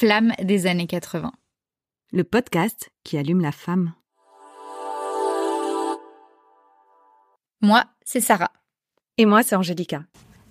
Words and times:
Flamme 0.00 0.32
des 0.42 0.66
années 0.66 0.86
80. 0.86 1.30
Le 2.10 2.24
podcast 2.24 2.88
qui 3.04 3.18
allume 3.18 3.42
la 3.42 3.52
femme. 3.52 3.92
Moi, 7.60 7.84
c'est 8.02 8.22
Sarah. 8.22 8.50
Et 9.18 9.26
moi, 9.26 9.42
c'est 9.42 9.56
Angélica. 9.56 10.00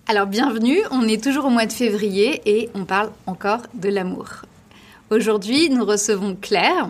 Alors 0.06 0.28
bienvenue, 0.28 0.78
on 0.92 1.02
est 1.02 1.20
toujours 1.20 1.46
au 1.46 1.50
mois 1.50 1.66
de 1.66 1.72
février 1.72 2.40
et 2.44 2.70
on 2.74 2.84
parle 2.84 3.10
encore 3.26 3.62
de 3.74 3.88
l'amour. 3.88 4.42
Aujourd'hui, 5.10 5.68
nous 5.68 5.84
recevons 5.84 6.36
Claire 6.36 6.88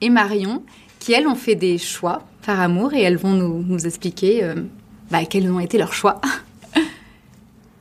et 0.00 0.08
Marion 0.08 0.64
qui, 1.00 1.12
elles, 1.12 1.28
ont 1.28 1.34
fait 1.34 1.54
des 1.54 1.76
choix 1.76 2.22
par 2.46 2.60
amour 2.60 2.94
et 2.94 3.02
elles 3.02 3.18
vont 3.18 3.34
nous, 3.34 3.86
expliquer 3.86 4.42
euh, 4.42 4.54
bah, 5.10 5.26
quels 5.26 5.52
ont 5.52 5.60
été 5.60 5.76
leurs 5.76 5.92
choix. 5.92 6.18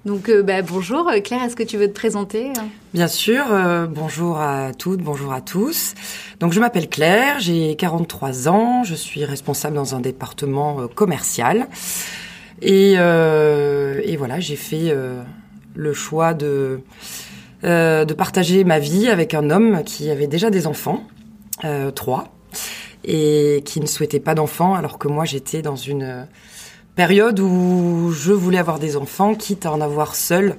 Donc 0.10 0.28
euh, 0.28 0.41
bah, 0.41 0.64
bonjour 0.64 1.07
Claire, 1.23 1.44
est-ce 1.44 1.55
que 1.55 1.62
tu 1.62 1.78
veux 1.78 1.88
te 1.88 1.94
présenter 1.94 2.52
Bien 2.96 3.07
sûr, 3.07 3.43
euh, 3.52 3.86
bonjour 3.86 4.39
à 4.39 4.71
toutes, 4.74 5.01
bonjour 5.01 5.32
à 5.32 5.39
tous. 5.39 5.93
Donc 6.39 6.51
je 6.51 6.60
m'appelle 6.60 6.89
Claire, 6.89 7.39
j'ai 7.39 7.75
43 7.75 8.50
ans, 8.50 8.84
je 8.84 8.96
suis 8.96 9.24
responsable 9.24 9.75
dans 9.75 9.93
un 9.93 10.00
département 10.00 10.87
commercial. 10.87 11.68
Et, 12.64 12.96
voilà, 12.96 14.39
j'ai 14.39 14.56
fait 14.56 14.92
le 15.75 15.93
choix 15.93 16.34
de 16.34 16.82
partager 18.18 18.64
ma 18.64 18.79
vie 18.79 19.10
avec 19.10 19.36
un 19.36 19.51
homme 19.51 19.84
qui 19.86 20.10
avait 20.10 20.26
déjà 20.26 20.50
des 20.50 20.65
enfants, 20.65 21.04
trois 21.93 22.34
et 23.06 23.62
qui 23.64 23.79
ne 23.79 23.86
souhaitait 23.86 24.20
pas 24.20 24.34
d'enfants, 24.34 24.73
alors 24.73 24.98
que 24.98 25.07
moi 25.07 25.26
j'étais 25.26 25.62
dans 25.62 25.76
une 25.76 26.26
période 27.00 27.39
où 27.39 28.12
je 28.12 28.34
voulais 28.34 28.58
avoir 28.58 28.78
des 28.78 28.98
enfants, 28.98 29.34
quitte 29.34 29.66
à 29.66 29.71
en 29.71 29.80
avoir 29.80 30.16
seul 30.16 30.57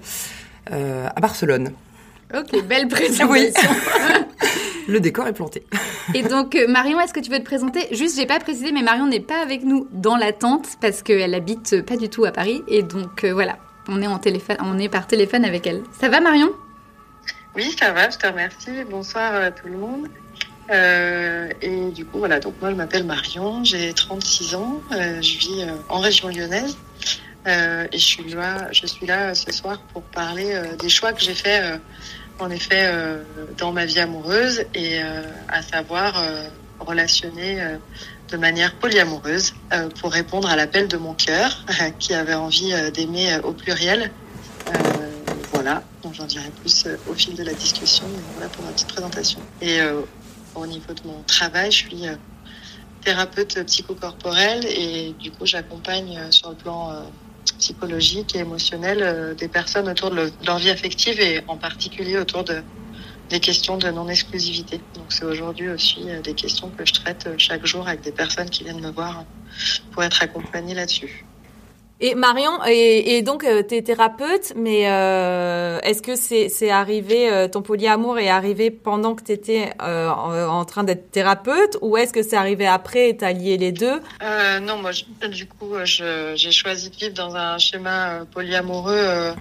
euh, 0.73 1.07
à 1.15 1.21
Barcelone. 1.21 1.73
Ok, 2.35 2.65
belle 2.65 2.89
présentation. 2.97 3.69
Le 4.89 5.01
décor 5.01 5.27
est 5.27 5.35
planté. 5.35 5.67
Et 6.15 6.23
donc, 6.23 6.55
euh, 6.55 6.67
Marion, 6.67 6.99
est-ce 6.99 7.13
que 7.13 7.21
tu 7.21 7.31
veux 7.31 7.41
te 7.41 7.45
présenter? 7.45 7.89
Juste, 7.95 8.17
j'ai 8.17 8.25
pas 8.25 8.39
précisé, 8.39 8.73
mais 8.73 8.81
Marion 8.81 9.07
n'est 9.07 9.21
pas 9.21 9.43
avec 9.43 9.65
nous 9.65 9.87
dans 9.93 10.17
la 10.17 10.33
tente 10.33 10.67
parce 10.81 11.03
qu'elle 11.03 11.35
habite 11.35 11.83
pas 11.85 11.99
du 11.99 12.09
tout 12.09 12.25
à 12.25 12.33
Paris. 12.33 12.63
Et 12.69 12.83
donc, 12.83 13.23
euh, 13.25 13.35
voilà, 13.35 13.59
on 13.87 14.01
est, 14.01 14.07
en 14.07 14.19
téléphone, 14.19 14.57
on 14.61 14.79
est 14.79 14.89
par 14.89 15.07
téléphone 15.07 15.45
avec 15.45 15.67
elle. 15.67 15.83
Ça 16.01 16.09
va, 16.09 16.23
Marion? 16.23 16.49
Oui, 17.55 17.77
ça 17.79 17.93
va, 17.93 18.09
je 18.09 18.17
te 18.17 18.27
remercie. 18.27 18.83
Bonsoir 18.91 19.35
à 19.35 19.51
tout 19.51 19.69
le 19.69 19.77
monde. 19.77 20.09
Euh, 20.71 21.49
et 21.63 21.91
du 21.91 22.05
coup, 22.05 22.19
voilà, 22.19 22.39
donc 22.39 22.55
moi 22.61 22.71
je 22.71 22.77
m'appelle 22.77 23.05
Marion, 23.05 23.65
j'ai 23.65 23.93
36 23.93 24.55
ans, 24.55 24.81
euh, 24.93 25.21
je 25.21 25.39
vis 25.39 25.63
euh, 25.63 25.75
en 25.89 25.99
région 25.99 26.29
lyonnaise 26.29 26.77
et 27.47 27.99
je 27.99 28.05
suis 28.05 28.31
là, 28.35 28.69
je 28.71 28.87
suis 28.87 29.07
là 29.07 29.35
ce 29.35 29.51
soir 29.51 29.81
pour 29.95 30.03
parler 30.03 30.61
des 30.79 30.91
choix 30.91 31.15
que 31.15 31.23
j'ai 31.23 31.35
faits 31.35 31.81
en 32.39 32.51
effet 32.51 32.93
dans 33.57 33.73
ma 33.73 33.87
vie 33.87 33.99
amoureuse 33.99 34.67
et 34.75 35.01
à 35.49 35.63
savoir 35.63 36.23
relationner 36.81 37.79
de 38.31 38.37
manière 38.37 38.75
polyamoureuse 38.75 39.55
pour 40.03 40.13
répondre 40.13 40.51
à 40.51 40.55
l'appel 40.55 40.87
de 40.87 40.99
mon 40.99 41.15
cœur 41.15 41.65
qui 41.99 42.13
avait 42.13 42.35
envie 42.35 42.75
d'aimer 42.93 43.39
au 43.43 43.53
pluriel. 43.53 44.11
voilà, 45.55 45.83
donc 46.03 46.13
j'en 46.13 46.27
dirai 46.27 46.51
plus 46.61 46.87
au 47.09 47.15
fil 47.15 47.35
de 47.37 47.43
la 47.43 47.55
discussion. 47.55 48.05
voilà 48.35 48.51
pour 48.51 48.67
ma 48.67 48.73
petite 48.73 48.89
présentation. 48.89 49.41
Au 50.55 50.67
niveau 50.67 50.93
de 50.95 51.01
mon 51.07 51.23
travail, 51.23 51.71
je 51.71 51.77
suis 51.77 52.07
euh, 52.07 52.17
thérapeute 53.03 53.65
psychocorporelle 53.67 54.65
et 54.67 55.13
du 55.15 55.33
coup 55.33 55.47
j'accompagne 55.47 56.19
euh, 56.19 56.31
sur 56.31 56.51
le 56.51 56.57
plan 56.57 56.91
euh, 56.93 57.03
psychologique 57.59 58.35
et 58.35 58.41
émotionnel 58.41 59.35
des 59.37 59.49
personnes 59.49 59.89
autour 59.89 60.11
de 60.11 60.33
leur 60.45 60.59
vie 60.59 60.71
affective 60.71 61.21
et 61.21 61.43
en 61.47 61.59
particulier 61.59 62.17
autour 62.19 62.45
de 62.45 62.63
des 63.29 63.39
questions 63.39 63.77
de 63.77 63.89
non-exclusivité. 63.91 64.83
Donc 64.95 65.13
c'est 65.13 65.25
aujourd'hui 65.25 65.69
aussi 65.69 66.07
des 66.25 66.35
questions 66.35 66.71
que 66.71 66.85
je 66.85 66.93
traite 66.93 67.29
chaque 67.39 67.65
jour 67.65 67.87
avec 67.87 68.01
des 68.01 68.11
personnes 68.13 68.51
qui 68.51 68.65
viennent 68.65 68.81
me 68.81 68.91
voir 68.91 69.25
pour 69.93 70.03
être 70.03 70.23
accompagnées 70.23 70.75
là-dessus. 70.75 71.30
Et 72.03 72.15
Marion, 72.15 72.65
et, 72.67 73.21
donc 73.21 73.45
euh, 73.45 73.63
tu 73.63 73.75
es 73.77 73.83
thérapeute, 73.83 74.55
mais 74.57 74.91
euh, 74.91 75.79
est-ce 75.83 76.01
que 76.01 76.17
c'est 76.17 76.71
arrivé, 76.71 77.31
euh, 77.31 77.47
ton 77.47 77.61
polyamour 77.61 78.19
est 78.19 78.31
arrivé 78.31 78.71
pendant 78.71 79.15
que 79.15 79.23
tu 79.23 79.33
étais 79.33 79.73
en, 79.79 80.65
train 80.65 80.83
d'être 80.83 81.11
thérapeute 81.11 81.77
ou 81.83 81.99
est-ce 81.99 82.15
que 82.15 82.23
c'est 82.23 82.37
arrivé 82.37 82.67
après 82.67 83.11
et 83.11 83.17
tu 83.19 83.25
as 83.27 83.33
lié 83.33 83.59
les 83.59 83.73
deux? 83.73 84.01
Non, 84.63 84.79
moi 84.79 84.93
du 85.29 85.47
coup 85.47 85.75
j'ai 85.85 86.53
choisi 86.53 86.89
de 86.89 86.97
vivre 86.97 87.15
dans 87.15 87.37
un 87.37 87.59
schéma 87.59 88.25
polyamoureux 88.33 89.35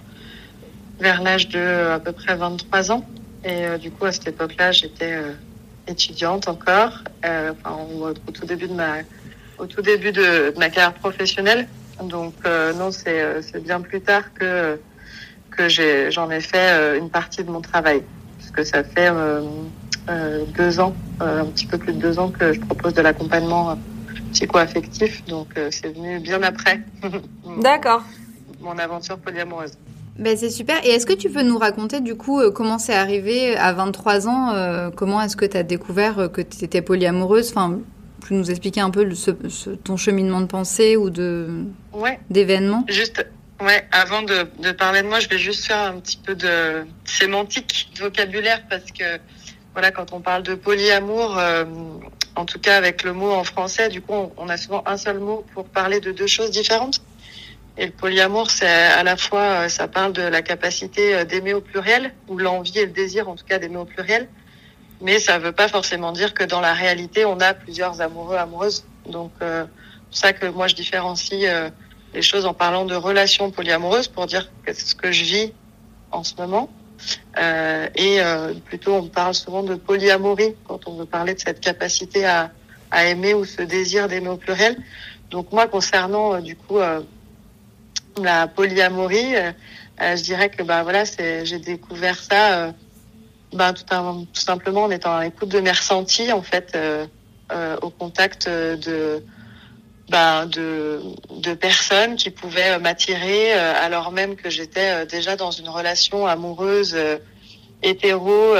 vers 0.98 1.22
l'âge 1.22 1.48
de 1.48 1.92
à 1.92 1.98
peu 1.98 2.12
près 2.12 2.36
23 2.36 2.92
ans. 2.92 3.06
Et 3.42 3.78
du 3.78 3.90
coup 3.90 4.04
à 4.04 4.12
cette 4.12 4.28
époque-là 4.28 4.72
j'étais 4.72 5.18
étudiante 5.88 6.46
encore, 6.46 7.04
enfin, 7.24 7.78
au, 7.98 8.12
tout 8.12 8.44
début 8.44 8.68
de 8.68 8.74
ma, 8.74 8.96
au 9.58 9.64
tout 9.64 9.80
début 9.80 10.12
de 10.12 10.52
ma 10.58 10.68
carrière 10.68 10.92
professionnelle. 10.92 11.66
Donc 12.02 12.34
euh, 12.46 12.72
non, 12.72 12.90
euh, 13.06 13.42
c'est 13.42 13.62
bien 13.62 13.80
plus 13.80 14.00
tard 14.00 14.32
que 14.34 14.78
que 15.50 15.68
j'en 15.68 16.30
ai, 16.30 16.40
fait 16.40 16.72
euh, 16.72 16.98
une 16.98 17.10
partie 17.10 17.44
de 17.44 17.50
mon 17.50 17.60
travail, 17.60 18.02
puisque 18.38 18.64
ça 18.64 18.82
fait 18.82 19.10
deux 20.56 20.80
ans, 20.80 20.94
un 21.20 21.44
petit 21.46 21.66
peu 21.66 21.76
plus 21.76 21.92
de 21.92 21.98
deux 21.98 22.18
ans 22.18 22.30
que 22.30 22.52
je 22.52 22.60
propose 22.60 22.94
de 22.94 23.02
l'accompagnement 23.02 23.76
psycho-affectif. 24.32 25.24
Donc 25.26 25.48
c'est 25.70 25.94
venu 25.94 26.18
bien 26.20 26.42
après. 26.42 26.80
D'accord. 27.60 28.02
Mon 28.60 28.78
aventure 28.78 29.18
polyamoureuse. 29.18 29.72
Ben 30.18 30.36
c'est 30.36 30.50
super. 30.50 30.84
Et 30.84 30.90
est-ce 30.90 31.06
que 31.06 31.12
tu 31.12 31.30
peux 31.30 31.42
nous 31.42 31.58
raconter 31.58 32.00
du 32.00 32.14
coup 32.14 32.40
comment 32.52 32.78
c'est 32.78 32.94
arrivé 32.94 33.56
à 33.56 33.72
23 33.72 34.28
ans 34.28 34.90
Comment 34.96 35.20
est-ce 35.20 35.36
que 35.36 35.46
tu 35.46 35.56
as 35.56 35.62
découvert 35.62 36.30
que 36.32 36.40
tu 36.40 36.64
étais 36.64 36.80
polyamoureuse? 36.80 37.50
Enfin, 37.50 37.80
peux 38.20 38.34
nous 38.34 38.50
expliquer 38.50 38.80
un 38.80 38.90
peu 38.90 39.08
ton 39.84 39.96
cheminement 39.96 40.40
de 40.40 40.46
pensée 40.46 40.96
ou 40.96 41.10
de 41.10 41.64
d'événements 42.30 42.84
Juste, 42.88 43.26
ouais. 43.60 43.86
Avant 43.92 44.22
de, 44.22 44.44
parler 44.72 45.02
de 45.02 45.08
moi, 45.08 45.20
je 45.20 45.28
vais 45.28 45.38
juste 45.38 45.66
faire 45.66 45.78
un 45.78 46.00
petit 46.00 46.16
peu 46.16 46.34
de 46.34 46.84
sémantique, 47.04 47.90
de 47.96 48.00
vocabulaire, 48.04 48.62
parce 48.68 48.90
que 48.92 49.18
voilà, 49.72 49.90
quand 49.90 50.12
on 50.12 50.20
parle 50.20 50.42
de 50.42 50.54
polyamour, 50.54 51.38
euh, 51.38 51.64
en 52.36 52.44
tout 52.44 52.58
cas 52.58 52.76
avec 52.76 53.04
le 53.04 53.12
mot 53.12 53.30
en 53.30 53.44
français, 53.44 53.88
du 53.88 54.00
coup, 54.02 54.32
on, 54.36 54.48
a 54.48 54.56
souvent 54.56 54.82
un 54.86 54.96
seul 54.96 55.18
mot 55.18 55.44
pour 55.54 55.64
parler 55.64 56.00
de 56.00 56.12
deux 56.12 56.26
choses 56.26 56.50
différentes. 56.50 57.00
Et 57.78 57.86
le 57.86 57.92
polyamour, 57.92 58.50
c'est 58.50 58.66
à 58.66 59.02
la 59.04 59.16
fois, 59.16 59.40
euh, 59.64 59.68
ça 59.68 59.88
parle 59.88 60.12
de 60.12 60.22
la 60.22 60.42
capacité 60.42 61.14
euh, 61.14 61.24
d'aimer 61.24 61.54
au 61.54 61.60
pluriel, 61.60 62.12
ou 62.28 62.36
l'envie 62.36 62.78
et 62.78 62.86
le 62.86 62.92
désir, 62.92 63.28
en 63.28 63.36
tout 63.36 63.44
cas, 63.44 63.58
d'aimer 63.58 63.78
au 63.78 63.84
pluriel 63.84 64.28
mais 65.00 65.18
ça 65.18 65.38
ne 65.38 65.44
veut 65.44 65.52
pas 65.52 65.68
forcément 65.68 66.12
dire 66.12 66.34
que 66.34 66.44
dans 66.44 66.60
la 66.60 66.74
réalité, 66.74 67.24
on 67.24 67.40
a 67.40 67.54
plusieurs 67.54 68.00
amoureux, 68.00 68.36
amoureuses. 68.36 68.84
Donc, 69.06 69.32
euh, 69.42 69.64
c'est 69.64 70.06
pour 70.08 70.16
ça 70.16 70.32
que 70.32 70.46
moi, 70.46 70.66
je 70.66 70.74
différencie 70.74 71.44
euh, 71.44 71.70
les 72.14 72.22
choses 72.22 72.46
en 72.46 72.54
parlant 72.54 72.84
de 72.84 72.94
relations 72.94 73.50
polyamoureuses 73.50 74.08
pour 74.08 74.26
dire 74.26 74.50
ce 74.72 74.94
que 74.94 75.12
je 75.12 75.24
vis 75.24 75.52
en 76.10 76.24
ce 76.24 76.34
moment. 76.36 76.68
Euh, 77.38 77.88
et 77.94 78.20
euh, 78.20 78.52
plutôt, 78.64 78.94
on 78.94 79.08
parle 79.08 79.34
souvent 79.34 79.62
de 79.62 79.74
polyamorie 79.74 80.54
quand 80.64 80.86
on 80.86 80.96
veut 80.96 81.06
parler 81.06 81.34
de 81.34 81.40
cette 81.40 81.60
capacité 81.60 82.26
à, 82.26 82.50
à 82.90 83.06
aimer 83.06 83.34
ou 83.34 83.44
ce 83.44 83.62
désir 83.62 84.08
d'aimer 84.08 84.28
au 84.28 84.36
pluriel. 84.36 84.76
Donc, 85.30 85.52
moi, 85.52 85.66
concernant 85.66 86.34
euh, 86.34 86.40
du 86.40 86.56
coup 86.56 86.78
la 88.20 88.48
polyamorie, 88.48 89.34
je 89.98 90.22
dirais 90.22 90.50
que 90.50 90.62
bah 90.62 90.82
voilà, 90.82 91.04
j'ai 91.04 91.58
découvert 91.58 92.18
ça 92.18 92.74
ben, 93.52 93.72
tout, 93.72 93.84
un, 93.90 94.24
tout, 94.32 94.40
simplement 94.40 94.84
en 94.84 94.90
étant 94.90 95.16
à 95.16 95.24
l'écoute 95.24 95.48
de 95.48 95.60
mes 95.60 95.70
ressentis, 95.70 96.32
en 96.32 96.42
fait, 96.42 96.72
euh, 96.74 97.06
euh, 97.52 97.76
au 97.82 97.90
contact 97.90 98.48
de, 98.48 99.24
ben, 100.08 100.46
de, 100.46 101.00
de 101.30 101.54
personnes 101.54 102.14
qui 102.14 102.30
pouvaient 102.30 102.78
m'attirer, 102.78 103.54
euh, 103.54 103.72
alors 103.76 104.12
même 104.12 104.36
que 104.36 104.50
j'étais 104.50 105.02
euh, 105.02 105.04
déjà 105.04 105.34
dans 105.34 105.50
une 105.50 105.68
relation 105.68 106.28
amoureuse 106.28 106.96
hétéro, 107.82 108.54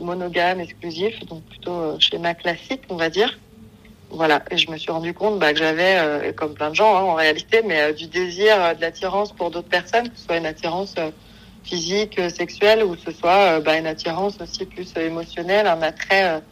monogame, 0.00 0.60
exclusif, 0.60 1.24
donc 1.26 1.44
plutôt 1.44 1.98
schéma 2.00 2.34
classique, 2.34 2.82
on 2.90 2.96
va 2.96 3.08
dire. 3.08 3.38
Voilà, 4.10 4.42
et 4.50 4.58
je 4.58 4.70
me 4.70 4.76
suis 4.76 4.90
rendu 4.90 5.14
compte 5.14 5.38
bah, 5.38 5.52
que 5.52 5.58
j'avais, 5.58 6.32
comme 6.34 6.54
plein 6.54 6.70
de 6.70 6.74
gens 6.74 6.96
hein, 6.96 7.02
en 7.02 7.14
réalité, 7.14 7.62
mais 7.64 7.92
du 7.94 8.06
désir, 8.08 8.74
de 8.76 8.80
l'attirance 8.80 9.32
pour 9.32 9.50
d'autres 9.50 9.68
personnes, 9.68 10.10
que 10.10 10.16
ce 10.18 10.24
soit 10.24 10.36
une 10.36 10.46
attirance 10.46 10.94
physique, 11.66 12.18
euh, 12.18 12.28
sexuelle, 12.30 12.84
ou 12.84 12.96
ce 12.96 13.12
soit 13.12 13.58
euh, 13.58 13.60
bah, 13.60 13.76
une 13.76 13.86
attirance 13.86 14.34
aussi 14.40 14.64
plus 14.64 14.88
euh, 14.96 15.06
émotionnelle, 15.06 15.66
un 15.66 15.82
attrait 15.82 16.42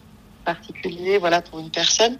particulier, 0.44 1.18
voilà, 1.18 1.40
pour 1.40 1.58
une 1.60 1.70
personne. 1.70 2.18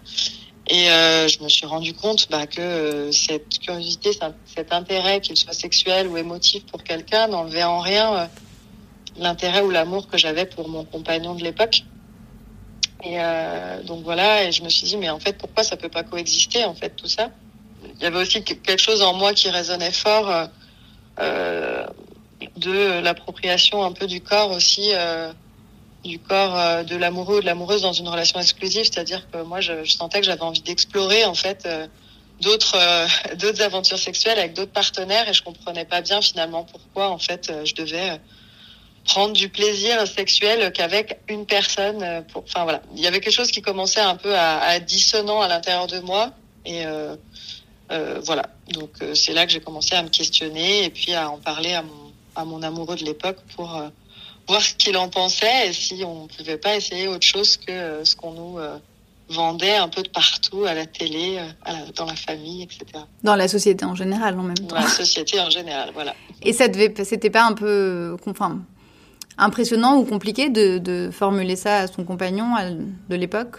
Et 0.67 0.85
je 0.85 1.43
me 1.43 1.47
suis 1.47 1.67
rendu 1.67 1.93
compte 1.93 2.27
bah, 2.31 2.47
que 2.47 3.11
cette 3.11 3.59
curiosité, 3.59 4.09
cet 4.45 4.73
intérêt, 4.73 5.21
qu'il 5.21 5.37
soit 5.37 5.53
sexuel 5.53 6.07
ou 6.07 6.17
émotif 6.17 6.65
pour 6.65 6.83
quelqu'un, 6.83 7.27
n'enlevait 7.27 7.63
en 7.63 7.81
rien 7.81 8.27
l'intérêt 9.15 9.61
ou 9.61 9.69
l'amour 9.69 10.07
que 10.07 10.17
j'avais 10.17 10.47
pour 10.47 10.67
mon 10.67 10.83
compagnon 10.83 11.35
de 11.35 11.43
l'époque. 11.43 11.83
Et 13.03 13.17
donc 13.83 14.03
voilà, 14.03 14.45
et 14.45 14.51
je 14.51 14.63
me 14.63 14.69
suis 14.69 14.87
dit, 14.87 14.97
mais 14.97 15.11
en 15.11 15.19
fait, 15.19 15.37
pourquoi 15.37 15.61
ça 15.61 15.77
peut 15.77 15.89
pas 15.89 16.01
coexister, 16.01 16.65
en 16.65 16.73
fait, 16.73 16.95
tout 16.95 17.07
ça? 17.07 17.29
Il 17.83 18.01
y 18.01 18.07
avait 18.07 18.17
aussi 18.17 18.43
quelque 18.43 18.81
chose 18.81 19.03
en 19.03 19.13
moi 19.13 19.33
qui 19.33 19.51
résonnait 19.51 19.91
fort. 19.91 20.49
Euh, 22.45 22.59
de 22.59 22.99
l'appropriation 23.01 23.83
un 23.83 23.91
peu 23.91 24.07
du 24.07 24.21
corps 24.21 24.51
aussi 24.51 24.91
euh, 24.93 25.31
du 26.03 26.19
corps 26.19 26.85
de 26.85 26.95
l'amoureux 26.95 27.37
ou 27.37 27.41
de 27.41 27.45
l'amoureuse 27.45 27.81
dans 27.81 27.93
une 27.93 28.07
relation 28.07 28.39
exclusive, 28.39 28.83
c'est-à-dire 28.83 29.27
que 29.31 29.41
moi, 29.41 29.59
je, 29.59 29.83
sentais 29.85 30.19
que 30.19 30.25
j'avais 30.27 30.43
envie 30.43 30.61
d'explorer 30.61 31.25
en 31.25 31.33
fait 31.33 31.67
d'autres 32.41 32.77
d'autres 33.37 33.63
aventures 33.63 33.97
sexuelles 33.97 34.37
avec 34.37 34.53
d'autres 34.53 34.71
partenaires 34.71 35.27
et 35.27 35.33
je 35.33 35.41
comprenais 35.41 35.85
pas 35.85 36.01
bien 36.01 36.21
finalement 36.21 36.63
pourquoi 36.63 37.09
en 37.09 37.17
fait 37.17 37.51
je 37.65 37.73
devais 37.73 38.19
prendre 39.05 39.33
du 39.33 39.49
plaisir 39.49 40.05
sexuel 40.07 40.73
qu'avec 40.73 41.19
une 41.29 41.45
personne. 41.45 42.03
Euh, 42.03 42.21
enfin 42.35 42.63
voilà, 42.63 42.81
il 42.95 43.01
y 43.01 43.07
avait 43.07 43.21
quelque 43.21 43.33
chose 43.33 43.51
qui 43.51 43.61
commençait 43.61 44.01
un 44.01 44.15
peu 44.15 44.35
à, 44.35 44.59
à 44.59 44.79
dissonant 44.79 45.41
à 45.41 45.47
l'intérieur 45.47 45.87
de 45.87 45.99
moi 45.99 46.31
et 46.65 46.85
euh, 46.85 47.15
euh, 47.91 48.19
voilà. 48.23 48.49
Donc 48.73 48.91
euh, 49.01 49.13
c'est 49.13 49.33
là 49.33 49.45
que 49.45 49.51
j'ai 49.51 49.61
commencé 49.61 49.95
à 49.95 50.03
me 50.03 50.09
questionner 50.09 50.83
et 50.85 50.89
puis 50.89 51.13
à 51.13 51.29
en 51.29 51.37
parler 51.37 51.73
à 51.73 51.83
mon 51.83 52.04
à 52.35 52.45
mon 52.45 52.63
amoureux 52.63 52.95
de 52.95 53.03
l'époque 53.03 53.37
pour 53.55 53.75
euh, 53.75 53.87
voir 54.47 54.61
ce 54.61 54.75
qu'il 54.75 54.97
en 54.97 55.09
pensait 55.09 55.69
et 55.69 55.73
si 55.73 56.03
on 56.05 56.27
pouvait 56.27 56.57
pas 56.57 56.75
essayer 56.75 57.07
autre 57.07 57.25
chose 57.25 57.57
que 57.57 58.03
ce 58.03 58.15
qu'on 58.15 58.33
nous 58.33 58.59
vendait 59.29 59.75
un 59.75 59.87
peu 59.87 60.03
de 60.03 60.09
partout, 60.09 60.65
à 60.65 60.73
la 60.73 60.85
télé, 60.85 61.39
à 61.63 61.73
la, 61.73 61.79
dans 61.95 62.05
la 62.05 62.15
famille, 62.15 62.61
etc. 62.61 62.85
Dans 63.23 63.35
la 63.35 63.47
société 63.47 63.83
en 63.83 63.95
général, 63.95 64.37
en 64.37 64.43
même 64.43 64.55
temps. 64.55 64.75
Dans 64.75 64.81
la 64.81 64.87
société 64.87 65.39
en 65.39 65.49
général, 65.49 65.91
voilà. 65.93 66.13
Et 66.43 66.53
ça 66.53 66.67
devait, 66.67 66.93
c'était 67.03 67.31
pas 67.31 67.43
un 67.43 67.53
peu, 67.53 68.15
enfin, 68.27 68.61
impressionnant 69.37 69.97
ou 69.97 70.05
compliqué 70.05 70.49
de, 70.49 70.77
de, 70.77 71.09
formuler 71.11 71.55
ça 71.55 71.79
à 71.79 71.87
son 71.87 72.03
compagnon 72.03 72.53
de 73.09 73.15
l'époque? 73.15 73.57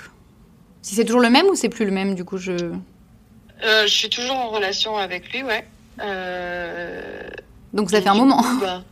Si 0.82 0.94
c'est 0.94 1.04
toujours 1.04 1.20
le 1.20 1.30
même 1.30 1.46
ou 1.46 1.54
c'est 1.54 1.68
plus 1.68 1.84
le 1.84 1.90
même 1.90 2.14
du 2.14 2.24
coup 2.24 2.38
je... 2.38 2.52
Euh, 2.52 3.82
je 3.86 3.92
suis 3.92 4.10
toujours 4.10 4.36
en 4.36 4.50
relation 4.50 4.96
avec 4.96 5.32
lui, 5.32 5.42
ouais. 5.42 5.66
Euh... 6.00 7.28
Donc 7.72 7.90
ça 7.90 8.00
fait 8.00 8.08
un 8.08 8.14
moment. 8.14 8.42
Bah, 8.60 8.82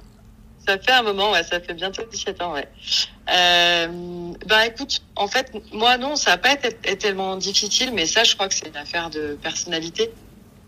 ça 0.67 0.79
fait 0.79 0.93
un 0.93 1.03
moment, 1.03 1.33
ouais, 1.33 1.43
ça 1.43 1.61
fait 1.61 1.75
bientôt 1.75 2.03
17 2.11 2.41
ans, 2.43 2.55
ouais. 2.55 2.67
Euh, 3.31 3.87
bah 4.47 4.67
écoute, 4.67 5.03
en 5.15 5.29
fait, 5.29 5.53
moi 5.73 5.99
non, 5.99 6.17
ça 6.17 6.33
n'a 6.33 6.39
pas 6.39 6.55
été, 6.55 6.97
tellement 6.97 7.37
difficile, 7.37 7.93
mais 7.93 8.07
ça, 8.07 8.25
je 8.25 8.35
crois 8.35 8.49
que 8.49 8.55
c'est 8.55 8.69
une 8.69 8.77
affaire 8.77 9.11
de 9.11 9.39
personnalité. 9.43 10.11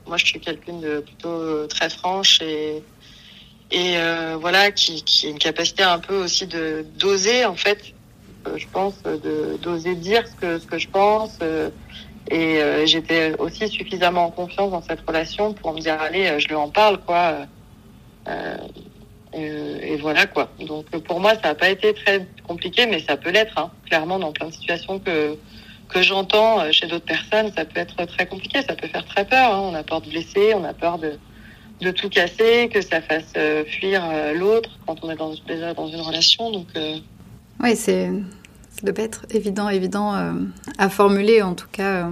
Moi, 0.07 0.19
je 0.19 0.27
suis 0.27 0.41
quelqu'un 0.41 0.75
de 0.75 1.01
plutôt 1.01 1.67
très 1.67 1.89
franche 1.89 2.43
et 2.43 2.83
et 3.71 3.97
euh, 3.97 4.37
voilà 4.41 4.71
qui, 4.71 5.03
qui 5.03 5.27
a 5.27 5.31
une 5.31 5.39
capacité 5.39 5.83
un 5.83 5.99
peu 5.99 6.17
aussi 6.17 6.47
de 6.47 6.87
d'oser 6.99 7.45
en 7.45 7.57
fait 7.57 7.95
euh, 8.47 8.57
je 8.57 8.67
pense 8.73 9.03
de 9.03 9.57
d'oser 9.61 9.95
dire 9.97 10.25
ce 10.27 10.35
que 10.35 10.59
ce 10.59 10.67
que 10.67 10.79
je 10.79 10.89
pense 10.89 11.39
euh, 11.43 11.71
et 12.31 12.63
euh, 12.63 12.87
j'étais 12.87 13.35
aussi 13.39 13.69
suffisamment 13.69 14.27
en 14.27 14.31
confiance 14.31 14.71
dans 14.71 14.83
cette 14.83 15.01
relation 15.07 15.53
pour 15.53 15.73
me 15.75 15.81
dire 15.81 16.01
allez 16.01 16.29
euh, 16.29 16.39
je 16.39 16.47
lui 16.49 16.55
en 16.55 16.69
parle 16.69 16.99
quoi 16.99 17.17
euh, 17.17 17.45
et, 19.33 19.93
et, 19.93 19.97
voilà 19.97 20.27
quoi 20.27 20.51
donc 20.67 20.87
pour 21.05 21.21
moi 21.21 21.35
ça 21.35 21.49
n'a 21.49 21.55
pas 21.55 21.69
été 21.69 21.93
très 21.95 22.27
compliqué 22.47 22.87
mais 22.87 23.01
ça 23.01 23.17
peut 23.17 23.31
l'être 23.31 23.59
hein, 23.59 23.71
clairement 23.87 24.19
dans 24.19 24.33
plein 24.33 24.49
de 24.49 24.53
situations 24.53 24.99
que 24.99 25.37
que 25.89 26.03
j'entends 26.03 26.71
chez 26.73 26.87
d'autres 26.87 27.05
personnes 27.05 27.53
ça 27.57 27.65
peut 27.65 27.81
être 27.81 28.05
très 28.07 28.27
compliqué 28.27 28.63
ça 28.63 28.75
peut 28.75 28.89
faire 28.89 29.05
très 29.05 29.25
peur 29.25 29.55
hein. 29.55 29.61
on 29.61 29.75
a 29.75 29.83
peur 29.83 30.01
de 30.01 30.09
blesser 30.09 30.55
on 30.55 30.65
a 30.65 30.73
peur 30.73 30.99
de 30.99 31.19
de 31.81 31.91
tout 31.91 32.09
casser, 32.09 32.71
que 32.73 32.81
ça 32.81 33.01
fasse 33.03 33.33
euh, 33.37 33.65
fuir 33.65 34.03
euh, 34.05 34.33
l'autre 34.33 34.71
quand 34.87 34.97
on 35.03 35.11
est 35.11 35.17
dans, 35.17 35.33
déjà 35.47 35.75
dans 35.75 35.89
une 35.89 36.01
relation. 36.01 36.51
Donc, 36.51 36.69
euh... 36.77 36.99
oui, 37.61 37.77
c'est 37.77 38.11
ça 38.71 38.83
doit 38.83 38.95
pas 38.95 39.03
être 39.03 39.25
évident, 39.31 39.69
évident 39.71 40.15
euh, 40.15 40.33
à 40.77 40.91
formuler 40.91 41.41
en 41.41 41.55
tout 41.55 41.69
cas. 41.71 42.11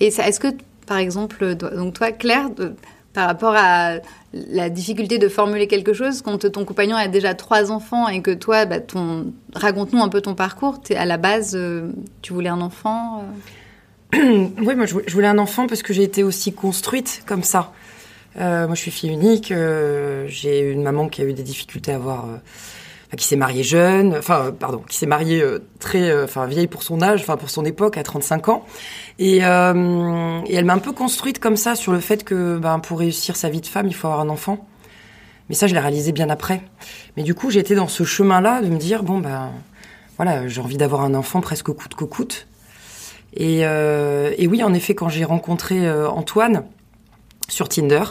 Et 0.00 0.10
ça, 0.10 0.26
est-ce 0.26 0.40
que, 0.40 0.48
par 0.86 0.96
exemple, 0.96 1.54
donc 1.54 1.94
toi, 1.94 2.12
Claire, 2.12 2.48
de, 2.50 2.74
par 3.18 3.26
rapport 3.26 3.54
à 3.56 3.94
la 4.32 4.70
difficulté 4.70 5.18
de 5.18 5.28
formuler 5.28 5.66
quelque 5.66 5.92
chose, 5.92 6.22
quand 6.22 6.48
ton 6.52 6.64
compagnon 6.64 6.94
a 6.94 7.08
déjà 7.08 7.34
trois 7.34 7.72
enfants 7.72 8.06
et 8.06 8.22
que 8.22 8.30
toi, 8.30 8.64
bah, 8.64 8.78
ton... 8.78 9.32
raconte-nous 9.56 10.00
un 10.00 10.08
peu 10.08 10.20
ton 10.20 10.36
parcours. 10.36 10.78
Es, 10.88 10.94
à 10.94 11.04
la 11.04 11.16
base, 11.16 11.58
tu 12.22 12.32
voulais 12.32 12.48
un 12.48 12.60
enfant 12.60 13.24
Oui, 14.12 14.76
moi, 14.76 14.86
je 14.86 15.12
voulais 15.12 15.26
un 15.26 15.38
enfant 15.38 15.66
parce 15.66 15.82
que 15.82 15.92
j'ai 15.92 16.04
été 16.04 16.22
aussi 16.22 16.52
construite 16.52 17.24
comme 17.26 17.42
ça. 17.42 17.72
Euh, 18.36 18.66
moi, 18.66 18.76
je 18.76 18.82
suis 18.82 18.92
fille 18.92 19.10
unique. 19.10 19.50
Euh, 19.50 20.26
j'ai 20.28 20.60
une 20.60 20.84
maman 20.84 21.08
qui 21.08 21.20
a 21.20 21.24
eu 21.24 21.32
des 21.32 21.42
difficultés 21.42 21.90
à 21.90 21.96
avoir, 21.96 22.26
euh, 23.12 23.16
qui 23.16 23.26
s'est 23.26 23.36
mariée 23.36 23.62
jeune, 23.62 24.14
enfin, 24.16 24.52
pardon, 24.58 24.82
qui 24.88 24.96
s'est 24.96 25.06
mariée 25.06 25.40
euh, 25.40 25.60
très, 25.78 26.10
euh, 26.10 26.24
enfin, 26.24 26.46
vieille 26.46 26.66
pour 26.66 26.82
son 26.82 27.00
âge, 27.00 27.20
enfin, 27.22 27.36
pour 27.36 27.50
son 27.50 27.64
époque, 27.64 27.96
à 27.96 28.02
35 28.02 28.48
ans. 28.48 28.66
Et, 29.18 29.44
euh, 29.44 30.40
et 30.46 30.54
elle 30.54 30.64
m'a 30.64 30.74
un 30.74 30.78
peu 30.78 30.92
construite 30.92 31.38
comme 31.38 31.56
ça 31.56 31.74
sur 31.74 31.92
le 31.92 32.00
fait 32.00 32.24
que, 32.24 32.58
ben, 32.58 32.78
pour 32.78 32.98
réussir 32.98 33.36
sa 33.36 33.48
vie 33.48 33.60
de 33.60 33.66
femme, 33.66 33.86
il 33.86 33.94
faut 33.94 34.08
avoir 34.08 34.20
un 34.20 34.28
enfant. 34.28 34.66
Mais 35.48 35.54
ça, 35.54 35.66
je 35.66 35.74
l'ai 35.74 35.80
réalisé 35.80 36.12
bien 36.12 36.28
après. 36.28 36.62
Mais 37.16 37.22
du 37.22 37.34
coup, 37.34 37.50
j'étais 37.50 37.74
dans 37.74 37.88
ce 37.88 38.04
chemin-là 38.04 38.60
de 38.60 38.68
me 38.68 38.78
dire, 38.78 39.02
bon, 39.02 39.18
ben, 39.18 39.50
voilà, 40.16 40.46
j'ai 40.46 40.60
envie 40.60 40.76
d'avoir 40.76 41.02
un 41.02 41.14
enfant 41.14 41.40
presque 41.40 41.72
coûte 41.72 41.94
que 41.94 42.04
coûte. 42.04 42.46
Et, 43.34 43.60
et 43.60 44.46
oui, 44.46 44.62
en 44.62 44.74
effet, 44.74 44.94
quand 44.94 45.08
j'ai 45.08 45.24
rencontré 45.24 45.88
Antoine, 45.90 46.64
sur 47.48 47.68
Tinder. 47.68 48.02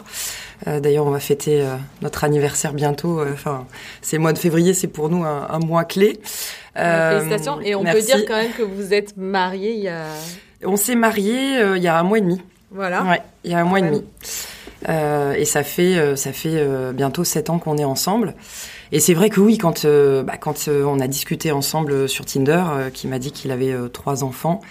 Euh, 0.68 0.80
D'ailleurs, 0.80 1.06
on 1.06 1.12
va 1.12 1.20
fêter 1.20 1.62
euh, 1.62 1.76
notre 2.02 2.24
anniversaire 2.24 2.74
bientôt. 2.74 3.22
Enfin, 3.22 3.66
euh, 3.70 3.76
c'est 4.02 4.18
le 4.18 4.22
mois 4.22 4.34
de 4.34 4.38
février, 4.38 4.74
c'est 4.74 4.88
pour 4.88 5.10
nous 5.10 5.24
un, 5.24 5.48
un 5.50 5.60
mois 5.60 5.86
clé. 5.86 6.20
Félicitations. 6.76 7.62
Et 7.62 7.76
on 7.76 7.84
merci. 7.84 8.00
peut 8.00 8.06
dire 8.06 8.26
quand 8.28 8.36
même 8.36 8.52
que 8.52 8.64
vous 8.64 8.94
êtes 8.94 9.18
mariés 9.18 9.74
il 9.74 9.84
y 9.84 9.88
a. 9.88 10.06
On 10.64 10.76
s'est 10.76 10.96
mariés 10.96 11.60
il 11.76 11.82
y 11.82 11.88
a 11.88 11.98
un 11.98 12.04
mois 12.04 12.18
et 12.18 12.22
demi. 12.22 12.42
Voilà. 12.72 13.04
Ouais, 13.04 13.22
il 13.44 13.52
y 13.52 13.54
a 13.54 13.60
un 13.60 13.64
mois 13.64 13.80
et 13.80 13.84
demi. 13.84 14.04
et 14.88 15.46
ça 15.46 15.64
fait 15.64 16.16
ça 16.16 16.34
fait 16.34 16.94
bientôt 16.94 17.24
sept 17.24 17.50
ans 17.50 17.58
qu'on 17.58 17.78
est 17.78 17.86
ensemble. 17.86 18.36
Et 18.92 19.00
c'est 19.00 19.16
vrai 19.16 19.30
que 19.30 19.40
oui, 19.40 19.58
quand 19.58 19.86
bah, 19.88 20.38
quand 20.40 20.68
on 20.68 21.00
a 21.00 21.08
discuté 21.08 21.52
ensemble 21.52 22.08
sur 22.08 22.26
Tinder, 22.26 22.64
qui 22.94 23.08
m'a 23.08 23.18
dit 23.18 23.32
qu'il 23.32 23.50
avait 23.50 23.76
trois 23.92 24.24
enfants, 24.24 24.62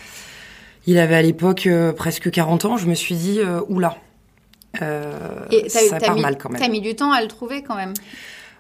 il 0.87 0.99
avait 0.99 1.17
à 1.17 1.23
l'époque 1.23 1.69
presque 1.97 2.31
40 2.31 2.65
ans. 2.67 2.77
Je 2.77 2.87
me 2.87 2.95
suis 2.95 3.17
dit 3.17 3.41
oula. 3.69 3.97
Euh, 4.83 5.13
et 5.51 5.69
ça 5.69 5.99
part 5.99 6.15
mis, 6.15 6.23
mal 6.23 6.39
quand 6.39 6.51
même. 6.51 6.61
T'as 6.61 6.69
mis 6.69 6.81
du 6.81 6.95
temps 6.95 7.13
à 7.13 7.21
le 7.21 7.29
trouver 7.29 7.63
quand 7.63 7.77
même. 7.77 7.95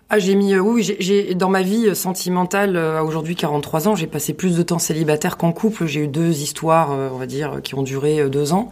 Ah, 0.08 0.20
j'ai 0.20 0.36
mis, 0.36 0.54
euh, 0.54 0.60
oui, 0.60 0.84
j'ai 1.00 1.34
dans 1.34 1.48
ma 1.48 1.62
vie 1.62 1.92
sentimentale, 1.96 2.76
à 2.76 2.80
euh, 2.80 3.02
aujourd'hui 3.02 3.34
43 3.34 3.88
ans, 3.88 3.96
j'ai 3.96 4.06
passé 4.06 4.34
plus 4.34 4.56
de 4.56 4.62
temps 4.62 4.78
célibataire 4.78 5.36
qu'en 5.36 5.50
couple. 5.50 5.86
J'ai 5.86 6.00
eu 6.00 6.06
deux 6.06 6.42
histoires, 6.42 6.92
euh, 6.92 7.08
on 7.12 7.16
va 7.16 7.26
dire, 7.26 7.60
qui 7.64 7.74
ont 7.74 7.82
duré 7.82 8.20
euh, 8.20 8.28
deux 8.28 8.52
ans. 8.52 8.70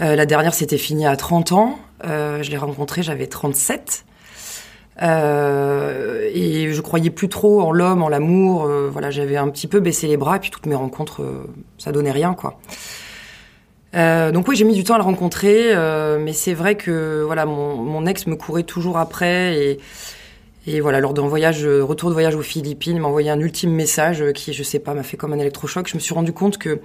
la 0.00 0.26
dernière 0.26 0.54
s'était 0.54 0.78
finie 0.78 1.06
à 1.06 1.16
30 1.16 1.52
ans. 1.52 1.78
je 2.02 2.50
l'ai 2.50 2.56
rencontré, 2.56 3.02
j'avais 3.02 3.26
37. 3.26 4.04
et 5.00 5.04
je 6.72 6.80
croyais 6.80 7.10
plus 7.10 7.28
trop 7.28 7.60
en 7.60 7.70
l'homme, 7.70 8.02
en 8.02 8.08
l'amour. 8.08 8.66
voilà, 8.90 9.10
j'avais 9.10 9.36
un 9.36 9.48
petit 9.48 9.68
peu 9.68 9.80
baissé 9.80 10.08
les 10.08 10.16
bras, 10.16 10.36
et 10.36 10.40
puis 10.40 10.50
toutes 10.50 10.66
mes 10.66 10.74
rencontres, 10.74 11.22
ça 11.78 11.92
donnait 11.92 12.10
rien, 12.10 12.34
quoi. 12.34 12.58
Euh, 13.94 14.30
donc 14.32 14.48
oui, 14.48 14.56
j'ai 14.56 14.64
mis 14.64 14.74
du 14.74 14.84
temps 14.84 14.94
à 14.94 14.98
le 14.98 15.04
rencontrer, 15.04 15.74
euh, 15.74 16.18
mais 16.18 16.32
c'est 16.32 16.54
vrai 16.54 16.76
que 16.76 17.22
voilà, 17.26 17.44
mon, 17.44 17.76
mon, 17.76 18.06
ex 18.06 18.26
me 18.26 18.36
courait 18.36 18.62
toujours 18.62 18.96
après 18.96 19.58
et, 19.58 19.80
et 20.66 20.80
voilà, 20.80 21.00
lors 21.00 21.12
d'un 21.12 21.26
voyage, 21.26 21.66
retour 21.66 22.08
de 22.08 22.14
voyage 22.14 22.34
aux 22.34 22.42
Philippines, 22.42 22.98
m'a 22.98 23.08
envoyé 23.08 23.30
un 23.30 23.38
ultime 23.38 23.72
message 23.72 24.24
qui, 24.34 24.52
je 24.52 24.62
sais 24.62 24.78
pas, 24.78 24.94
m'a 24.94 25.02
fait 25.02 25.16
comme 25.16 25.32
un 25.32 25.38
électrochoc. 25.38 25.88
Je 25.88 25.94
me 25.94 26.00
suis 26.00 26.14
rendu 26.14 26.32
compte 26.32 26.56
que 26.56 26.80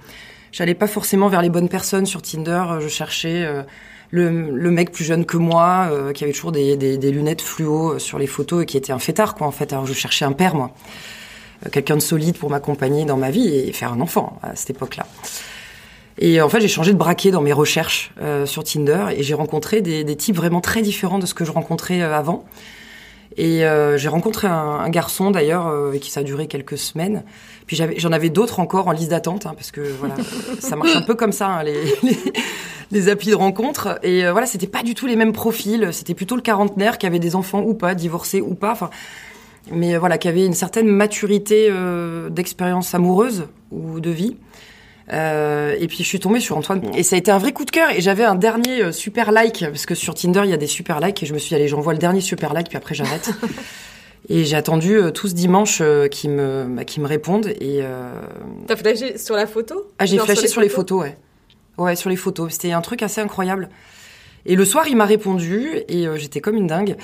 j'allais 0.52 0.74
pas 0.74 0.86
forcément 0.86 1.28
vers 1.28 1.42
les 1.42 1.50
bonnes 1.50 1.68
personnes 1.68 2.06
sur 2.06 2.22
Tinder. 2.22 2.64
Je 2.80 2.88
cherchais 2.88 3.44
euh, 3.44 3.62
le, 4.10 4.50
le, 4.50 4.70
mec 4.70 4.92
plus 4.92 5.04
jeune 5.04 5.24
que 5.24 5.36
moi, 5.36 5.88
euh, 5.90 6.12
qui 6.12 6.24
avait 6.24 6.32
toujours 6.32 6.52
des, 6.52 6.76
des, 6.76 6.98
des, 6.98 7.10
lunettes 7.10 7.42
fluo 7.42 7.98
sur 7.98 8.18
les 8.18 8.26
photos 8.26 8.62
et 8.62 8.66
qui 8.66 8.76
était 8.76 8.92
un 8.92 8.98
fêtard, 8.98 9.34
quoi, 9.34 9.46
en 9.46 9.50
fait. 9.52 9.72
Alors 9.72 9.86
je 9.86 9.92
cherchais 9.92 10.24
un 10.24 10.32
père, 10.32 10.54
moi, 10.54 10.72
euh, 11.66 11.70
quelqu'un 11.70 11.96
de 11.96 12.02
solide 12.02 12.36
pour 12.36 12.50
m'accompagner 12.50 13.04
dans 13.04 13.16
ma 13.16 13.30
vie 13.30 13.48
et 13.48 13.72
faire 13.72 13.92
un 13.92 14.00
enfant 14.00 14.38
à 14.42 14.56
cette 14.56 14.70
époque-là. 14.70 15.06
Et 16.18 16.40
en 16.40 16.48
fait, 16.48 16.60
j'ai 16.60 16.68
changé 16.68 16.92
de 16.92 16.98
braquet 16.98 17.30
dans 17.30 17.42
mes 17.42 17.52
recherches 17.52 18.12
euh, 18.20 18.44
sur 18.44 18.64
Tinder 18.64 19.06
et 19.16 19.22
j'ai 19.22 19.34
rencontré 19.34 19.80
des, 19.80 20.02
des, 20.02 20.16
types 20.16 20.36
vraiment 20.36 20.60
très 20.60 20.82
différents 20.82 21.18
de 21.18 21.26
ce 21.26 21.34
que 21.34 21.44
je 21.44 21.52
rencontrais 21.52 22.02
euh, 22.02 22.14
avant. 22.14 22.44
Et 23.38 23.64
euh, 23.64 23.96
j'ai 23.96 24.08
rencontré 24.08 24.48
un, 24.48 24.80
un 24.80 24.88
garçon 24.88 25.30
d'ailleurs 25.30 25.68
euh, 25.68 25.96
qui 25.98 26.10
ça 26.10 26.20
a 26.20 26.22
duré 26.24 26.48
quelques 26.48 26.76
semaines. 26.76 27.22
Puis 27.66 27.76
j'en 27.76 27.84
avais, 27.84 28.14
avais 28.14 28.28
d'autres 28.30 28.58
encore 28.58 28.88
en 28.88 28.92
liste 28.92 29.10
d'attente 29.10 29.46
hein, 29.46 29.52
parce 29.54 29.70
que 29.70 29.80
voilà, 29.80 30.16
ça 30.58 30.74
marche 30.74 30.96
un 30.96 31.02
peu 31.02 31.14
comme 31.14 31.32
ça 31.32 31.46
hein, 31.48 31.62
les, 31.62 31.80
les, 32.02 32.18
les, 32.90 33.08
applis 33.08 33.30
de 33.30 33.36
rencontre. 33.36 34.00
Et 34.02 34.26
euh, 34.26 34.32
voilà, 34.32 34.46
c'était 34.46 34.66
pas 34.66 34.82
du 34.82 34.94
tout 34.94 35.06
les 35.06 35.14
mêmes 35.14 35.32
profils. 35.32 35.90
C'était 35.92 36.14
plutôt 36.14 36.34
le 36.34 36.42
quarantenaire 36.42 36.98
qui 36.98 37.06
avait 37.06 37.20
des 37.20 37.36
enfants 37.36 37.62
ou 37.62 37.74
pas, 37.74 37.94
divorcé 37.94 38.40
ou 38.40 38.54
pas. 38.54 38.72
Enfin, 38.72 38.90
mais 39.70 39.96
voilà, 39.98 40.18
qui 40.18 40.26
avait 40.26 40.44
une 40.44 40.54
certaine 40.54 40.88
maturité 40.88 41.68
euh, 41.70 42.30
d'expérience 42.30 42.92
amoureuse 42.94 43.46
ou 43.70 44.00
de 44.00 44.10
vie. 44.10 44.36
Euh, 45.12 45.74
et 45.78 45.86
puis 45.86 45.98
je 45.98 46.02
suis 46.02 46.20
tombée 46.20 46.40
sur 46.40 46.56
Antoine 46.56 46.82
et 46.94 47.02
ça 47.02 47.16
a 47.16 47.18
été 47.18 47.30
un 47.30 47.38
vrai 47.38 47.52
coup 47.52 47.64
de 47.64 47.70
cœur. 47.70 47.90
Et 47.90 48.00
j'avais 48.00 48.24
un 48.24 48.34
dernier 48.34 48.82
euh, 48.82 48.92
super 48.92 49.32
like 49.32 49.60
parce 49.60 49.86
que 49.86 49.94
sur 49.94 50.14
Tinder 50.14 50.42
il 50.44 50.50
y 50.50 50.54
a 50.54 50.58
des 50.58 50.66
super 50.66 51.00
likes 51.00 51.22
et 51.22 51.26
je 51.26 51.32
me 51.32 51.38
suis 51.38 51.50
dit 51.50 51.54
allez 51.54 51.68
j'envoie 51.68 51.92
le 51.92 51.98
dernier 51.98 52.20
super 52.20 52.52
like 52.52 52.68
puis 52.68 52.76
après 52.76 52.94
j'arrête. 52.94 53.30
et 54.28 54.44
j'ai 54.44 54.56
attendu 54.56 54.96
euh, 54.96 55.10
tout 55.10 55.28
ce 55.28 55.34
dimanche 55.34 55.78
euh, 55.80 56.08
qui 56.08 56.28
me 56.28 56.66
bah, 56.68 56.84
qui 56.84 57.00
me 57.00 57.06
répondent 57.06 57.46
et. 57.46 57.80
Euh... 57.82 58.20
T'as 58.66 58.76
flashé 58.76 59.16
sur 59.18 59.34
la 59.34 59.46
photo? 59.46 59.90
Ah 59.98 60.06
j'ai 60.06 60.18
flashé 60.18 60.34
sur 60.34 60.42
les, 60.42 60.48
sur 60.48 60.60
les 60.60 60.68
photos, 60.68 61.02
ouais. 61.02 61.16
Ouais 61.78 61.96
sur 61.96 62.10
les 62.10 62.16
photos. 62.16 62.52
C'était 62.52 62.72
un 62.72 62.82
truc 62.82 63.02
assez 63.02 63.20
incroyable. 63.20 63.70
Et 64.46 64.56
le 64.56 64.64
soir, 64.64 64.86
il 64.88 64.96
m'a 64.96 65.04
répondu 65.04 65.82
et 65.88 66.06
j'étais 66.16 66.40
comme 66.40 66.56
une 66.56 66.66
dingue. 66.66 66.96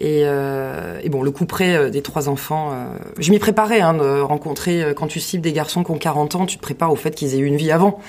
Et, 0.00 0.20
et, 0.22 1.08
bon, 1.08 1.22
le 1.22 1.30
coup 1.30 1.46
près 1.46 1.90
des 1.90 2.02
trois 2.02 2.28
enfants, 2.28 2.72
je 3.18 3.30
m'y 3.30 3.38
préparais, 3.38 3.80
hein, 3.80 3.94
de 3.94 4.20
rencontrer, 4.20 4.92
quand 4.94 5.06
tu 5.06 5.18
cibles 5.18 5.42
des 5.42 5.52
garçons 5.52 5.82
qui 5.82 5.90
ont 5.90 5.98
40 5.98 6.36
ans, 6.36 6.46
tu 6.46 6.56
te 6.56 6.62
prépares 6.62 6.92
au 6.92 6.96
fait 6.96 7.12
qu'ils 7.12 7.34
aient 7.34 7.38
eu 7.38 7.46
une 7.46 7.56
vie 7.56 7.72
avant. 7.72 8.00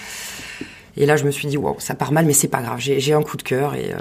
Et 0.98 1.06
là, 1.06 1.16
je 1.16 1.24
me 1.24 1.32
suis 1.32 1.48
dit, 1.48 1.58
wow, 1.58 1.78
ça 1.80 1.96
part 1.96 2.12
mal, 2.12 2.26
mais 2.26 2.34
c'est 2.34 2.48
pas 2.48 2.62
grave, 2.62 2.80
j'ai 2.80 3.14
un 3.14 3.24
coup 3.24 3.38
de 3.38 3.44
cœur 3.44 3.76
et, 3.76 3.92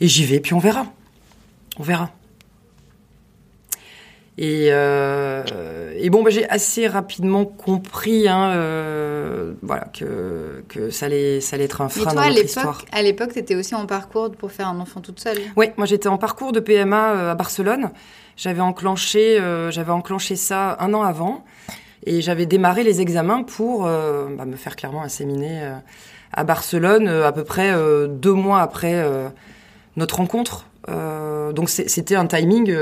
et 0.00 0.08
j'y 0.08 0.24
vais, 0.24 0.40
puis 0.40 0.52
on 0.52 0.58
verra. 0.58 0.86
On 1.78 1.82
verra. 1.82 2.10
Et, 4.38 4.68
euh, 4.70 5.42
et 5.96 6.10
bon, 6.10 6.22
bah, 6.22 6.28
j'ai 6.28 6.48
assez 6.48 6.86
rapidement 6.86 7.46
compris, 7.46 8.28
hein, 8.28 8.50
euh, 8.50 9.54
voilà, 9.62 9.84
que, 9.86 10.62
que 10.68 10.90
ça 10.90 11.06
allait, 11.06 11.40
ça 11.40 11.56
allait 11.56 11.64
être 11.64 11.80
un 11.80 11.88
frein 11.88 12.12
toi, 12.12 12.14
dans 12.14 12.28
notre 12.28 12.44
histoire. 12.44 12.84
À 12.92 13.00
l'époque, 13.00 13.32
tu 13.32 13.38
étais 13.38 13.54
aussi 13.54 13.74
en 13.74 13.86
parcours 13.86 14.30
pour 14.32 14.52
faire 14.52 14.68
un 14.68 14.78
enfant 14.78 15.00
toute 15.00 15.20
seule. 15.20 15.38
Oui, 15.56 15.66
moi 15.78 15.86
j'étais 15.86 16.08
en 16.08 16.18
parcours 16.18 16.52
de 16.52 16.60
PMA 16.60 17.12
euh, 17.12 17.32
à 17.32 17.34
Barcelone. 17.34 17.90
J'avais 18.36 18.60
enclenché, 18.60 19.40
euh, 19.40 19.70
j'avais 19.70 19.92
enclenché 19.92 20.36
ça 20.36 20.76
un 20.80 20.92
an 20.92 21.02
avant, 21.02 21.42
et 22.04 22.20
j'avais 22.20 22.44
démarré 22.44 22.84
les 22.84 23.00
examens 23.00 23.42
pour 23.42 23.86
euh, 23.86 24.28
bah, 24.36 24.44
me 24.44 24.56
faire 24.56 24.76
clairement 24.76 25.02
inséminer 25.02 25.76
à 26.34 26.44
Barcelone, 26.44 27.08
à 27.08 27.32
peu 27.32 27.44
près 27.44 27.74
deux 28.08 28.34
mois 28.34 28.60
après 28.60 29.02
notre 29.96 30.16
rencontre. 30.16 30.66
donc 30.86 31.70
c'était 31.70 32.16
un 32.16 32.26
timing 32.26 32.74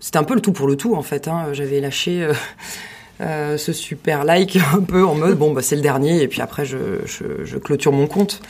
c'était 0.00 0.16
un 0.16 0.24
peu 0.24 0.34
le 0.34 0.40
tout 0.40 0.52
pour 0.52 0.66
le 0.66 0.76
tout 0.76 0.94
en 0.94 1.02
fait. 1.02 1.28
Hein. 1.28 1.52
J'avais 1.52 1.80
lâché 1.80 2.22
euh, 2.22 2.32
euh, 3.20 3.56
ce 3.56 3.72
super 3.72 4.24
like 4.24 4.58
un 4.74 4.80
peu 4.80 5.04
en 5.04 5.14
mode 5.14 5.38
bon 5.38 5.52
bah 5.52 5.62
c'est 5.62 5.76
le 5.76 5.82
dernier 5.82 6.22
et 6.22 6.28
puis 6.28 6.40
après 6.40 6.64
je, 6.64 7.04
je, 7.04 7.44
je 7.44 7.58
clôture 7.58 7.92
mon 7.92 8.06
compte. 8.06 8.40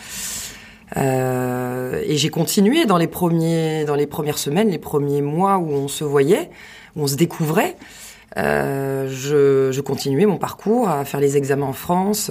Euh, 0.97 2.02
et 2.04 2.16
j'ai 2.16 2.30
continué 2.30 2.85
dans 2.85 2.97
les 2.97 3.07
premiers 3.07 3.85
dans 3.85 3.95
les 3.95 4.07
premières 4.07 4.38
semaines, 4.38 4.71
les 4.71 4.78
premiers 4.78 5.23
mois 5.23 5.59
où 5.59 5.71
on 5.71 5.88
se 5.88 6.02
voyait, 6.04 6.50
où 6.97 7.02
on 7.02 7.07
se 7.07 7.16
découvrait. 7.16 7.76
Je, 8.37 9.71
je, 9.73 9.80
continuais 9.80 10.25
mon 10.25 10.38
parcours 10.38 10.88
à 10.88 11.04
faire 11.04 11.19
les 11.19 11.37
examens 11.37 11.66
en 11.66 11.73
France. 11.73 12.30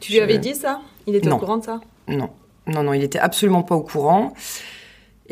Tu 0.00 0.12
lui 0.12 0.20
avais 0.20 0.36
dit 0.36 0.54
ça? 0.54 0.82
Il 1.06 1.14
était 1.14 1.30
au 1.30 1.38
courant 1.38 1.56
de 1.56 1.64
ça? 1.64 1.80
Non, 2.06 2.28
non, 2.66 2.82
non, 2.82 2.92
il 2.92 3.02
était 3.02 3.18
absolument 3.18 3.62
pas 3.62 3.74
au 3.74 3.80
courant. 3.80 4.34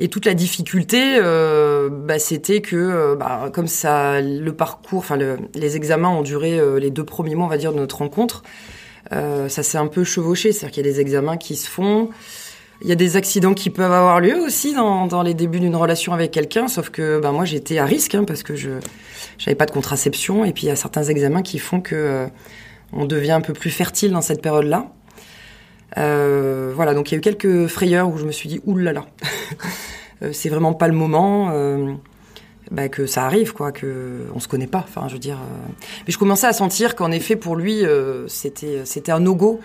Et 0.03 0.09
toute 0.09 0.25
la 0.25 0.33
difficulté, 0.33 1.19
euh, 1.19 1.91
bah, 1.91 2.19
c'était 2.19 2.63
que, 2.63 2.75
euh, 2.75 3.17
bah, 3.17 3.51
comme 3.53 3.67
ça, 3.67 4.23
le 4.23 4.51
parcours, 4.55 5.01
enfin, 5.01 5.17
le, 5.17 5.37
les 5.55 5.77
examens 5.77 6.09
ont 6.09 6.23
duré 6.23 6.59
euh, 6.59 6.81
les 6.81 6.91
deux 6.91 7.05
premiers 7.05 7.35
mois, 7.35 7.45
on 7.45 7.51
va 7.51 7.59
dire, 7.59 7.75
de 7.75 7.77
notre 7.77 7.99
rencontre. 7.99 8.43
Euh, 9.13 9.51
ça 9.51 9.63
s'est 9.63 9.77
un 9.77 9.89
peu 9.89 10.03
chevauché, 10.03 10.53
c'est-à-dire 10.53 10.71
qu'il 10.73 10.87
y 10.87 10.89
a 10.89 10.93
des 10.93 11.01
examens 11.01 11.37
qui 11.37 11.55
se 11.55 11.69
font. 11.69 12.09
Il 12.81 12.89
y 12.89 12.93
a 12.93 12.95
des 12.95 13.19
accidents 13.19 13.53
qui 13.53 13.69
peuvent 13.69 13.93
avoir 13.93 14.21
lieu 14.21 14.41
aussi 14.41 14.73
dans, 14.73 15.07
dans 15.07 15.21
les 15.21 15.35
débuts 15.35 15.61
d'une 15.61 15.77
relation 15.77 16.15
avec 16.15 16.31
quelqu'un, 16.31 16.67
sauf 16.67 16.89
que 16.89 17.21
bah, 17.21 17.31
moi 17.31 17.45
j'étais 17.45 17.77
à 17.77 17.85
risque 17.85 18.15
hein, 18.15 18.25
parce 18.25 18.43
que 18.43 18.55
je 18.55 18.71
j'avais 19.37 19.55
pas 19.55 19.67
de 19.67 19.71
contraception 19.71 20.47
et 20.47 20.55
puis 20.55 20.65
il 20.65 20.69
y 20.69 20.73
a 20.73 20.77
certains 20.77 21.03
examens 21.03 21.43
qui 21.43 21.59
font 21.59 21.83
que 21.83 22.27
on 22.95 23.05
devient 23.05 23.33
un 23.33 23.43
peu 23.43 23.53
plus 23.53 23.71
fertile 23.71 24.13
dans 24.13 24.23
cette 24.23 24.41
période-là. 24.41 24.91
Euh, 25.99 26.73
voilà, 26.75 26.95
donc 26.95 27.11
il 27.11 27.15
y 27.15 27.17
a 27.17 27.19
eu 27.19 27.21
quelques 27.21 27.67
frayeurs 27.67 28.09
où 28.09 28.19
je 28.19 28.25
me 28.25 28.33
suis 28.33 28.49
dit 28.49 28.61
oulala, 28.65 29.07
euh, 30.23 30.31
c'est 30.33 30.49
vraiment 30.49 30.73
pas 30.75 30.89
le 30.89 30.95
moment. 30.95 31.51
Euh, 31.53 31.95
bah, 32.71 32.89
que 32.89 33.07
ça 33.07 33.25
arrive, 33.25 33.53
quoi, 33.53 33.73
que 33.73 34.27
on 34.33 34.39
se 34.39 34.47
connaît 34.47 34.69
pas. 34.69 34.85
Enfin, 34.87 35.09
je 35.09 35.15
veux 35.15 35.19
dire. 35.19 35.39
Euh. 35.39 35.73
Mais 36.07 36.13
je 36.13 36.19
commençais 36.19 36.47
à 36.47 36.53
sentir 36.53 36.95
qu'en 36.95 37.11
effet, 37.11 37.35
pour 37.35 37.57
lui, 37.57 37.83
c'était 38.29 38.83
c'était 38.85 39.11
un 39.11 39.21
no-go. 39.21 39.61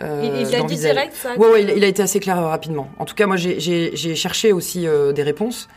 Euh, 0.00 0.42
il 0.42 0.50
l'a 0.50 0.62
dit 0.62 0.76
direct, 0.76 1.14
ça. 1.14 1.36
Ouais, 1.36 1.50
ouais, 1.50 1.76
il, 1.76 1.84
a 1.84 1.86
été 1.86 2.02
assez 2.02 2.18
clair 2.18 2.36
rapidement. 2.36 2.88
En 2.98 3.04
tout 3.04 3.14
cas, 3.14 3.26
moi, 3.26 3.36
j'ai 3.36 4.14
cherché 4.16 4.52
aussi 4.52 4.86
des 5.14 5.22
réponses. 5.22 5.68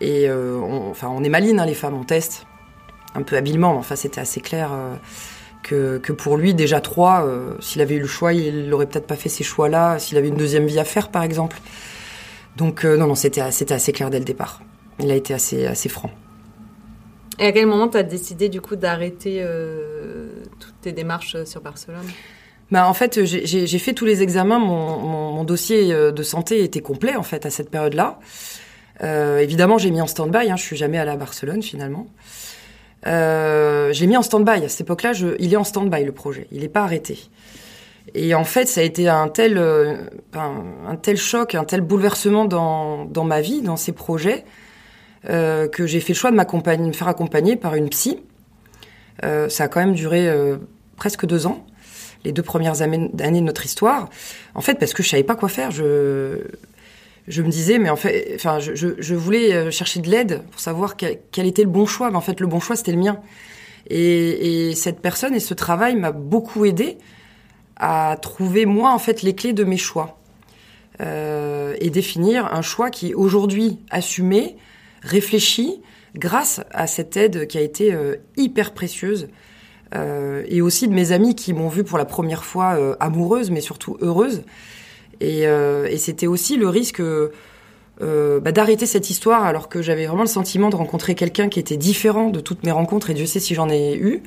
Et 0.00 0.30
on, 0.30 0.90
enfin, 0.90 1.08
on 1.14 1.22
est 1.22 1.28
malines, 1.28 1.60
hein, 1.60 1.66
les 1.66 1.74
femmes, 1.74 1.98
on 1.98 2.04
teste 2.04 2.46
un 3.14 3.22
peu 3.22 3.36
habilement. 3.36 3.76
Enfin, 3.76 3.96
c'était 3.96 4.22
assez 4.22 4.40
clair 4.40 4.70
que, 5.62 5.98
que, 5.98 6.12
pour 6.12 6.36
lui, 6.36 6.54
déjà 6.54 6.80
trois, 6.80 7.24
euh, 7.24 7.54
s'il 7.60 7.80
avait 7.80 7.94
eu 7.94 8.00
le 8.00 8.06
choix, 8.06 8.32
il 8.32 8.68
n'aurait 8.68 8.86
peut-être 8.86 9.06
pas 9.06 9.16
fait 9.16 9.28
ces 9.28 9.44
choix-là, 9.44 9.98
s'il 9.98 10.16
avait 10.18 10.28
une 10.28 10.36
deuxième 10.36 10.66
vie 10.66 10.78
à 10.78 10.84
faire, 10.84 11.08
par 11.08 11.22
exemple. 11.22 11.58
Donc, 12.56 12.84
euh, 12.84 12.96
non, 12.96 13.06
non, 13.06 13.14
c'était 13.14 13.40
assez 13.40 13.92
clair 13.92 14.10
dès 14.10 14.18
le 14.18 14.24
départ. 14.24 14.62
Il 14.98 15.10
a 15.10 15.14
été 15.14 15.34
assez, 15.34 15.66
assez 15.66 15.88
franc. 15.88 16.10
Et 17.38 17.46
à 17.46 17.52
quel 17.52 17.66
moment 17.66 17.88
tu 17.88 17.96
as 17.96 18.02
décidé, 18.02 18.48
du 18.48 18.60
coup, 18.60 18.76
d'arrêter 18.76 19.38
euh, 19.40 20.28
toutes 20.58 20.80
tes 20.82 20.92
démarches 20.92 21.44
sur 21.44 21.60
Barcelone? 21.60 22.06
Bah, 22.70 22.86
en 22.86 22.94
fait, 22.94 23.24
j'ai 23.24 23.78
fait 23.78 23.94
tous 23.94 24.04
les 24.04 24.22
examens. 24.22 24.58
Mon, 24.58 24.98
mon, 24.98 25.32
mon, 25.32 25.44
dossier 25.44 25.92
de 25.92 26.22
santé 26.22 26.62
était 26.62 26.80
complet, 26.80 27.16
en 27.16 27.22
fait, 27.22 27.46
à 27.46 27.50
cette 27.50 27.70
période-là. 27.70 28.18
Euh, 29.02 29.38
évidemment, 29.38 29.78
j'ai 29.78 29.90
mis 29.90 30.00
en 30.00 30.06
stand-by. 30.06 30.50
Hein, 30.50 30.56
je 30.56 30.62
suis 30.62 30.76
jamais 30.76 30.98
allée 30.98 31.10
à 31.10 31.16
Barcelone, 31.16 31.62
finalement. 31.62 32.06
Euh, 33.06 33.92
je 33.92 34.00
l'ai 34.00 34.06
mis 34.06 34.16
en 34.16 34.22
stand-by. 34.22 34.64
À 34.64 34.68
cette 34.68 34.82
époque-là, 34.82 35.12
il 35.38 35.52
est 35.52 35.56
en 35.56 35.64
stand-by 35.64 36.04
le 36.04 36.12
projet. 36.12 36.46
Il 36.52 36.60
n'est 36.60 36.68
pas 36.68 36.82
arrêté. 36.82 37.18
Et 38.14 38.34
en 38.34 38.44
fait, 38.44 38.66
ça 38.66 38.80
a 38.80 38.84
été 38.84 39.08
un 39.08 39.28
tel, 39.28 39.56
euh, 39.58 39.96
un, 40.34 40.96
tel 40.96 41.16
choc, 41.16 41.54
un 41.54 41.64
tel 41.64 41.80
bouleversement 41.80 42.44
dans, 42.44 43.04
dans 43.04 43.24
ma 43.24 43.40
vie, 43.40 43.62
dans 43.62 43.76
ces 43.76 43.92
projets, 43.92 44.44
euh, 45.28 45.68
que 45.68 45.86
j'ai 45.86 46.00
fait 46.00 46.12
le 46.12 46.18
choix 46.18 46.30
de 46.30 46.36
m'accompagner, 46.36 46.86
me 46.86 46.92
faire 46.92 47.08
accompagner 47.08 47.56
par 47.56 47.74
une 47.74 47.88
psy. 47.88 48.18
Euh, 49.24 49.48
ça 49.48 49.64
a 49.64 49.68
quand 49.68 49.80
même 49.80 49.94
duré 49.94 50.28
euh, 50.28 50.56
presque 50.96 51.26
deux 51.26 51.46
ans, 51.46 51.64
les 52.24 52.32
deux 52.32 52.42
premières 52.42 52.82
années 52.82 53.10
de 53.12 53.40
notre 53.40 53.64
histoire. 53.64 54.08
En 54.54 54.60
fait, 54.60 54.74
parce 54.74 54.94
que 54.94 55.02
je 55.02 55.08
savais 55.08 55.22
pas 55.22 55.36
quoi 55.36 55.48
faire. 55.48 55.70
Je, 55.70 56.38
je 57.28 57.42
me 57.42 57.48
disais, 57.48 57.78
mais 57.78 57.90
en 57.90 57.96
fait, 57.96 58.32
enfin, 58.34 58.58
je, 58.58 58.74
je, 58.74 59.14
voulais 59.14 59.52
euh, 59.52 59.70
chercher 59.70 60.00
de 60.00 60.08
l'aide 60.08 60.42
pour 60.50 60.60
savoir 60.60 60.96
quel, 60.96 61.46
était 61.46 61.62
le 61.62 61.68
bon 61.68 61.86
choix. 61.86 62.10
Mais 62.10 62.16
en 62.16 62.22
fait, 62.22 62.40
le 62.40 62.46
bon 62.46 62.60
choix, 62.60 62.76
c'était 62.76 62.92
le 62.92 62.98
mien. 62.98 63.20
Et, 63.88 64.70
et, 64.70 64.74
cette 64.74 65.00
personne 65.00 65.34
et 65.34 65.40
ce 65.40 65.54
travail 65.54 65.96
m'a 65.96 66.12
beaucoup 66.12 66.64
aidé 66.64 66.98
à 67.76 68.16
trouver 68.20 68.66
moi, 68.66 68.92
en 68.92 68.98
fait, 68.98 69.22
les 69.22 69.34
clés 69.34 69.52
de 69.52 69.64
mes 69.64 69.76
choix 69.76 70.18
euh, 71.00 71.74
et 71.80 71.90
définir 71.90 72.52
un 72.52 72.62
choix 72.62 72.90
qui 72.90 73.14
aujourd'hui 73.14 73.78
assumé, 73.90 74.56
réfléchi, 75.02 75.80
grâce 76.14 76.60
à 76.72 76.86
cette 76.86 77.16
aide 77.16 77.46
qui 77.46 77.56
a 77.56 77.62
été 77.62 77.92
euh, 77.94 78.16
hyper 78.36 78.72
précieuse. 78.72 79.28
Et 80.46 80.62
aussi 80.62 80.86
de 80.86 80.94
mes 80.94 81.10
amis 81.10 81.34
qui 81.34 81.52
m'ont 81.52 81.68
vue 81.68 81.82
pour 81.82 81.98
la 81.98 82.04
première 82.04 82.44
fois 82.44 82.96
amoureuse, 83.00 83.50
mais 83.50 83.60
surtout 83.60 83.96
heureuse. 84.00 84.44
Et, 85.20 85.46
euh, 85.46 85.86
et 85.86 85.98
c'était 85.98 86.26
aussi 86.26 86.56
le 86.56 86.68
risque 86.68 87.00
euh, 87.00 87.30
bah, 88.40 88.52
d'arrêter 88.52 88.86
cette 88.86 89.10
histoire 89.10 89.44
alors 89.44 89.68
que 89.68 89.82
j'avais 89.82 90.06
vraiment 90.06 90.22
le 90.22 90.28
sentiment 90.28 90.70
de 90.70 90.76
rencontrer 90.76 91.14
quelqu'un 91.14 91.48
qui 91.48 91.60
était 91.60 91.76
différent 91.76 92.30
de 92.30 92.40
toutes 92.40 92.64
mes 92.64 92.70
rencontres, 92.70 93.10
et 93.10 93.14
Dieu 93.14 93.26
sait 93.26 93.40
si 93.40 93.54
j'en 93.54 93.68
ai 93.68 93.96
eu. 93.96 94.22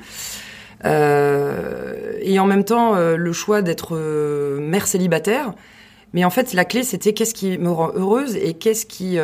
Euh, 0.84 2.12
et 2.20 2.38
en 2.38 2.46
même 2.46 2.64
temps, 2.64 2.94
le 2.94 3.32
choix 3.32 3.62
d'être 3.62 3.96
mère 4.60 4.86
célibataire. 4.86 5.54
Mais 6.12 6.24
en 6.24 6.30
fait, 6.30 6.52
la 6.52 6.64
clé, 6.64 6.84
c'était 6.84 7.12
qu'est-ce 7.12 7.34
qui 7.34 7.58
me 7.58 7.70
rend 7.70 7.90
heureuse 7.94 8.36
et 8.36 8.54
qu'est-ce 8.54 8.86
qui, 8.86 9.18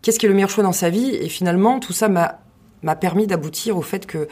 qu'est-ce 0.00 0.18
qui 0.18 0.26
est 0.26 0.28
le 0.28 0.34
meilleur 0.34 0.50
choix 0.50 0.64
dans 0.64 0.72
sa 0.72 0.88
vie. 0.88 1.10
Et 1.14 1.28
finalement, 1.28 1.80
tout 1.80 1.92
ça 1.92 2.08
m'a, 2.08 2.38
m'a 2.82 2.96
permis 2.96 3.26
d'aboutir 3.26 3.76
au 3.76 3.82
fait 3.82 4.06
que 4.06 4.28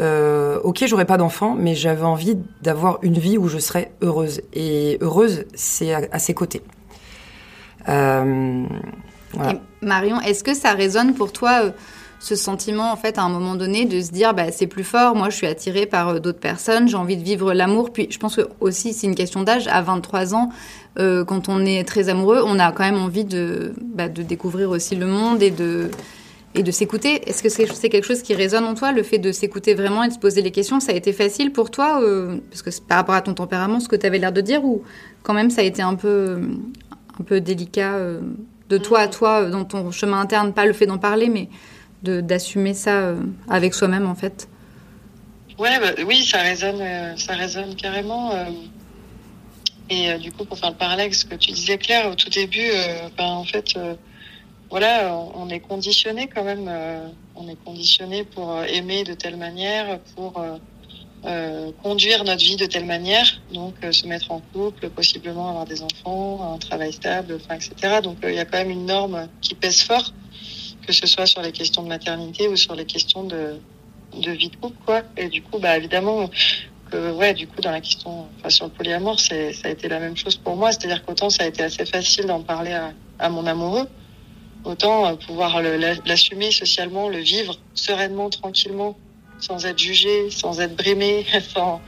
euh, 0.00 0.58
ok, 0.64 0.84
j'aurais 0.86 1.04
pas 1.04 1.18
d'enfant, 1.18 1.54
mais 1.58 1.74
j'avais 1.74 2.04
envie 2.04 2.38
d'avoir 2.62 2.98
une 3.02 3.18
vie 3.18 3.36
où 3.36 3.48
je 3.48 3.58
serais 3.58 3.92
heureuse. 4.00 4.40
Et 4.54 4.98
heureuse, 5.00 5.44
c'est 5.54 5.92
à, 5.92 6.18
ses 6.18 6.32
côtés. 6.32 6.62
Euh, 7.88 8.64
Marion, 9.82 10.20
est-ce 10.20 10.42
que 10.42 10.54
ça 10.54 10.72
résonne 10.72 11.14
pour 11.14 11.32
toi 11.32 11.64
euh, 11.64 11.70
ce 12.18 12.34
sentiment, 12.34 12.92
en 12.92 12.96
fait, 12.96 13.18
à 13.18 13.22
un 13.22 13.28
moment 13.28 13.54
donné, 13.54 13.84
de 13.84 14.00
se 14.00 14.10
dire, 14.10 14.34
bah, 14.34 14.52
c'est 14.52 14.66
plus 14.66 14.84
fort, 14.84 15.14
moi 15.14 15.30
je 15.30 15.36
suis 15.36 15.46
attirée 15.46 15.86
par 15.86 16.20
d'autres 16.20 16.38
personnes, 16.38 16.86
j'ai 16.86 16.96
envie 16.96 17.16
de 17.16 17.22
vivre 17.22 17.54
l'amour. 17.54 17.92
Puis 17.92 18.08
je 18.10 18.18
pense 18.18 18.36
que 18.36 18.42
aussi, 18.60 18.92
c'est 18.92 19.06
une 19.06 19.14
question 19.14 19.42
d'âge. 19.42 19.68
À 19.68 19.80
23 19.80 20.34
ans, 20.34 20.50
quand 20.96 21.48
on 21.48 21.64
est 21.64 21.82
très 21.84 22.10
amoureux, 22.10 22.42
on 22.44 22.58
a 22.58 22.72
quand 22.72 22.84
même 22.84 22.98
envie 22.98 23.24
de, 23.24 23.72
bah, 23.80 24.10
de 24.10 24.22
découvrir 24.22 24.68
aussi 24.68 24.96
le 24.96 25.06
monde 25.06 25.42
et 25.42 25.50
de 25.50 25.90
et 26.54 26.62
de 26.62 26.70
s'écouter. 26.70 27.28
Est-ce 27.28 27.42
que 27.42 27.48
c'est 27.48 27.88
quelque 27.88 28.06
chose 28.06 28.22
qui 28.22 28.34
résonne 28.34 28.64
en 28.64 28.74
toi, 28.74 28.92
le 28.92 29.02
fait 29.02 29.18
de 29.18 29.32
s'écouter 29.32 29.74
vraiment 29.74 30.02
et 30.02 30.08
de 30.08 30.12
se 30.12 30.18
poser 30.18 30.42
les 30.42 30.50
questions 30.50 30.80
Ça 30.80 30.92
a 30.92 30.94
été 30.94 31.12
facile 31.12 31.52
pour 31.52 31.70
toi 31.70 32.02
euh, 32.02 32.38
Parce 32.50 32.62
que 32.62 32.70
par 32.82 32.98
rapport 32.98 33.14
à 33.14 33.22
ton 33.22 33.34
tempérament, 33.34 33.80
ce 33.80 33.88
que 33.88 33.96
tu 33.96 34.06
avais 34.06 34.18
l'air 34.18 34.32
de 34.32 34.40
dire, 34.40 34.64
ou 34.64 34.82
quand 35.22 35.34
même 35.34 35.50
ça 35.50 35.60
a 35.60 35.64
été 35.64 35.82
un 35.82 35.94
peu, 35.94 36.40
un 37.20 37.22
peu 37.22 37.40
délicat 37.40 37.94
euh, 37.94 38.20
de 38.70 38.78
toi 38.78 39.00
à 39.00 39.08
toi, 39.08 39.46
dans 39.46 39.64
ton 39.64 39.90
chemin 39.90 40.20
interne, 40.20 40.52
pas 40.52 40.64
le 40.64 40.72
fait 40.72 40.86
d'en 40.86 40.98
parler, 40.98 41.28
mais 41.28 41.48
d'assumer 42.02 42.72
ça 42.72 43.00
euh, 43.00 43.20
avec 43.48 43.74
soi-même 43.74 44.06
en 44.06 44.14
fait? 44.14 44.48
Ouais, 45.58 45.78
bah, 45.78 46.02
Oui, 46.06 46.24
ça 46.24 46.38
résonne, 46.38 46.80
euh, 46.80 47.16
ça 47.16 47.34
résonne 47.34 47.74
carrément. 47.74 48.32
Euh. 48.32 48.44
et 49.90 50.16
du 50.18 50.32
coup, 50.32 50.44
pour 50.44 50.58
faire 50.58 50.70
le 50.70 50.76
parallèle 50.76 51.00
avec 51.06 51.14
ce 51.14 51.26
que 51.26 51.34
tu 51.34 51.50
disais, 51.52 51.76
Claire, 51.76 52.10
au 52.10 52.14
tout 52.14 52.30
début, 52.30 52.70
ben, 53.18 53.24
en 53.24 53.44
fait 53.44 53.74
voilà, 54.70 55.14
on 55.34 55.48
est 55.48 55.60
conditionné 55.60 56.28
quand 56.28 56.44
même. 56.44 56.66
Euh, 56.68 57.08
on 57.34 57.48
est 57.48 57.56
conditionné 57.64 58.24
pour 58.24 58.62
aimer 58.64 59.04
de 59.04 59.14
telle 59.14 59.36
manière, 59.36 59.98
pour 60.14 60.38
euh, 60.38 60.58
euh, 61.26 61.70
conduire 61.82 62.24
notre 62.24 62.42
vie 62.42 62.56
de 62.56 62.64
telle 62.64 62.86
manière, 62.86 63.26
donc 63.52 63.74
euh, 63.84 63.92
se 63.92 64.06
mettre 64.06 64.30
en 64.30 64.40
couple, 64.54 64.88
possiblement 64.88 65.50
avoir 65.50 65.66
des 65.66 65.82
enfants, 65.82 66.54
un 66.54 66.58
travail 66.58 66.94
stable, 66.94 67.36
enfin, 67.36 67.56
etc. 67.56 68.00
Donc 68.02 68.24
euh, 68.24 68.30
il 68.30 68.36
y 68.36 68.38
a 68.38 68.46
quand 68.46 68.56
même 68.56 68.70
une 68.70 68.86
norme 68.86 69.28
qui 69.42 69.54
pèse 69.54 69.82
fort, 69.82 70.14
que 70.86 70.94
ce 70.94 71.06
soit 71.06 71.26
sur 71.26 71.42
les 71.42 71.52
questions 71.52 71.82
de 71.82 71.88
maternité 71.88 72.48
ou 72.48 72.56
sur 72.56 72.74
les 72.74 72.86
questions 72.86 73.24
de, 73.24 73.60
de 74.14 74.30
vie 74.30 74.48
de 74.48 74.56
couple, 74.56 74.78
quoi. 74.86 75.02
Et 75.18 75.28
du 75.28 75.42
coup, 75.42 75.58
bah 75.58 75.76
évidemment, 75.76 76.30
que 76.90 77.12
ouais, 77.12 77.34
du 77.34 77.46
coup, 77.46 77.60
dans 77.60 77.70
la 77.70 77.82
question, 77.82 78.26
enfin, 78.38 78.48
sur 78.48 78.64
le 78.64 78.72
polyamour, 78.72 79.20
ça 79.20 79.34
a 79.34 79.68
été 79.68 79.88
la 79.88 80.00
même 80.00 80.16
chose 80.16 80.36
pour 80.36 80.56
moi, 80.56 80.72
c'est-à-dire 80.72 81.04
qu'autant 81.04 81.28
ça 81.28 81.42
a 81.42 81.46
été 81.46 81.62
assez 81.62 81.84
facile 81.84 82.26
d'en 82.26 82.42
parler 82.42 82.72
à, 82.72 82.94
à 83.18 83.28
mon 83.28 83.46
amoureux, 83.46 83.86
autant 84.64 85.16
pouvoir 85.16 85.62
l'assumer 85.62 86.50
socialement, 86.50 87.08
le 87.08 87.18
vivre 87.18 87.56
sereinement, 87.74 88.30
tranquillement 88.30 88.96
sans 89.38 89.64
être 89.64 89.78
jugé, 89.78 90.30
sans 90.30 90.60
être 90.60 90.76
brimé, 90.76 91.24
sans, 91.54 91.80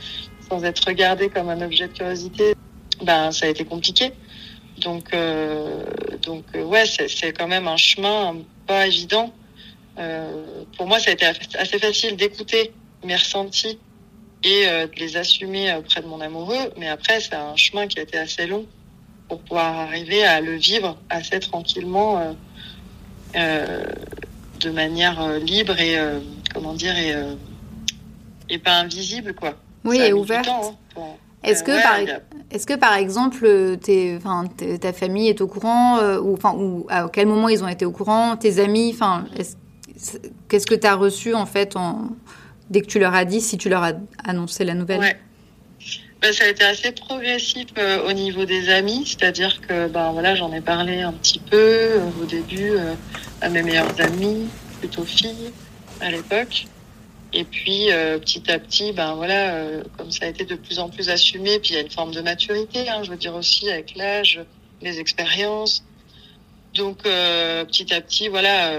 sans 0.49 0.65
être 0.65 0.87
regardé 0.87 1.29
comme 1.29 1.49
un 1.49 1.61
objet 1.61 1.89
de 1.89 1.93
curiosité, 1.93 2.55
ben 3.03 3.31
ça 3.31 3.47
a 3.47 3.49
été 3.51 3.65
compliqué. 3.65 4.13
Donc, 4.79 5.13
euh, 5.13 5.85
donc 6.23 6.45
euh, 6.55 6.65
ouais, 6.65 6.85
c'est 6.87 7.33
quand 7.33 7.49
même 7.49 7.69
un 7.69 7.77
chemin 7.77 8.37
pas 8.67 8.87
évident. 8.87 9.33
Euh, 9.99 10.65
pour 10.77 10.87
moi, 10.87 10.99
ça 10.99 11.11
a 11.11 11.13
été 11.13 11.27
assez 11.27 11.79
facile 11.79 12.17
d'écouter 12.17 12.73
mes 13.05 13.17
ressentis 13.17 13.79
et 14.45 14.67
euh, 14.67 14.87
de 14.87 14.97
les 14.97 15.17
assumer 15.17 15.75
auprès 15.75 16.01
de 16.01 16.07
mon 16.07 16.21
amoureux. 16.21 16.73
Mais 16.79 16.89
après, 16.89 17.21
c'est 17.21 17.35
un 17.35 17.57
chemin 17.57 17.87
qui 17.87 17.99
a 17.99 18.03
été 18.03 18.19
assez 18.19 18.47
long 18.47 18.67
pour 19.29 19.41
pouvoir 19.41 19.79
arriver 19.79 20.25
à 20.25 20.41
le 20.41 20.57
vivre 20.57 20.99
assez 21.09 21.41
tranquillement, 21.41 22.19
euh, 22.19 22.33
euh 22.33 22.35
de 23.35 24.71
manière 24.71 25.39
libre 25.39 25.79
et 25.79 25.99
comment 26.53 26.75
dire, 26.75 26.97
et, 26.97 27.15
euh, 27.15 27.35
et 28.49 28.59
pas 28.59 28.77
invisible, 28.81 29.35
quoi. 29.35 29.55
Oui, 29.85 30.01
et 30.01 30.13
ouverte. 30.13 30.49
Hein, 30.49 31.03
est-ce 31.43 31.65
que, 31.65 31.83
par, 31.83 31.99
est 31.99 32.67
que 32.67 32.75
par 32.75 32.95
exemple, 32.95 33.77
tes, 33.79 34.19
ta 34.81 34.93
famille 34.93 35.29
est 35.29 35.41
au 35.41 35.49
courant 35.49 35.99
euh, 35.99 36.21
ou, 36.21 36.35
enfin, 36.35 36.55
ou 36.57 36.87
à 36.89 37.09
quel 37.13 37.27
moment 37.27 37.49
ils 37.49 37.65
ont 37.65 37.69
été 37.69 37.85
au 37.85 37.91
courant 37.91 38.37
Tes 38.37 38.61
amis 38.61 38.93
enfin, 38.95 39.25
Qu'est-ce 40.49 40.67
que 40.67 40.75
tu 40.75 40.87
as 40.87 40.95
reçu 40.95 41.35
en 41.35 41.47
fait 41.47 41.77
en, 41.77 42.11
dès 42.71 42.81
que 42.81 42.87
tu 42.87 42.99
leur 42.99 43.15
as 43.15 43.25
dit, 43.25 43.41
si 43.41 43.59
tu 43.59 43.69
leur 43.69 43.83
as 43.83 43.93
annoncé 44.25 44.65
la 44.65 44.75
nouvelle? 44.75 45.01
Ouais. 45.01 45.17
Ben, 46.23 46.33
ça 46.33 46.45
a 46.45 46.49
été 46.49 46.65
assez 46.65 46.93
progressif 46.93 47.67
euh, 47.79 48.09
au 48.09 48.13
niveau 48.13 48.45
des 48.45 48.69
amis, 48.69 49.05
c'est-à-dire 49.07 49.61
que 49.61 49.89
ben, 49.89 50.13
voilà, 50.13 50.37
j'en 50.37 50.53
ai 50.53 50.61
parlé 50.61 51.01
un 51.01 51.13
petit 51.13 51.41
peu 51.41 52.01
au 52.21 52.25
début 52.25 52.75
à 53.41 53.49
mes 53.49 53.63
meilleures 53.63 54.01
amies, 54.01 54.49
plutôt 54.81 55.05
filles 55.05 55.53
à 56.01 56.11
l'époque. 56.11 56.67
Et 57.33 57.45
puis 57.45 57.91
euh, 57.91 58.19
petit 58.19 58.51
à 58.51 58.59
petit, 58.59 58.93
ben 58.93 59.15
voilà, 59.15 59.55
euh, 59.55 59.83
comme 59.97 60.11
ça 60.11 60.27
a 60.27 60.29
été 60.29 60.45
de 60.45 60.55
plus 60.55 60.79
en 60.79 60.91
plus 60.91 61.09
assumé, 61.09 61.59
puis 61.61 61.71
il 61.71 61.77
y 61.77 61.79
a 61.79 61.81
une 61.81 61.91
forme 61.91 62.13
de 62.13 62.21
maturité, 62.21 62.89
hein, 62.89 63.03
je 63.03 63.11
veux 63.11 63.17
dire 63.17 63.35
aussi 63.35 63.71
avec 63.71 63.97
l'âge, 63.97 64.41
les 64.83 65.01
expériences. 65.01 65.85
Donc 66.75 67.05
euh, 67.05 67.65
petit 67.65 67.93
à 67.93 68.01
petit, 68.01 68.29
voilà, 68.29 68.73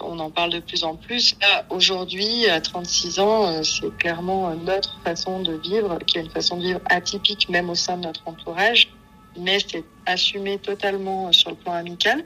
on 0.00 0.18
en 0.20 0.30
parle 0.30 0.50
de 0.50 0.60
plus 0.60 0.84
en 0.84 0.94
plus. 0.94 1.36
Là, 1.40 1.66
aujourd'hui, 1.70 2.48
à 2.48 2.60
36 2.60 3.18
ans, 3.18 3.62
c'est 3.64 3.96
clairement 3.98 4.54
notre 4.54 5.00
façon 5.02 5.40
de 5.40 5.54
vivre, 5.54 5.98
qui 6.06 6.18
est 6.18 6.22
une 6.22 6.30
façon 6.30 6.56
de 6.58 6.62
vivre 6.62 6.80
atypique 6.86 7.48
même 7.48 7.70
au 7.70 7.74
sein 7.74 7.96
de 7.96 8.06
notre 8.06 8.22
entourage, 8.26 8.90
mais 9.36 9.58
c'est 9.58 9.84
assumé 10.06 10.58
totalement 10.58 11.32
sur 11.32 11.50
le 11.50 11.56
plan 11.56 11.72
amical. 11.72 12.24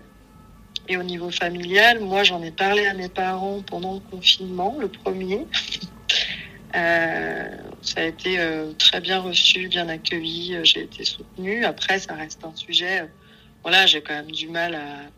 Et 0.89 0.97
au 0.97 1.03
niveau 1.03 1.31
familial, 1.31 2.01
moi, 2.01 2.25
j'en 2.25 2.43
ai 2.43 2.51
parlé 2.51 2.87
à 2.87 2.95
mes 2.95 3.11
parents 3.11 3.61
pendant 3.61 3.95
le 3.95 4.01
confinement, 4.01 4.75
le 4.79 4.89
premier. 4.89 5.47
euh, 6.75 7.57
ça 7.83 8.01
a 8.01 8.05
été 8.05 8.39
euh, 8.39 8.73
très 8.79 9.01
bien 9.01 9.21
reçu, 9.21 9.69
bien 9.69 9.89
accueilli. 9.89 10.55
Euh, 10.55 10.65
j'ai 10.65 10.85
été 10.85 11.05
soutenue. 11.05 11.67
Après, 11.67 11.99
ça 11.99 12.15
reste 12.15 12.43
un 12.43 12.55
sujet. 12.57 13.07
Euh, 13.69 13.71
voilà, 13.71 13.87
j'ai 13.87 14.01
quand 14.01 14.15
même 14.15 14.31
du 14.31 14.49
mal 14.49 14.75
à. 14.75 15.11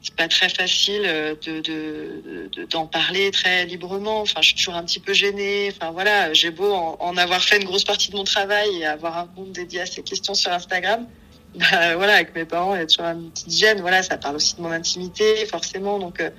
C'est 0.00 0.14
pas 0.14 0.28
très 0.28 0.48
facile 0.48 1.02
de, 1.02 1.60
de, 1.60 2.64
d'en 2.70 2.86
parler 2.86 3.32
très 3.32 3.66
librement. 3.66 4.20
Enfin, 4.20 4.40
je 4.40 4.48
suis 4.48 4.56
toujours 4.56 4.76
un 4.76 4.84
petit 4.84 5.00
peu 5.00 5.12
gênée. 5.12 5.72
Enfin, 5.74 5.90
voilà, 5.90 6.32
j'ai 6.32 6.50
beau 6.50 6.72
en, 6.72 7.16
avoir 7.16 7.42
fait 7.42 7.56
une 7.56 7.64
grosse 7.64 7.82
partie 7.82 8.12
de 8.12 8.16
mon 8.16 8.22
travail 8.22 8.68
et 8.76 8.86
avoir 8.86 9.18
un 9.18 9.26
compte 9.26 9.50
dédié 9.50 9.80
à 9.80 9.86
ces 9.86 10.02
questions 10.02 10.34
sur 10.34 10.52
Instagram 10.52 11.06
bah, 11.56 11.96
voilà, 11.96 12.14
avec 12.14 12.34
mes 12.34 12.44
parents, 12.44 12.74
il 12.74 12.78
y 12.78 12.82
a 12.82 12.86
toujours 12.86 13.06
une 13.06 13.30
petite 13.30 13.50
gêne. 13.50 13.80
Voilà, 13.80 14.02
ça 14.02 14.16
parle 14.18 14.36
aussi 14.36 14.54
de 14.54 14.62
mon 14.62 14.70
intimité, 14.70 15.44
forcément. 15.46 15.98
Donc, 15.98 16.20
euh, 16.20 16.30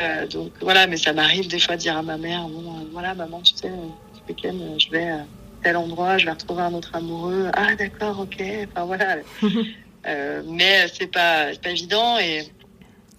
euh 0.00 0.26
donc 0.26 0.52
voilà, 0.62 0.86
mais 0.86 0.96
ça 0.96 1.12
m'arrive 1.12 1.48
des 1.48 1.58
fois 1.58 1.76
de 1.76 1.80
dire 1.80 1.96
à 1.96 2.02
ma 2.02 2.16
mère, 2.16 2.48
bon, 2.48 2.78
euh, 2.78 2.84
voilà, 2.92 3.14
maman, 3.14 3.42
tu 3.42 3.54
sais, 3.56 3.68
ce 3.68 4.32
week-end, 4.32 4.56
euh, 4.58 4.78
je 4.78 4.90
vais 4.90 5.10
à 5.10 5.26
tel 5.62 5.76
endroit, 5.76 6.16
je 6.16 6.24
vais 6.26 6.32
retrouver 6.32 6.62
un 6.62 6.72
autre 6.72 6.94
amoureux. 6.94 7.50
Ah, 7.54 7.74
d'accord, 7.74 8.20
ok. 8.20 8.42
Enfin 8.70 8.84
voilà. 8.84 9.16
euh, 10.06 10.42
mais 10.46 10.86
c'est 10.92 11.06
pas, 11.06 11.46
pas 11.62 11.70
évident 11.70 12.18
et. 12.18 12.48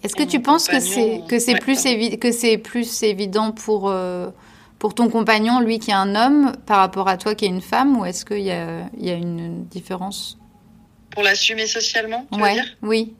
Est-ce 0.02 0.14
que 0.14 0.22
tu 0.22 0.40
penses 0.40 0.68
que 0.68 0.78
c'est 0.78 1.22
que 1.28 1.38
c'est 1.38 1.54
ouais, 1.54 1.58
plus 1.58 1.84
évi 1.86 2.18
que 2.18 2.30
c'est 2.30 2.58
plus 2.58 3.02
évident 3.02 3.50
pour 3.50 3.88
euh, 3.88 4.30
pour 4.78 4.94
ton 4.94 5.08
compagnon, 5.08 5.58
lui 5.60 5.78
qui 5.78 5.90
est 5.90 5.94
un 5.94 6.14
homme, 6.14 6.52
par 6.66 6.78
rapport 6.78 7.08
à 7.08 7.16
toi 7.16 7.34
qui 7.34 7.46
est 7.46 7.48
une 7.48 7.62
femme, 7.62 7.98
ou 7.98 8.04
est-ce 8.04 8.24
qu'il 8.24 8.42
y 8.42 8.52
a, 8.52 8.88
il 8.96 9.06
y 9.06 9.10
a 9.10 9.14
une 9.14 9.64
différence? 9.64 10.38
Pour 11.10 11.22
l'assumer 11.22 11.66
socialement, 11.66 12.26
tu 12.30 12.40
ouais, 12.40 12.50
veux 12.50 12.54
dire? 12.60 12.76
Oui. 12.82 13.14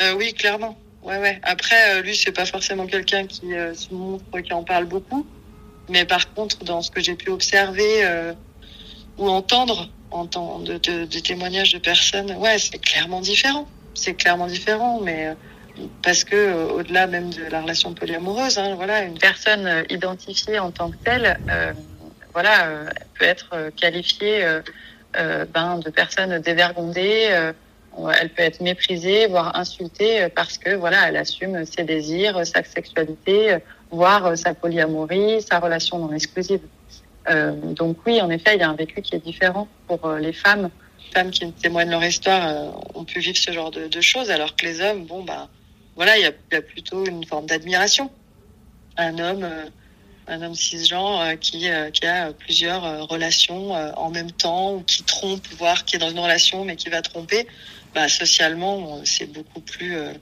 Euh, 0.00 0.14
oui, 0.16 0.32
clairement. 0.32 0.78
Ouais, 1.02 1.18
ouais. 1.18 1.40
Après, 1.42 1.98
euh, 1.98 2.02
lui, 2.02 2.16
c'est 2.16 2.32
pas 2.32 2.46
forcément 2.46 2.86
quelqu'un 2.86 3.26
qui 3.26 3.48
se 3.48 3.92
montre, 3.92 4.40
qui 4.40 4.52
en 4.52 4.62
parle 4.62 4.86
beaucoup. 4.86 5.26
Mais 5.88 6.04
par 6.04 6.32
contre, 6.34 6.64
dans 6.64 6.82
ce 6.82 6.90
que 6.90 7.00
j'ai 7.00 7.14
pu 7.14 7.30
observer 7.30 8.04
ou 9.18 9.28
entendre, 9.28 9.90
entendre 10.10 10.64
de, 10.64 10.78
de, 10.78 11.04
de, 11.04 11.18
témoignages 11.20 11.72
de 11.72 11.78
personnes, 11.78 12.32
ouais, 12.36 12.58
c'est 12.58 12.78
clairement 12.78 13.20
différent. 13.20 13.68
C'est 13.94 14.14
clairement 14.14 14.46
différent, 14.46 15.00
mais 15.02 15.34
parce 16.02 16.24
que 16.24 16.70
au-delà 16.72 17.06
même 17.06 17.30
de 17.30 17.44
la 17.50 17.62
relation 17.62 17.94
polyamoureuse, 17.94 18.58
hein, 18.58 18.74
voilà, 18.76 19.02
une 19.02 19.18
personne 19.18 19.84
identifiée 19.90 20.58
en 20.58 20.70
tant 20.70 20.90
que 20.90 20.96
telle, 21.04 21.38
voilà, 22.32 22.68
peut 23.18 23.24
être 23.24 23.70
qualifiée 23.76 24.60
euh, 25.16 25.46
ben, 25.46 25.78
de 25.78 25.90
personnes 25.90 26.38
dévergondées. 26.40 27.28
Euh, 27.30 27.52
elle 28.20 28.28
peut 28.28 28.42
être 28.42 28.60
méprisée, 28.60 29.26
voire 29.26 29.56
insultée 29.56 30.28
parce 30.34 30.58
que 30.58 30.74
voilà, 30.76 31.08
elle 31.08 31.16
assume 31.16 31.64
ses 31.64 31.82
désirs, 31.82 32.46
sa 32.46 32.62
sexualité, 32.62 33.56
voire 33.90 34.36
sa 34.36 34.54
polyamorie, 34.54 35.42
sa 35.42 35.58
relation 35.58 35.98
non 35.98 36.12
exclusive. 36.12 36.60
Euh, 37.30 37.52
donc 37.52 37.98
oui, 38.06 38.20
en 38.20 38.30
effet, 38.30 38.54
il 38.54 38.60
y 38.60 38.62
a 38.62 38.70
un 38.70 38.74
vécu 38.74 39.02
qui 39.02 39.14
est 39.14 39.24
différent 39.24 39.68
pour 39.86 40.12
les 40.12 40.32
femmes. 40.32 40.70
Les 41.06 41.12
femmes 41.12 41.30
qui 41.30 41.50
témoignent 41.52 41.90
leur 41.90 42.04
histoire 42.04 42.46
euh, 42.48 42.70
ont 42.94 43.04
pu 43.04 43.20
vivre 43.20 43.36
ce 43.36 43.52
genre 43.52 43.70
de, 43.70 44.00
choses, 44.00 44.30
alors 44.30 44.56
que 44.56 44.66
les 44.66 44.80
hommes, 44.80 45.04
bon 45.06 45.22
bah 45.24 45.48
voilà, 45.96 46.16
il 46.16 46.22
y 46.22 46.56
a, 46.56 46.62
plutôt 46.62 47.04
une 47.06 47.24
forme 47.24 47.46
d'admiration. 47.46 48.10
Un 48.96 49.18
homme 49.18 49.44
euh, 49.44 49.64
un 50.28 50.42
homme 50.42 50.54
cisgenre 50.54 51.20
euh, 51.20 51.36
qui, 51.36 51.68
euh, 51.68 51.90
a 52.02 52.32
plusieurs 52.32 52.84
euh, 52.84 53.02
relations 53.04 53.72
en 53.72 54.10
même 54.10 54.30
temps 54.30 54.74
ou 54.74 54.82
qui 54.82 55.02
trompe, 55.02 55.46
voire 55.58 55.84
qui 55.84 55.96
est 55.96 55.98
dans 55.98 56.10
une 56.10 56.18
relation 56.18 56.64
mais 56.64 56.76
qui 56.76 56.90
va 56.90 57.02
tromper, 57.02 57.46
bah, 57.94 58.08
socialement, 58.08 59.00
c'est 59.04 59.32
beaucoup 59.32 59.60
plus 59.60 59.96
euh, 59.96 60.12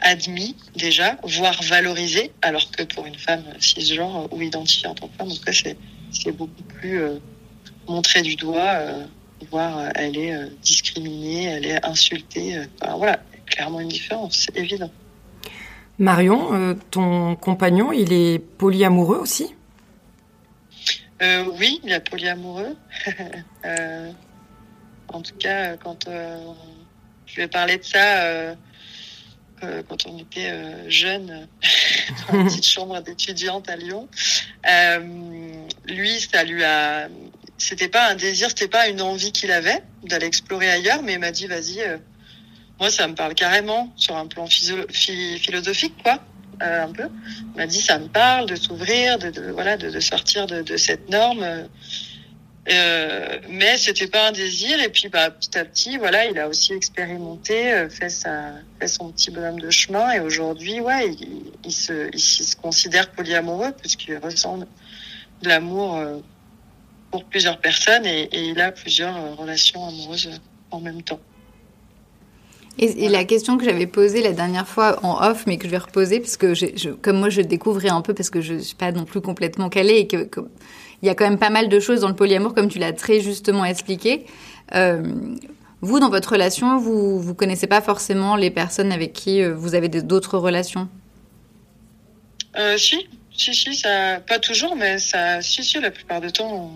admis 0.00 0.56
déjà, 0.74 1.16
voire 1.22 1.62
valorisé, 1.62 2.32
alors 2.42 2.70
que 2.70 2.82
pour 2.82 3.06
une 3.06 3.14
femme 3.14 3.44
cisgenre 3.60 4.32
ou 4.32 4.40
identifiée 4.40 4.88
en 4.88 4.94
tant 4.94 5.08
que 5.08 5.16
femme, 5.16 5.28
en 5.30 5.52
c'est, 5.52 5.76
c'est 6.12 6.32
beaucoup 6.32 6.62
plus 6.62 7.00
euh, 7.00 7.18
montré 7.88 8.22
du 8.22 8.36
doigt, 8.36 8.74
euh, 8.76 9.04
voire 9.50 9.90
elle 9.94 10.16
est 10.16 10.50
discriminée, 10.62 11.44
elle 11.44 11.66
est 11.66 11.84
insultée. 11.84 12.60
Enfin, 12.80 12.96
voilà, 12.96 13.18
clairement 13.46 13.80
une 13.80 13.88
différence, 13.88 14.46
c'est 14.46 14.56
évident. 14.56 14.90
Marion, 15.98 16.54
euh, 16.54 16.74
ton 16.90 17.36
compagnon, 17.36 17.92
il 17.92 18.12
est 18.12 18.38
polyamoureux 18.38 19.18
aussi? 19.18 19.54
Euh, 21.22 21.44
Oui, 21.58 21.80
il 21.84 21.92
est 21.92 22.00
polyamoureux. 22.00 22.76
euh, 23.64 24.10
en 25.08 25.20
tout 25.20 25.34
cas, 25.38 25.76
quand 25.76 26.08
euh, 26.08 26.38
je 27.26 27.36
lui 27.36 27.42
ai 27.42 27.48
parlé 27.48 27.76
de 27.76 27.84
ça, 27.84 28.54
euh, 29.64 29.82
quand 29.88 30.06
on 30.06 30.18
était 30.18 30.50
euh, 30.50 30.90
jeune, 30.90 31.48
dans 32.28 32.40
une 32.40 32.46
petite 32.46 32.66
chambre 32.74 33.00
d'étudiante 33.00 33.68
à 33.68 33.76
Lyon, 33.76 34.08
lui, 35.86 36.20
ça 36.20 36.44
lui 36.44 36.62
a. 36.64 37.08
C'était 37.58 37.88
pas 37.88 38.10
un 38.10 38.16
désir, 38.16 38.48
c'était 38.48 38.66
pas 38.66 38.88
une 38.88 39.00
envie 39.00 39.30
qu'il 39.30 39.52
avait 39.52 39.82
d'aller 40.02 40.26
explorer 40.26 40.68
ailleurs, 40.68 41.02
mais 41.02 41.12
il 41.12 41.20
m'a 41.20 41.30
dit 41.30 41.46
vas-y 41.46 41.80
moi, 42.82 42.90
ça 42.90 43.06
me 43.06 43.14
parle 43.14 43.34
carrément 43.34 43.92
sur 43.94 44.16
un 44.16 44.26
plan 44.26 44.48
philosophique, 44.48 45.94
quoi, 46.02 46.18
euh, 46.62 46.84
un 46.84 46.90
peu. 46.90 47.08
Il 47.54 47.56
m'a 47.56 47.68
dit, 47.68 47.80
ça 47.80 47.96
me 48.00 48.08
parle 48.08 48.46
de 48.46 48.56
s'ouvrir, 48.56 49.20
de, 49.20 49.30
de, 49.30 49.52
voilà, 49.52 49.76
de, 49.76 49.88
de 49.88 50.00
sortir 50.00 50.48
de, 50.48 50.62
de, 50.62 50.76
cette 50.76 51.08
norme. 51.08 51.46
Euh, 52.70 53.40
mais 53.48 53.76
c'était 53.76 54.06
pas 54.06 54.28
un 54.28 54.32
désir. 54.32 54.80
Et 54.80 54.88
puis, 54.88 55.08
bah, 55.08 55.30
petit 55.30 55.58
à 55.58 55.64
petit, 55.64 55.96
voilà, 55.98 56.26
il 56.26 56.38
a 56.38 56.48
aussi 56.48 56.72
expérimenté, 56.72 57.72
euh, 57.72 57.88
fait 57.88 58.08
sa, 58.08 58.52
fait 58.78 58.88
son 58.88 59.10
petit 59.10 59.30
bonhomme 59.30 59.60
de 59.60 59.70
chemin. 59.70 60.12
Et 60.12 60.20
aujourd'hui, 60.20 60.80
ouais, 60.80 61.10
il, 61.64 61.72
se, 61.72 62.08
il, 62.12 62.20
se 62.20 62.56
considère 62.56 63.10
polyamoureux 63.10 63.72
puisqu'il 63.72 64.16
ressemble 64.18 64.66
de 65.42 65.48
l'amour 65.48 66.00
pour 67.10 67.24
plusieurs 67.24 67.60
personnes 67.60 68.06
et, 68.06 68.28
il 68.32 68.60
a 68.60 68.70
plusieurs 68.70 69.36
relations 69.36 69.86
amoureuses 69.86 70.40
en 70.70 70.80
même 70.80 71.02
temps. 71.02 71.20
Et, 72.78 73.08
la 73.08 73.24
question 73.24 73.58
que 73.58 73.64
j'avais 73.64 73.86
posée 73.86 74.22
la 74.22 74.32
dernière 74.32 74.66
fois 74.66 74.98
en 75.04 75.22
off, 75.22 75.44
mais 75.46 75.58
que 75.58 75.66
je 75.66 75.70
vais 75.70 75.78
reposer, 75.78 76.20
parce 76.20 76.36
que 76.36 76.54
je, 76.54 76.88
comme 76.90 77.18
moi 77.18 77.28
je 77.28 77.42
découvrais 77.42 77.90
un 77.90 78.00
peu, 78.00 78.14
parce 78.14 78.30
que 78.30 78.40
je 78.40 78.54
ne 78.54 78.58
suis 78.60 78.74
pas 78.74 78.92
non 78.92 79.04
plus 79.04 79.20
complètement 79.20 79.68
calée, 79.68 79.98
et 79.98 80.06
qu'il 80.06 80.28
y 81.02 81.08
a 81.08 81.14
quand 81.14 81.28
même 81.28 81.38
pas 81.38 81.50
mal 81.50 81.68
de 81.68 81.80
choses 81.80 82.00
dans 82.00 82.08
le 82.08 82.16
polyamour, 82.16 82.54
comme 82.54 82.68
tu 82.68 82.78
l'as 82.78 82.92
très 82.92 83.20
justement 83.20 83.64
expliqué. 83.64 84.24
Euh, 84.74 85.02
vous, 85.82 86.00
dans 86.00 86.08
votre 86.08 86.32
relation, 86.32 86.78
vous 86.78 87.20
vous 87.20 87.34
connaissez 87.34 87.66
pas 87.66 87.82
forcément 87.82 88.36
les 88.36 88.50
personnes 88.50 88.92
avec 88.92 89.12
qui 89.12 89.42
euh, 89.42 89.54
vous 89.54 89.74
avez 89.74 89.88
d'autres 89.88 90.38
relations? 90.38 90.88
Euh, 92.56 92.76
Si, 92.78 93.06
si, 93.36 93.54
si, 93.54 93.74
ça, 93.74 94.20
pas 94.26 94.38
toujours, 94.38 94.76
mais 94.76 94.98
ça, 94.98 95.42
si, 95.42 95.62
si, 95.62 95.80
la 95.80 95.90
plupart 95.90 96.20
du 96.20 96.32
temps. 96.32 96.70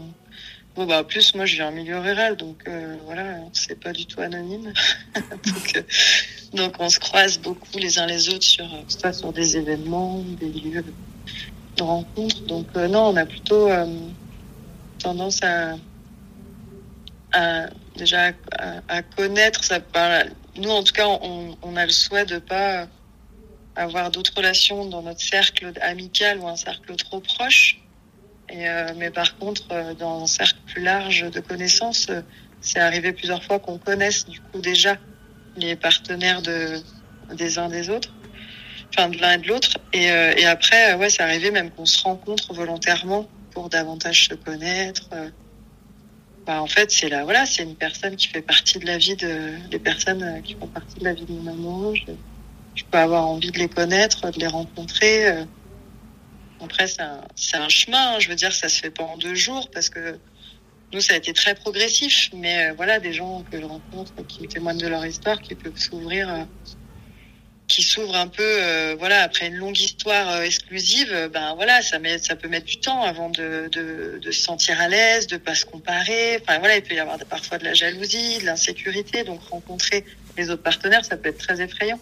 Bon, 0.76 0.84
bah, 0.84 1.00
en 1.00 1.04
plus, 1.04 1.34
moi, 1.34 1.46
je 1.46 1.54
viens 1.54 1.68
en 1.68 1.72
milieu 1.72 1.98
rural, 1.98 2.36
donc 2.36 2.62
euh, 2.68 2.96
voilà, 3.06 3.38
c'est 3.54 3.80
pas 3.80 3.92
du 3.92 4.04
tout 4.04 4.20
anonyme. 4.20 4.74
donc, 5.14 5.76
euh, 5.76 5.82
donc, 6.52 6.74
on 6.78 6.90
se 6.90 6.98
croise 6.98 7.38
beaucoup 7.38 7.78
les 7.78 7.98
uns 7.98 8.04
les 8.06 8.28
autres 8.28 8.44
sur, 8.44 8.66
soit 8.88 9.14
sur 9.14 9.32
des 9.32 9.56
événements, 9.56 10.22
des 10.38 10.50
lieux 10.50 10.84
de 11.78 11.82
rencontres. 11.82 12.42
Donc, 12.42 12.66
euh, 12.76 12.88
non, 12.88 13.06
on 13.06 13.16
a 13.16 13.24
plutôt 13.24 13.70
tendance 14.98 15.40
à, 15.42 15.76
déjà 17.96 18.32
à, 18.88 19.02
connaître 19.02 19.64
ça. 19.64 19.78
Nous, 20.56 20.70
en 20.70 20.82
tout 20.82 20.92
cas, 20.92 21.06
on, 21.06 21.56
on 21.62 21.76
a 21.76 21.86
le 21.86 21.92
souhait 21.92 22.26
de 22.26 22.38
pas 22.38 22.86
avoir 23.76 24.10
d'autres 24.10 24.34
relations 24.36 24.84
dans 24.84 25.00
notre 25.00 25.22
cercle 25.22 25.72
amical 25.80 26.38
ou 26.38 26.48
un 26.48 26.56
cercle 26.56 26.94
trop 26.96 27.20
proche 27.20 27.78
et, 28.48 28.68
euh, 28.68 28.92
mais 28.96 29.11
par 29.11 29.37
contre, 29.38 29.62
euh, 29.72 29.94
dans 29.94 30.22
un 30.22 30.26
cercle 30.26 30.59
plus 30.66 30.82
large 30.82 31.30
de 31.30 31.40
connaissances, 31.40 32.09
euh, 32.11 32.20
c'est 32.61 32.78
arrivé 32.78 33.12
plusieurs 33.12 33.42
fois 33.42 33.59
qu'on 33.59 33.78
connaisse 33.78 34.26
du 34.26 34.40
coup 34.40 34.61
déjà 34.61 34.96
les 35.56 35.76
partenaires 35.76 36.42
de, 36.42 36.80
des 37.35 37.59
uns 37.59 37.68
des 37.68 37.90
autres, 37.90 38.12
enfin 38.90 39.09
de 39.09 39.18
l'un 39.18 39.32
et 39.32 39.38
de 39.38 39.48
l'autre. 39.48 39.78
Et, 39.92 40.06
et 40.06 40.46
après, 40.46 40.94
ouais, 40.94 41.09
c'est 41.09 41.22
arrivé 41.22 41.50
même 41.50 41.70
qu'on 41.70 41.87
se 41.87 42.02
rencontre 42.02 42.52
volontairement 42.52 43.28
pour 43.52 43.68
davantage 43.68 44.28
se 44.28 44.35
connaître. 44.35 45.09
Bah, 46.44 46.61
en 46.61 46.66
fait, 46.66 46.90
c'est 46.90 47.09
là, 47.09 47.24
voilà, 47.24 47.46
c'est 47.46 47.62
une 47.62 47.76
personne 47.76 48.16
qui 48.16 48.28
fait 48.28 48.42
partie 48.42 48.78
de 48.78 48.87
la 48.87 48.98
vie 48.98 49.16
de, 49.16 49.52
des 49.70 49.78
personnes 49.78 50.42
qui 50.42 50.54
font 50.54 50.66
partie 50.66 50.98
de 50.98 51.04
la 51.04 51.14
vie 51.14 51.24
de 51.24 51.32
mon 51.32 51.42
maman. 51.42 51.94
Je, 51.94 52.12
je 52.74 52.85
peux 52.90 52.98
avoir 52.98 53.26
envie 53.26 53.50
de 53.50 53.59
les 53.59 53.68
connaître, 53.68 54.30
de 54.30 54.38
les 54.38 54.46
rencontrer. 54.46 55.46
Après, 56.66 56.88
c'est 56.88 57.57
un, 57.57 57.68
chemin. 57.68 58.14
Hein. 58.14 58.18
Je 58.18 58.29
veux 58.29 58.35
dire, 58.35 58.52
ça 58.52 58.68
se 58.68 58.81
fait 58.81 58.90
pas 58.90 59.05
en 59.05 59.16
deux 59.16 59.37
jours 59.37 59.70
parce 59.70 59.88
que 59.88 60.18
nous, 60.92 61.00
ça 61.00 61.14
a 61.14 61.16
été 61.16 61.33
très 61.33 61.55
progressif. 61.55 62.31
Mais 62.35 62.70
euh, 62.70 62.72
voilà, 62.76 62.98
des 62.98 63.12
gens 63.12 63.44
que 63.50 63.61
je 63.61 63.64
rencontre 63.64 64.12
qui 64.26 64.48
témoignent 64.48 64.81
de 64.81 64.88
leur 64.88 65.07
histoire, 65.07 65.40
qui 65.40 65.55
peuvent 65.55 65.79
s'ouvrir, 65.79 66.29
euh, 66.29 66.42
qui 67.68 67.85
s'ouvrent 67.85 68.16
un 68.16 68.26
peu, 68.26 68.42
euh, 68.42 68.96
voilà, 68.98 69.22
après 69.22 69.46
une 69.46 69.55
longue 69.55 69.79
histoire 69.79 70.42
exclusive, 70.42 71.31
ben 71.33 71.55
voilà, 71.55 71.83
ça 71.83 72.00
met, 72.00 72.18
ça 72.18 72.35
peut 72.35 72.48
mettre 72.48 72.66
du 72.66 72.79
temps 72.79 73.02
avant 73.02 73.31
de, 73.31 73.68
de, 73.70 74.18
de 74.20 74.31
se 74.33 74.40
sentir 74.40 74.81
à 74.81 74.88
l'aise, 74.88 75.29
de 75.29 75.37
pas 75.37 75.55
se 75.55 75.66
comparer. 75.66 76.40
Enfin 76.42 76.59
voilà, 76.59 76.76
il 76.76 76.83
peut 76.83 76.94
y 76.94 76.98
avoir 76.98 77.16
parfois 77.26 77.59
de 77.59 77.64
la 77.64 77.74
jalousie, 77.74 78.38
de 78.40 78.44
l'insécurité. 78.44 79.22
Donc 79.22 79.40
rencontrer 79.42 80.05
les 80.37 80.50
autres 80.50 80.64
partenaires, 80.64 81.05
ça 81.05 81.16
peut 81.16 81.29
être 81.29 81.38
très 81.38 81.61
effrayant. 81.61 82.00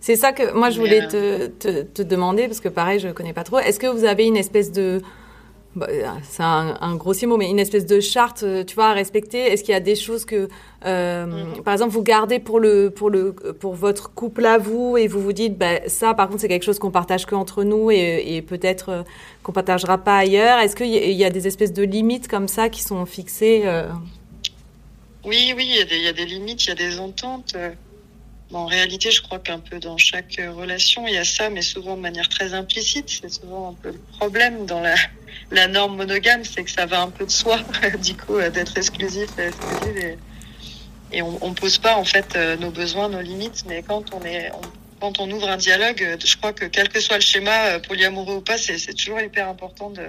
C'est 0.00 0.16
ça 0.16 0.32
que 0.32 0.52
moi 0.52 0.70
je 0.70 0.78
voulais 0.78 1.06
te, 1.08 1.46
te, 1.46 1.82
te, 1.82 2.02
demander, 2.02 2.46
parce 2.46 2.60
que 2.60 2.68
pareil, 2.68 3.00
je 3.00 3.08
ne 3.08 3.12
connais 3.12 3.32
pas 3.32 3.44
trop. 3.44 3.58
Est-ce 3.58 3.80
que 3.80 3.86
vous 3.86 4.04
avez 4.04 4.26
une 4.26 4.36
espèce 4.36 4.70
de. 4.72 5.02
Bah, 5.76 5.86
c'est 6.22 6.42
un, 6.42 6.76
un, 6.80 6.96
grossier 6.96 7.26
mot, 7.26 7.36
mais 7.36 7.48
une 7.50 7.58
espèce 7.58 7.84
de 7.84 8.00
charte, 8.00 8.44
tu 8.66 8.74
vois, 8.74 8.88
à 8.88 8.92
respecter? 8.94 9.38
Est-ce 9.38 9.62
qu'il 9.62 9.72
y 9.72 9.76
a 9.76 9.80
des 9.80 9.94
choses 9.94 10.24
que, 10.24 10.48
euh, 10.86 11.26
mm. 11.26 11.62
par 11.62 11.72
exemple, 11.74 11.92
vous 11.92 12.02
gardez 12.02 12.38
pour, 12.38 12.58
le, 12.58 12.90
pour, 12.90 13.10
le, 13.10 13.32
pour 13.32 13.74
votre 13.74 14.12
couple 14.12 14.46
à 14.46 14.58
vous 14.58 14.96
et 14.96 15.06
vous 15.06 15.20
vous 15.20 15.34
dites, 15.34 15.58
bah, 15.58 15.86
ça, 15.86 16.14
par 16.14 16.28
contre, 16.28 16.40
c'est 16.40 16.48
quelque 16.48 16.64
chose 16.64 16.78
qu'on 16.78 16.90
partage 16.90 17.26
que 17.26 17.34
entre 17.34 17.64
nous 17.64 17.90
et, 17.90 18.24
et 18.26 18.42
peut-être 18.42 18.88
euh, 18.88 19.02
qu'on 19.42 19.52
partagera 19.52 19.98
pas 19.98 20.16
ailleurs 20.16 20.58
Est-ce 20.58 20.74
qu'il 20.74 20.86
y, 20.86 21.14
y, 21.14 21.24
a 21.24 21.30
des 21.30 21.46
espèces 21.46 21.74
de 21.74 21.82
limites 21.82 22.28
comme 22.28 22.48
ça 22.48 22.70
qui 22.70 22.82
sont 22.82 23.04
fixées 23.04 23.62
euh... 23.66 23.88
Oui, 25.24 25.52
oui, 25.54 25.68
il 25.68 25.96
y, 25.96 26.04
y, 26.04 26.08
a 26.08 26.12
des 26.12 26.24
limites, 26.24 26.64
il 26.64 26.68
y 26.68 26.72
a 26.72 26.74
des 26.74 26.98
ententes. 26.98 27.54
En 28.52 28.64
réalité, 28.64 29.10
je 29.10 29.20
crois 29.20 29.38
qu'un 29.38 29.58
peu 29.58 29.78
dans 29.78 29.98
chaque 29.98 30.40
relation, 30.40 31.06
il 31.06 31.14
y 31.14 31.18
a 31.18 31.24
ça, 31.24 31.50
mais 31.50 31.60
souvent 31.60 31.96
de 31.96 32.00
manière 32.00 32.28
très 32.30 32.54
implicite. 32.54 33.20
C'est 33.20 33.30
souvent 33.30 33.70
un 33.70 33.74
peu 33.74 33.90
le 33.90 33.98
problème 34.18 34.64
dans 34.64 34.80
la, 34.80 34.94
la 35.50 35.68
norme 35.68 35.96
monogame, 35.96 36.44
c'est 36.44 36.64
que 36.64 36.70
ça 36.70 36.86
va 36.86 37.02
un 37.02 37.10
peu 37.10 37.26
de 37.26 37.30
soi, 37.30 37.58
du 38.02 38.16
coup, 38.16 38.36
euh, 38.36 38.48
d'être 38.48 38.78
exclusif 38.78 39.28
et 39.38 39.48
exclusif. 39.48 40.16
Et, 41.12 41.22
on, 41.22 41.38
on 41.44 41.52
pose 41.52 41.78
pas, 41.78 41.96
en 41.96 42.04
fait, 42.04 42.36
euh, 42.36 42.56
nos 42.56 42.70
besoins, 42.70 43.10
nos 43.10 43.20
limites, 43.20 43.64
mais 43.66 43.82
quand 43.82 44.14
on 44.14 44.22
est, 44.24 44.50
quand 45.00 45.20
on 45.20 45.30
ouvre 45.30 45.48
un 45.48 45.58
dialogue, 45.58 46.02
euh, 46.02 46.16
je 46.22 46.36
crois 46.38 46.54
que 46.54 46.64
quel 46.64 46.88
que 46.88 47.00
soit 47.00 47.16
le 47.16 47.22
schéma, 47.22 47.78
polyamoureux 47.80 48.36
ou 48.36 48.40
pas, 48.40 48.56
c'est 48.56 48.94
toujours 48.94 49.20
hyper 49.20 49.46
important 49.48 49.90
de, 49.90 50.06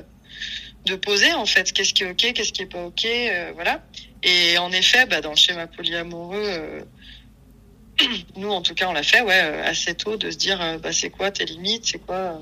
de 0.85 0.95
poser, 0.95 1.33
en 1.33 1.45
fait, 1.45 1.73
qu'est-ce 1.73 1.93
qui 1.93 2.03
est 2.03 2.11
OK, 2.11 2.33
qu'est-ce 2.33 2.53
qui 2.53 2.61
est 2.61 2.71
pas 2.71 2.83
OK, 2.83 3.05
voilà. 3.53 3.81
Et 4.23 4.57
en 4.57 4.71
effet, 4.71 5.05
bah, 5.05 5.19
dans 5.19 5.31
le 5.31 5.37
schéma 5.37 5.67
polyamoureux, 5.67 6.85
nous, 8.37 8.49
en 8.49 8.61
tout 8.61 8.73
cas, 8.73 8.87
on 8.89 8.93
l'a 8.93 9.03
fait, 9.03 9.21
ouais, 9.21 9.41
euh, 9.43 9.63
assez 9.65 9.93
tôt, 9.93 10.17
de 10.17 10.31
se 10.31 10.37
dire, 10.37 10.61
euh, 10.61 10.77
bah, 10.77 10.91
c'est 10.91 11.09
quoi 11.09 11.31
tes 11.31 11.45
limites, 11.45 11.85
c'est 11.85 11.99
quoi. 11.99 12.15
Euh, 12.15 12.37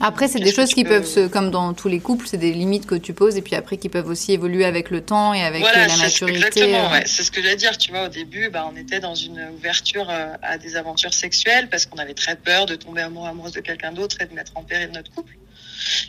après, 0.00 0.28
c'est 0.28 0.38
des 0.38 0.52
choses 0.52 0.72
qui 0.74 0.84
peuvent 0.84 1.06
se, 1.06 1.26
comme 1.26 1.50
dans 1.50 1.74
tous 1.74 1.88
les 1.88 1.98
couples, 1.98 2.24
c'est 2.28 2.36
des 2.36 2.52
limites 2.52 2.86
que 2.86 2.94
tu 2.94 3.14
poses 3.14 3.36
et 3.36 3.42
puis 3.42 3.56
après 3.56 3.78
qui 3.78 3.88
peuvent 3.88 4.06
aussi 4.06 4.32
évoluer 4.32 4.64
avec 4.64 4.90
le 4.90 5.00
temps 5.00 5.34
et 5.34 5.42
avec 5.42 5.60
la 5.60 5.88
maturité. 5.96 6.36
Exactement, 6.36 6.90
ouais. 6.92 7.02
c'est 7.04 7.24
ce 7.24 7.32
que 7.32 7.42
j'allais 7.42 7.56
dire. 7.56 7.76
Tu 7.76 7.90
vois, 7.90 8.04
au 8.04 8.08
début, 8.08 8.48
bah, 8.48 8.70
on 8.72 8.76
était 8.76 9.00
dans 9.00 9.16
une 9.16 9.48
ouverture 9.56 10.08
à 10.08 10.56
des 10.56 10.76
aventures 10.76 11.12
sexuelles 11.12 11.68
parce 11.68 11.86
qu'on 11.86 11.98
avait 11.98 12.14
très 12.14 12.36
peur 12.36 12.66
de 12.66 12.76
tomber 12.76 13.00
amoureux 13.00 13.28
amoureuse 13.28 13.50
de 13.50 13.60
quelqu'un 13.60 13.90
d'autre 13.90 14.18
et 14.20 14.26
de 14.26 14.34
mettre 14.34 14.52
en 14.54 14.62
péril 14.62 14.90
notre 14.94 15.10
couple. 15.10 15.36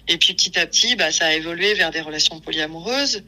Et 0.08 0.17
puis 0.17 0.36
petit 0.36 0.60
à 0.60 0.67
petit, 0.67 0.95
bah, 0.95 1.12
ça 1.12 1.25
a 1.25 1.34
évolué 1.34 1.73
vers 1.73 1.89
des 1.89 2.02
relations 2.02 2.39
polyamoureuses. 2.39 3.23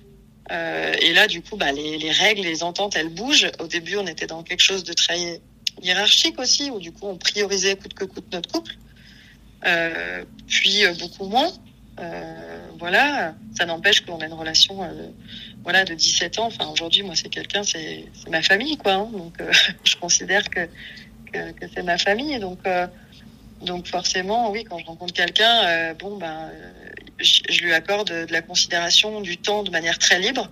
Euh, 0.51 0.93
et 1.01 1.13
là, 1.13 1.27
du 1.27 1.41
coup, 1.41 1.55
bah, 1.55 1.71
les, 1.71 1.97
les, 1.97 2.11
règles, 2.11 2.41
les 2.41 2.63
ententes, 2.63 2.95
elles 2.95 3.09
bougent. 3.09 3.49
Au 3.59 3.67
début, 3.67 3.97
on 3.97 4.05
était 4.05 4.27
dans 4.27 4.43
quelque 4.43 4.61
chose 4.61 4.83
de 4.83 4.93
très 4.93 5.39
hiérarchique 5.81 6.39
aussi, 6.39 6.69
où 6.71 6.79
du 6.79 6.91
coup, 6.91 7.07
on 7.07 7.17
priorisait 7.17 7.75
coûte 7.75 7.93
que 7.93 8.05
coûte 8.05 8.25
notre 8.33 8.51
couple. 8.51 8.73
Euh, 9.65 10.23
puis 10.47 10.85
euh, 10.85 10.93
beaucoup 10.93 11.25
moins. 11.25 11.51
Euh, 11.99 12.67
voilà, 12.79 13.35
ça 13.55 13.65
n'empêche 13.65 14.01
qu'on 14.01 14.19
a 14.19 14.25
une 14.25 14.33
relation, 14.33 14.81
euh, 14.83 15.09
voilà, 15.63 15.85
de 15.85 15.93
17 15.93 16.39
ans. 16.39 16.47
Enfin, 16.47 16.67
aujourd'hui, 16.67 17.03
moi, 17.03 17.15
c'est 17.15 17.29
quelqu'un, 17.29 17.63
c'est 17.63 18.05
ma 18.29 18.41
famille, 18.41 18.77
quoi. 18.77 18.93
Hein. 18.93 19.09
donc, 19.13 19.35
je 19.83 19.95
considère 19.97 20.49
que 20.49 20.67
que, 21.31 21.51
que 21.51 21.65
c'est 21.73 21.83
ma 21.83 21.97
famille. 21.97 22.37
Donc, 22.39 22.59
donc 23.61 23.87
forcément, 23.87 24.51
oui, 24.51 24.63
quand 24.63 24.77
je 24.79 24.85
rencontre 24.85 25.13
quelqu'un, 25.13 25.93
bon, 25.95 26.17
ben 26.17 26.49
je, 27.23 27.61
lui 27.63 27.73
accorde 27.73 28.09
de 28.09 28.31
la 28.31 28.41
considération, 28.41 29.21
du 29.21 29.37
temps 29.37 29.63
de 29.63 29.71
manière 29.71 29.97
très 29.99 30.19
libre. 30.19 30.49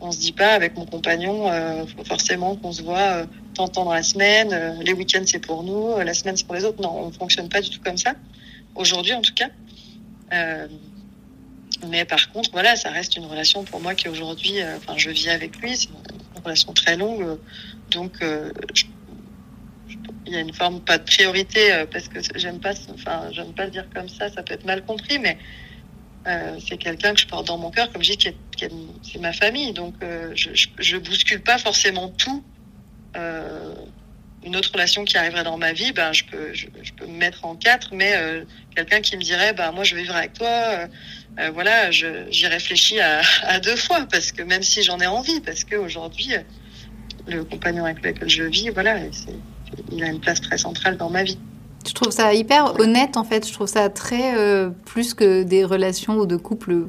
On 0.00 0.12
se 0.12 0.18
dit 0.18 0.32
pas 0.32 0.52
avec 0.52 0.76
mon 0.76 0.84
compagnon 0.84 1.50
euh, 1.50 1.84
forcément 2.04 2.56
qu'on 2.56 2.72
se 2.72 2.82
voit 2.82 2.98
euh, 2.98 3.26
tant 3.54 3.68
dans 3.68 3.92
la 3.92 4.02
semaine, 4.02 4.52
euh, 4.52 4.74
les 4.82 4.92
week-ends 4.92 5.24
c'est 5.24 5.38
pour 5.38 5.62
nous, 5.62 5.92
euh, 5.92 6.04
la 6.04 6.12
semaine 6.12 6.36
c'est 6.36 6.46
pour 6.46 6.54
les 6.54 6.64
autres. 6.64 6.82
Non, 6.82 7.06
on 7.06 7.12
fonctionne 7.12 7.48
pas 7.48 7.62
du 7.62 7.70
tout 7.70 7.80
comme 7.82 7.96
ça. 7.96 8.14
Aujourd'hui 8.74 9.14
en 9.14 9.22
tout 9.22 9.34
cas. 9.34 9.48
Euh, 10.32 10.68
mais 11.88 12.04
par 12.04 12.32
contre, 12.32 12.50
voilà, 12.52 12.74
ça 12.76 12.90
reste 12.90 13.16
une 13.16 13.26
relation 13.26 13.64
pour 13.64 13.80
moi 13.80 13.94
qui 13.94 14.08
aujourd'hui, 14.08 14.62
enfin, 14.76 14.94
je 14.96 15.10
vis 15.10 15.28
avec 15.28 15.56
lui, 15.58 15.76
c'est 15.76 15.88
une, 15.88 16.42
relation 16.42 16.72
très 16.72 16.96
longue, 16.96 17.38
donc 17.90 18.12
je, 18.22 18.84
il 20.26 20.32
y 20.32 20.36
a 20.36 20.40
une 20.40 20.52
forme 20.52 20.80
pas 20.80 20.98
de 20.98 21.04
priorité 21.04 21.84
parce 21.92 22.08
que 22.08 22.18
j'aime 22.34 22.60
pas, 22.60 22.72
enfin, 22.92 23.28
j'aime 23.32 23.52
pas 23.52 23.68
dire 23.68 23.86
comme 23.94 24.08
ça, 24.08 24.28
ça 24.28 24.42
peut 24.42 24.54
être 24.54 24.64
mal 24.64 24.84
compris, 24.84 25.18
mais 25.18 25.38
euh, 26.26 26.58
c'est 26.66 26.76
quelqu'un 26.76 27.14
que 27.14 27.20
je 27.20 27.26
porte 27.26 27.46
dans 27.46 27.58
mon 27.58 27.70
cœur, 27.70 27.90
comme 27.92 28.02
je 28.02 28.12
dis, 28.14 28.34
c'est 28.58 29.20
ma 29.20 29.32
famille. 29.32 29.72
Donc, 29.72 29.94
euh, 30.02 30.32
je, 30.34 30.50
je, 30.78 30.96
bouscule 30.96 31.40
pas 31.42 31.58
forcément 31.58 32.08
tout. 32.08 32.42
Euh, 33.16 33.74
une 34.44 34.56
autre 34.56 34.72
relation 34.72 35.04
qui 35.04 35.16
arriverait 35.16 35.44
dans 35.44 35.56
ma 35.56 35.72
vie, 35.72 35.92
ben, 35.92 36.12
je 36.12 36.24
peux, 36.24 36.52
je, 36.52 36.66
peux 36.96 37.06
me 37.06 37.16
mettre 37.16 37.44
en 37.44 37.56
quatre, 37.56 37.90
mais 37.92 38.14
euh, 38.16 38.44
quelqu'un 38.74 39.00
qui 39.00 39.16
me 39.16 39.22
dirait, 39.22 39.52
ben, 39.52 39.72
moi, 39.72 39.84
je 39.84 39.94
vais 39.94 40.02
vivre 40.02 40.14
avec 40.14 40.34
toi, 40.34 40.48
euh, 40.48 41.50
voilà, 41.52 41.90
j'y 41.90 42.46
réfléchis 42.46 43.00
à, 43.42 43.60
deux 43.60 43.76
fois, 43.76 44.06
parce 44.10 44.32
que 44.32 44.42
même 44.42 44.62
si 44.62 44.82
j'en 44.82 44.98
ai 45.00 45.06
envie, 45.06 45.40
parce 45.40 45.64
qu'aujourd'hui, 45.64 46.30
le 47.26 47.44
compagnon 47.44 47.84
avec 47.84 48.04
lequel 48.04 48.28
je 48.28 48.44
vis, 48.44 48.70
voilà, 48.70 48.98
il 49.92 50.02
a 50.02 50.08
une 50.08 50.20
place 50.20 50.40
très 50.40 50.58
centrale 50.58 50.96
dans 50.96 51.10
ma 51.10 51.22
vie. 51.22 51.38
Je 51.86 51.92
trouve 51.92 52.10
ça 52.10 52.34
hyper 52.34 52.78
honnête 52.80 53.16
en 53.16 53.24
fait. 53.24 53.46
Je 53.46 53.52
trouve 53.52 53.68
ça 53.68 53.88
très 53.88 54.36
euh, 54.36 54.70
plus 54.86 55.14
que 55.14 55.42
des 55.44 55.64
relations 55.64 56.18
ou 56.18 56.26
de 56.26 56.36
couples 56.36 56.86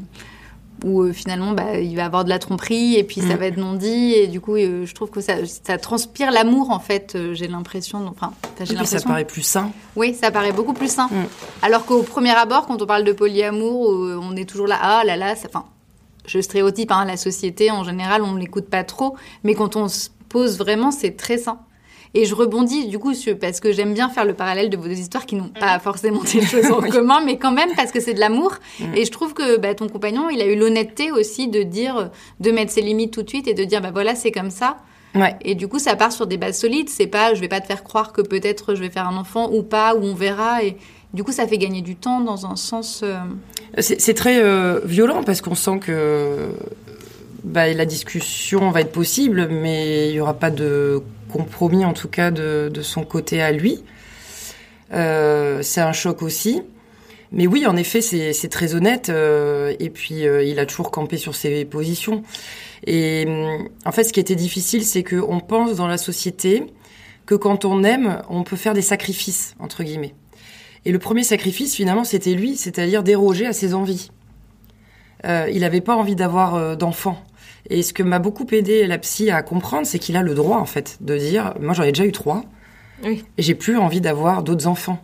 où 0.84 1.02
euh, 1.02 1.12
finalement 1.12 1.54
bah, 1.54 1.80
il 1.80 1.95
va 1.95 2.06
avoir 2.06 2.23
de 2.23 2.30
la 2.30 2.38
tromperie 2.39 2.95
et 2.95 3.04
puis 3.04 3.21
ça 3.21 3.36
Mm. 3.36 3.38
va 3.39 3.45
être 3.47 3.58
non 3.58 3.73
dit 3.73 4.13
et 4.13 4.28
du 4.28 4.39
coup 4.39 4.56
euh, 4.56 4.86
je 4.86 4.93
trouve 4.93 5.10
que 5.10 5.21
ça, 5.21 5.34
ça 5.63 5.78
transpire 5.80 6.30
l'amour 6.32 6.69
en 6.69 6.80
fait 6.80 7.13
euh, 7.15 7.34
j'ai 7.34 7.47
l'impression 7.47 8.06
enfin 8.08 8.32
j'ai 8.62 8.73
Et 8.73 8.78
puis 8.78 8.86
ça 8.86 9.02
paraît 9.02 9.26
plus 9.26 9.41
sain. 9.41 9.71
oui 9.95 10.13
ça 10.13 10.30
paraît 10.30 10.52
beaucoup 10.52 10.73
plus 10.73 10.91
sain 10.91 11.08
Mm. 11.12 11.26
alors 11.63 11.84
qu'au 11.86 12.04
premier 12.04 12.30
abord 12.36 12.67
quand 12.67 12.80
on 12.80 12.86
parle 12.86 13.04
de 13.06 13.12
polyamour 13.12 13.91
euh, 13.91 14.19
on 14.21 14.36
est 14.36 14.47
toujours 14.47 14.67
là 14.67 14.78
ah 14.80 15.02
là 15.04 15.15
là 15.17 15.36
ça- 15.36 15.47
enfin 15.50 15.65
je 16.28 16.39
stéréotype 16.39 16.91
hein, 16.91 17.06
la 17.06 17.17
société 17.17 17.71
en 17.71 17.84
général 17.84 18.21
on 18.21 18.34
ne 18.34 18.39
l'écoute 18.39 18.69
pas 18.69 18.84
trop 18.84 19.15
mais 19.43 19.56
quand 19.56 19.76
on 19.78 19.88
se 19.88 20.10
pose 20.30 20.60
vraiment 20.60 20.91
c'est 20.91 21.17
très 21.17 21.39
sain 21.39 21.58
et 22.13 22.26
je 22.26 22.34
rebondis 22.36 22.88
du 22.88 23.00
coup 23.00 23.13
sur- 23.13 23.38
parce 23.38 23.60
que 23.60 23.72
j'aime 23.72 23.93
bien 23.93 24.10
faire 24.10 24.26
le 24.26 24.34
parallèle 24.34 24.70
de 24.70 24.78
vos 24.78 24.88
deux 24.88 25.00
histoires 25.00 25.26
qui 25.26 25.36
n'ont 25.36 25.50
pas 25.50 25.80
forcément 25.80 26.22
des 26.24 26.41
choses 26.41 26.72
en 26.72 26.82
commun, 26.89 27.22
mais 27.26 27.38
quand 27.38 27.52
même 27.52 27.70
parce 27.76 27.91
que 27.91 28.00
c'est 28.00 28.13
de 28.13 28.20
l'amour. 28.20 28.54
Mm. 28.80 28.84
Et 28.96 29.06
je 29.06 29.12
trouve 29.12 29.34
que 29.34 29.58
bah, 29.58 29.74
ton 29.76 29.88
compagnon, 29.89 30.30
il 30.30 30.41
a 30.41 30.46
eu 30.48 30.56
l'honnêteté 30.58 31.12
aussi 31.12 31.48
de 31.48 31.63
dire, 31.63 32.10
de 32.39 32.52
mettre 32.52 32.72
ses 32.72 32.82
limites 32.82 33.12
tout 33.13 33.24
de 33.24 33.30
suite 33.30 33.48
et 33.48 33.54
de 33.54 33.63
dire, 33.63 33.82
bah 33.82 33.91
voilà, 33.91 34.15
c'est 34.15 34.32
comme 34.32 34.50
ça. 34.52 34.78
Ouais. 35.15 35.36
Et 35.41 35.56
du 35.56 35.67
coup, 35.67 35.80
ça 35.80 35.96
part 35.96 36.12
sur 36.12 36.28
des 36.28 36.38
bases 36.38 36.60
solides. 36.60 36.89
C'est 36.89 37.08
pas, 37.08 37.34
je 37.34 37.41
vais 37.41 37.48
pas 37.48 37.62
te 37.62 37.65
faire 37.67 37.84
croire 37.84 38.13
que 38.13 38.22
peut-être 38.22 38.76
je 38.76 38.82
vais 38.82 38.89
faire 38.89 39.08
un 39.08 39.17
enfant 39.17 39.50
ou 39.52 39.63
pas, 39.63 39.96
ou 39.96 40.04
on 40.04 40.13
verra. 40.13 40.63
Et 40.63 40.78
du 41.13 41.24
coup, 41.24 41.32
ça 41.32 41.48
fait 41.48 41.58
gagner 41.58 41.82
du 41.82 41.96
temps 41.96 42.22
dans 42.22 42.46
un 42.46 42.56
sens. 42.56 43.02
euh, 43.04 43.17
C'est 43.80 44.00
c'est 44.00 44.13
très 44.13 44.39
euh, 44.41 44.80
violent 44.86 45.24
parce 45.24 45.41
qu'on 45.41 45.56
sent 45.56 45.80
que 45.80 46.50
bah, 47.43 47.72
la 47.74 47.86
discussion 47.86 48.70
va 48.72 48.82
être 48.82 48.91
possible, 48.91 49.48
mais 49.50 50.10
il 50.10 50.13
n'y 50.13 50.20
aura 50.20 50.34
pas 50.34 50.52
de 50.52 51.02
compromis, 51.31 51.85
en 51.85 51.93
tout 51.93 52.07
cas 52.07 52.31
de, 52.31 52.69
de 52.73 52.81
son 52.81 53.03
côté 53.03 53.41
à 53.41 53.51
lui. 53.51 53.83
Euh, 54.93 55.61
c'est 55.61 55.81
un 55.81 55.93
choc 55.93 56.21
aussi. 56.21 56.61
Mais 57.31 57.45
oui, 57.45 57.67
en 57.67 57.75
effet, 57.75 58.01
c'est 58.01 58.49
très 58.49 58.73
honnête. 58.73 59.09
euh, 59.09 59.75
et 59.79 59.89
puis, 59.89 60.25
euh, 60.25 60.43
il 60.43 60.59
a 60.59 60.65
toujours 60.65 60.91
campé 60.91 61.17
sur 61.17 61.35
ses 61.35 61.65
positions. 61.65 62.23
Et 62.85 63.27
en 63.85 63.91
fait, 63.91 64.05
ce 64.05 64.13
qui 64.13 64.19
était 64.19 64.35
difficile, 64.35 64.85
c'est 64.85 65.03
qu'on 65.03 65.39
pense 65.41 65.75
dans 65.75 65.87
la 65.87 65.97
société 65.97 66.63
que 67.25 67.35
quand 67.35 67.65
on 67.65 67.83
aime, 67.83 68.21
on 68.29 68.43
peut 68.43 68.55
faire 68.55 68.73
des 68.73 68.81
sacrifices, 68.81 69.55
entre 69.59 69.83
guillemets. 69.83 70.15
Et 70.85 70.93
le 70.93 70.99
premier 70.99 71.23
sacrifice, 71.23 71.75
finalement, 71.75 72.05
c'était 72.05 72.33
lui, 72.33 72.55
c'est-à-dire 72.55 73.03
déroger 73.03 73.45
à 73.45 73.51
ses 73.51 73.73
envies. 73.73 74.09
Il 75.25 75.59
n'avait 75.59 75.81
pas 75.81 75.95
envie 75.95 76.15
d'avoir 76.15 76.77
d'enfants. 76.77 77.21
Et 77.69 77.82
ce 77.82 77.91
que 77.93 78.03
m'a 78.03 78.19
beaucoup 78.19 78.45
aidé 78.51 78.88
la 78.88 78.97
psy 78.97 79.30
à 79.30 79.41
comprendre, 79.41 79.86
c'est 79.86 79.99
qu'il 79.99 80.15
a 80.15 80.21
le 80.21 80.34
droit, 80.34 80.58
en 80.58 80.65
fait, 80.65 80.97
de 81.01 81.17
dire, 81.17 81.53
moi 81.60 81.73
j'en 81.73 81.84
ai 81.84 81.91
déjà 81.91 82.06
eu 82.06 82.12
trois, 82.12 82.43
Oui. 83.03 83.23
et 83.38 83.41
j'ai 83.41 83.56
plus 83.56 83.77
envie 83.77 83.99
d'avoir 84.01 84.41
d'autres 84.43 84.67
enfants. 84.67 84.99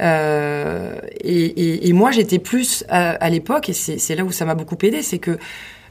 Euh, 0.00 0.94
et, 1.20 1.44
et- 1.44 1.88
et 1.88 1.92
moi, 1.92 2.10
j'étais 2.10 2.38
plus 2.38 2.84
à, 2.88 3.10
à 3.10 3.28
l'époque, 3.30 3.68
et 3.68 3.72
c'est 3.72 4.14
là 4.14 4.24
où 4.24 4.32
ça 4.32 4.44
m'a 4.44 4.54
beaucoup 4.54 4.76
aidé, 4.82 5.02
c'est 5.02 5.18
que 5.18 5.38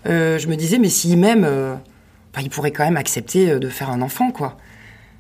euh, 0.07 0.39
je 0.39 0.47
me 0.47 0.55
disais, 0.55 0.79
mais 0.79 0.89
s'il 0.89 1.17
m'aime, 1.17 1.43
euh, 1.45 1.75
bah, 2.33 2.39
il 2.41 2.49
pourrait 2.49 2.71
quand 2.71 2.83
même 2.83 2.97
accepter 2.97 3.59
de 3.59 3.69
faire 3.69 3.89
un 3.89 4.01
enfant, 4.01 4.31
quoi. 4.31 4.57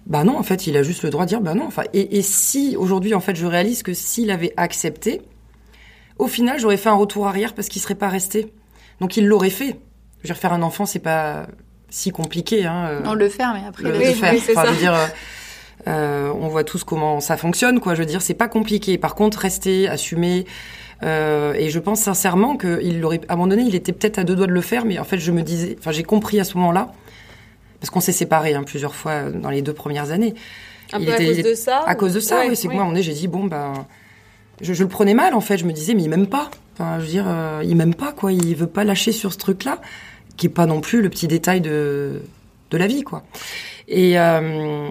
Bah 0.07 0.23
non, 0.23 0.35
en 0.37 0.43
fait, 0.43 0.65
il 0.65 0.75
a 0.77 0.83
juste 0.83 1.03
le 1.03 1.11
droit 1.11 1.25
de 1.25 1.29
dire, 1.29 1.41
bah 1.41 1.53
non. 1.53 1.65
Enfin, 1.67 1.83
et, 1.93 2.17
et 2.17 2.21
si 2.23 2.75
aujourd'hui, 2.75 3.13
en 3.13 3.19
fait, 3.19 3.35
je 3.35 3.45
réalise 3.45 3.83
que 3.83 3.93
s'il 3.93 4.31
avait 4.31 4.51
accepté, 4.57 5.21
au 6.17 6.25
final, 6.27 6.59
j'aurais 6.59 6.77
fait 6.77 6.89
un 6.89 6.95
retour 6.95 7.27
arrière 7.27 7.53
parce 7.53 7.67
qu'il 7.67 7.81
serait 7.81 7.93
pas 7.95 8.09
resté. 8.09 8.51
Donc 8.99 9.15
il 9.17 9.27
l'aurait 9.27 9.51
fait. 9.51 9.75
Je 10.23 10.27
veux 10.27 10.33
dire, 10.33 10.37
faire 10.37 10.53
un 10.53 10.61
enfant, 10.61 10.85
c'est 10.85 10.99
pas 10.99 11.47
si 11.89 12.11
compliqué. 12.11 12.65
Hein, 12.65 12.85
euh, 12.89 13.01
on 13.05 13.13
le 13.13 13.27
faire, 13.29 13.53
mais 13.53 13.61
après. 13.67 13.83
le- 13.83 13.97
Oui, 13.97 14.13
faire. 14.13 14.33
oui, 14.33 14.41
Enfin, 14.49 14.53
ça. 14.61 14.65
je 14.67 14.71
veux 14.73 14.77
dire, 14.77 14.93
euh, 14.93 15.07
euh, 15.87 16.31
on 16.39 16.47
voit 16.47 16.63
tous 16.63 16.83
comment 16.83 17.19
ça 17.19 17.37
fonctionne, 17.37 17.79
quoi. 17.79 17.95
Je 17.95 17.99
veux 18.01 18.05
dire, 18.05 18.21
c'est 18.21 18.33
pas 18.35 18.47
compliqué. 18.47 18.97
Par 18.97 19.15
contre, 19.15 19.39
rester, 19.39 19.87
assumer. 19.87 20.45
euh, 21.03 21.53
et 21.55 21.69
je 21.71 21.79
pense 21.79 22.01
sincèrement 22.01 22.55
qu'il 22.57 23.03
aurait, 23.03 23.21
à 23.27 23.33
un 23.33 23.35
moment 23.35 23.47
donné, 23.47 23.63
il 23.63 23.73
était 23.73 23.91
peut-être 23.91 24.19
à 24.19 24.23
deux 24.23 24.35
doigts 24.35 24.45
de 24.45 24.51
le 24.51 24.61
faire, 24.61 24.85
mais 24.85 24.99
en 24.99 25.03
fait, 25.03 25.17
je 25.17 25.31
me 25.31 25.41
disais, 25.41 25.75
enfin, 25.79 25.91
j'ai 25.91 26.03
compris 26.03 26.39
à 26.39 26.43
ce 26.43 26.55
moment-là, 26.57 26.93
parce 27.79 27.89
qu'on 27.89 27.99
s'est 28.01 28.11
séparés 28.11 28.53
hein, 28.53 28.61
plusieurs 28.63 28.93
fois 28.93 29.23
dans 29.31 29.49
les 29.49 29.63
deux 29.63 29.73
premières 29.73 30.11
années. 30.11 30.35
Un 30.93 30.99
Il 30.99 31.07
peu 31.07 31.13
était- 31.13 31.23
à 31.23 31.27
cause 31.33 31.43
de 31.43 31.53
ça 31.55 31.83
À 31.87 31.95
cause 31.95 32.13
de 32.13 32.19
ça, 32.19 32.41
Ouais, 32.41 32.49
oui, 32.49 32.55
c'est 32.55 32.67
que 32.67 32.73
moi, 32.73 32.81
à 32.81 32.83
un 32.83 32.85
moment 32.85 32.91
donné, 32.93 33.01
j'ai 33.03 33.13
dit, 33.13 33.27
bon, 33.27 33.45
ben, 33.45 33.73
je, 34.61 34.73
je 34.73 34.83
le 34.83 34.89
prenais 34.89 35.15
mal, 35.15 35.33
en 35.33 35.41
fait. 35.41 35.57
Je 35.57 35.65
me 35.65 35.71
disais, 35.71 35.95
mais 35.95 36.03
il 36.03 36.09
m'aime 36.09 36.27
pas. 36.27 36.51
Enfin, 36.75 36.99
je 36.99 37.05
veux 37.05 37.09
dire, 37.09 37.25
euh, 37.27 37.63
il 37.65 37.75
m'aime 37.75 37.95
pas, 37.95 38.11
quoi. 38.11 38.31
Il 38.31 38.55
veut 38.55 38.67
pas 38.67 38.83
lâcher 38.83 39.11
sur 39.11 39.33
ce 39.33 39.37
truc-là, 39.39 39.79
qui 40.41 40.47
est 40.47 40.49
pas 40.49 40.65
non 40.65 40.81
plus 40.81 41.03
le 41.03 41.09
petit 41.11 41.27
détail 41.27 41.61
de, 41.61 42.23
de 42.71 42.77
la 42.77 42.87
vie, 42.87 43.03
quoi. 43.03 43.21
Et, 43.87 44.17
euh, 44.17 44.89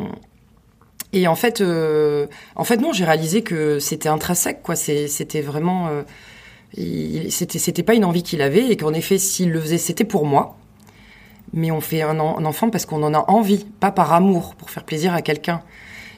et 1.12 1.26
en 1.26 1.34
fait, 1.34 1.60
euh, 1.60 2.28
en 2.54 2.62
fait, 2.62 2.76
non, 2.76 2.92
j'ai 2.92 3.04
réalisé 3.04 3.42
que 3.42 3.80
c'était 3.80 4.08
intrinsèque, 4.08 4.62
quoi. 4.62 4.76
C'était 4.76 5.40
vraiment, 5.40 5.88
euh, 5.88 6.02
c'était, 7.30 7.58
c'était 7.58 7.82
pas 7.82 7.94
une 7.94 8.04
envie 8.04 8.22
qu'il 8.22 8.42
avait, 8.42 8.70
et 8.70 8.76
qu'en 8.76 8.92
effet, 8.92 9.18
s'il 9.18 9.50
le 9.50 9.60
faisait, 9.60 9.78
c'était 9.78 10.04
pour 10.04 10.24
moi. 10.24 10.56
Mais 11.52 11.72
on 11.72 11.80
fait 11.80 12.02
un 12.02 12.20
enfant 12.20 12.70
parce 12.70 12.86
qu'on 12.86 13.02
en 13.02 13.12
a 13.12 13.24
envie, 13.28 13.66
pas 13.80 13.90
par 13.90 14.12
amour, 14.12 14.54
pour 14.54 14.70
faire 14.70 14.84
plaisir 14.84 15.12
à 15.14 15.20
quelqu'un. 15.20 15.62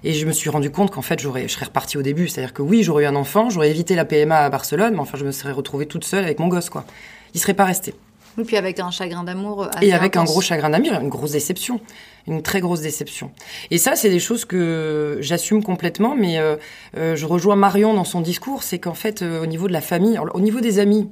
Et 0.05 0.13
je 0.13 0.27
me 0.27 0.33
suis 0.33 0.51
rendu 0.51 0.71
compte 0.71 0.91
qu'en 0.91 1.01
fait, 1.01 1.21
j'aurais, 1.21 1.49
je 1.49 1.55
serais 1.55 1.65
repartie 1.65 1.97
au 1.97 2.03
début. 2.03 2.29
C'est-à-dire 2.29 2.53
que 2.53 2.61
oui, 2.61 2.83
j'aurais 2.83 3.05
eu 3.05 3.07
un 3.07 3.17
enfant, 3.17 3.49
j'aurais 3.49 3.71
évité 3.71 3.95
la 3.95 4.05
PMA 4.05 4.37
à 4.37 4.51
Barcelone, 4.51 4.93
mais 4.93 5.01
enfin, 5.01 5.17
je 5.17 5.25
me 5.25 5.33
serais 5.33 5.53
retrouvée 5.53 5.87
toute 5.87 6.05
seule 6.05 6.25
avec 6.25 6.39
mon 6.39 6.49
gosse, 6.49 6.69
quoi. 6.69 6.85
Il 7.33 7.41
serait 7.41 7.55
pas 7.55 7.65
resté. 7.65 7.95
Et 8.39 8.45
puis 8.45 8.57
avec 8.57 8.81
un 8.81 8.91
chagrin 8.91 9.25
d'amour. 9.25 9.69
assez 9.75 9.87
Et 9.87 9.93
avec 9.93 10.17
un 10.17 10.25
gros 10.25 10.41
chagrin 10.41 10.71
d'amour, 10.71 10.93
une 11.01 11.09
grosse 11.09 11.33
déception, 11.33 11.81
une 12.27 12.43
très 12.43 12.61
grosse 12.61 12.81
déception. 12.81 13.31
Et 13.71 13.79
ça, 13.79 13.95
c'est 13.97 14.11
des 14.11 14.21
choses 14.21 14.45
que 14.45 15.19
j'assume 15.21 15.63
complètement, 15.63 16.15
mais 16.15 16.39
euh, 16.39 16.57
euh, 16.97 17.17
je 17.17 17.27
rejoins 17.27 17.57
Marion 17.57 17.95
dans 17.95 18.05
son 18.05 18.21
discours, 18.21 18.63
c'est 18.63 18.79
qu'en 18.79 18.95
fait, 18.95 19.23
euh, 19.23 19.43
au 19.43 19.47
niveau 19.47 19.69
de 19.69 19.73
la 19.73 19.81
famille, 19.81 20.17
alors, 20.17 20.35
au 20.35 20.41
niveau 20.41 20.61
des 20.61 20.79
amis, 20.79 21.11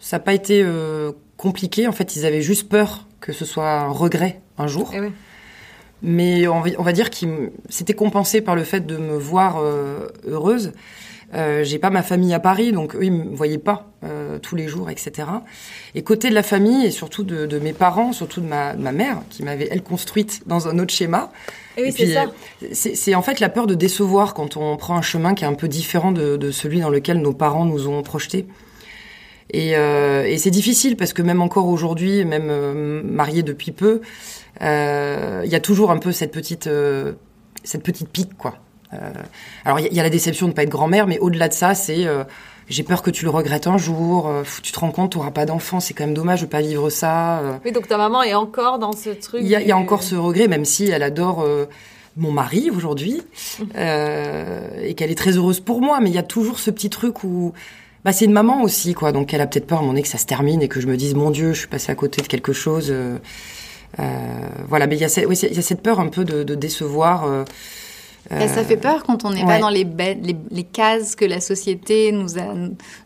ça 0.00 0.16
n'a 0.16 0.20
pas 0.20 0.34
été 0.34 0.62
euh, 0.64 1.12
compliqué. 1.36 1.86
En 1.86 1.92
fait, 1.92 2.16
ils 2.16 2.26
avaient 2.26 2.42
juste 2.42 2.68
peur 2.68 3.06
que 3.20 3.32
ce 3.32 3.44
soit 3.44 3.70
un 3.70 3.88
regret 3.88 4.40
un 4.58 4.66
jour. 4.66 4.90
Eh 4.94 5.00
oui. 5.00 5.08
Mais 6.02 6.46
on 6.46 6.60
va, 6.60 6.70
on 6.78 6.82
va 6.82 6.92
dire 6.92 7.10
que 7.10 7.50
c'était 7.68 7.94
compensé 7.94 8.40
par 8.40 8.54
le 8.54 8.62
fait 8.62 8.86
de 8.86 8.96
me 8.96 9.16
voir 9.16 9.56
euh, 9.58 10.06
heureuse. 10.26 10.72
Euh, 11.34 11.62
j'ai 11.62 11.78
pas 11.78 11.90
ma 11.90 12.02
famille 12.02 12.32
à 12.32 12.40
Paris, 12.40 12.72
donc 12.72 12.94
eux, 12.96 13.04
ils 13.04 13.12
me 13.12 13.36
voyaient 13.36 13.58
pas 13.58 13.90
euh, 14.02 14.38
tous 14.38 14.56
les 14.56 14.66
jours, 14.66 14.88
etc. 14.88 15.28
Et 15.94 16.02
côté 16.02 16.30
de 16.30 16.34
la 16.34 16.42
famille, 16.42 16.86
et 16.86 16.90
surtout 16.90 17.22
de, 17.22 17.44
de 17.44 17.58
mes 17.58 17.74
parents, 17.74 18.12
surtout 18.14 18.40
de 18.40 18.46
ma, 18.46 18.74
de 18.74 18.80
ma 18.82 18.92
mère, 18.92 19.20
qui 19.28 19.42
m'avait, 19.42 19.68
elle, 19.70 19.82
construite 19.82 20.40
dans 20.46 20.68
un 20.68 20.78
autre 20.78 20.94
schéma, 20.94 21.30
Eh 21.76 21.82
oui, 21.82 21.88
et 21.88 21.90
c'est 21.92 22.04
puis, 22.04 22.12
ça. 22.14 22.22
euh, 22.22 22.66
c'est 22.72 22.94
c'est 22.94 23.14
en 23.14 23.20
fait 23.20 23.40
la 23.40 23.50
peur 23.50 23.66
de 23.66 23.74
décevoir 23.74 24.32
quand 24.32 24.56
on 24.56 24.76
prend 24.78 24.96
un 24.96 25.02
chemin 25.02 25.34
qui 25.34 25.44
est 25.44 25.46
un 25.48 25.52
peu 25.54 25.68
différent 25.68 26.12
de, 26.12 26.38
de 26.38 26.50
celui 26.50 26.80
dans 26.80 26.88
lequel 26.90 27.18
nos 27.20 27.34
parents 27.34 27.66
nous 27.66 27.88
ont 27.88 28.02
projetés. 28.02 28.46
Et, 29.50 29.76
euh, 29.76 30.24
et 30.24 30.38
c'est 30.38 30.50
difficile 30.50 30.96
parce 30.96 31.12
que 31.12 31.22
même 31.22 31.42
encore 31.42 31.68
aujourd'hui, 31.68 32.24
même 32.24 32.48
euh, 32.50 33.02
mariée 33.04 33.42
depuis 33.42 33.72
peu, 33.72 34.00
il 34.60 34.66
y 35.50 35.54
a 35.54 35.60
toujours 35.60 35.90
un 35.90 35.98
peu 35.98 36.10
cette 36.12 36.32
petite, 36.32 36.68
cette 37.64 37.82
petite 37.82 38.08
pique, 38.08 38.36
quoi. 38.36 38.56
Euh, 38.94 38.96
alors 39.64 39.78
il 39.80 39.84
y, 39.84 39.86
a- 39.86 39.90
il 39.90 39.96
y 39.96 40.00
a 40.00 40.02
la 40.02 40.10
déception 40.10 40.46
de 40.46 40.52
ne 40.52 40.56
pas 40.56 40.62
être 40.62 40.70
grand-mère, 40.70 41.06
mais 41.06 41.18
au-delà 41.18 41.48
de 41.48 41.52
ça, 41.54 41.74
c'est 41.74 42.06
euh, 42.06 42.24
j'ai 42.68 42.82
peur 42.82 43.02
que 43.02 43.10
tu 43.10 43.24
le 43.24 43.30
regrettes 43.30 43.66
un 43.66 43.78
jour. 43.78 44.28
euh, 44.28 44.42
tu 44.62 44.72
te 44.72 44.80
rends 44.80 44.90
compte, 44.90 45.12
tu 45.12 45.18
n'auras 45.18 45.30
pas 45.30 45.44
d'enfant, 45.46 45.80
c'est 45.80 45.94
quand 45.94 46.04
même 46.04 46.14
dommage 46.14 46.40
de 46.42 46.46
pas 46.46 46.60
vivre 46.60 46.88
ça. 46.90 47.38
euh. 47.40 47.52
Oui, 47.64 47.72
donc 47.72 47.86
ta 47.88 47.96
maman 47.98 48.22
est 48.22 48.34
encore 48.34 48.78
dans 48.78 48.92
ce 48.92 49.10
truc. 49.10 49.40
Il 49.42 49.48
y, 49.48 49.54
a, 49.56 49.60
y 49.62 49.72
a 49.72 49.76
encore 49.76 50.02
ce 50.02 50.14
regret, 50.14 50.48
même 50.48 50.64
si 50.64 50.86
elle 50.88 51.02
adore 51.02 51.42
euh, 51.42 51.66
mon 52.16 52.30
mari 52.32 52.70
aujourd'hui 52.74 53.22
euh, 53.76 54.68
et 54.82 54.94
qu'elle 54.94 55.10
est 55.10 55.14
très 55.18 55.36
heureuse 55.36 55.60
pour 55.60 55.80
moi, 55.80 56.00
mais 56.00 56.08
il 56.10 56.14
y 56.14 56.18
a 56.18 56.22
toujours 56.22 56.58
ce 56.58 56.70
petit 56.70 56.90
truc 56.90 57.24
où 57.24 57.52
bah, 58.04 58.12
c'est 58.12 58.24
une 58.24 58.32
maman 58.32 58.62
aussi, 58.62 58.94
quoi. 58.94 59.12
Donc 59.12 59.34
elle 59.34 59.40
a 59.40 59.46
peut-être 59.46 59.66
peur 59.66 59.78
à 59.78 59.80
un 59.80 59.82
moment 59.82 59.92
donné 59.92 60.02
que 60.02 60.08
ça 60.08 60.18
se 60.18 60.26
termine 60.26 60.62
et 60.62 60.68
que 60.68 60.80
je 60.80 60.86
me 60.86 60.96
dise 60.96 61.14
mon 61.14 61.30
Dieu, 61.30 61.52
je 61.52 61.58
suis 61.60 61.68
passée 61.68 61.92
à 61.92 61.94
côté 61.94 62.22
de 62.22 62.26
quelque 62.26 62.52
chose. 62.52 62.88
euh, 62.90 63.18
euh, 63.98 64.02
voilà, 64.68 64.86
mais 64.86 64.96
il 64.96 65.00
y, 65.00 65.04
a 65.04 65.08
cette- 65.08 65.24
il 65.28 65.54
y 65.56 65.58
a 65.58 65.62
cette 65.62 65.82
peur 65.82 65.98
un 66.00 66.08
peu 66.08 66.24
de, 66.24 66.42
de 66.42 66.54
décevoir. 66.54 67.24
Ça 68.30 68.64
fait 68.64 68.76
peur 68.76 69.04
quand 69.04 69.24
on 69.24 69.30
n'est 69.30 69.44
pas 69.44 69.58
dans 69.58 69.70
les, 69.70 69.84
ba- 69.84 70.14
les, 70.14 70.36
les 70.50 70.64
cases 70.64 71.16
que 71.16 71.24
la 71.24 71.40
société 71.40 72.12
nous, 72.12 72.38
a, 72.38 72.54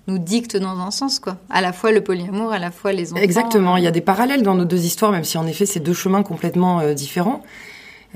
nous 0.09 0.19
dicte 0.19 0.57
dans 0.57 0.79
un 0.79 0.91
sens, 0.91 1.19
quoi. 1.21 1.37
À 1.49 1.61
la 1.61 1.73
fois 1.73 1.93
le 1.93 2.03
polyamour, 2.03 2.53
à 2.53 2.59
la 2.59 2.71
fois 2.71 2.93
les 2.93 3.13
enfants. 3.13 3.23
Exactement, 3.23 3.77
il 3.77 3.85
y 3.85 3.87
a 3.87 3.93
des 3.93 4.01
parallèles 4.01 4.43
dans 4.43 4.55
nos 4.55 4.65
deux 4.65 4.85
histoires, 4.85 5.13
même 5.13 5.25
si 5.25 5.39
en 5.39 5.47
effet 5.47 5.65
c'est 5.67 5.81
deux 5.81 5.95
chemins 5.95 6.23
complètement 6.23 6.81
euh, 6.81 6.95
différents. 6.95 7.43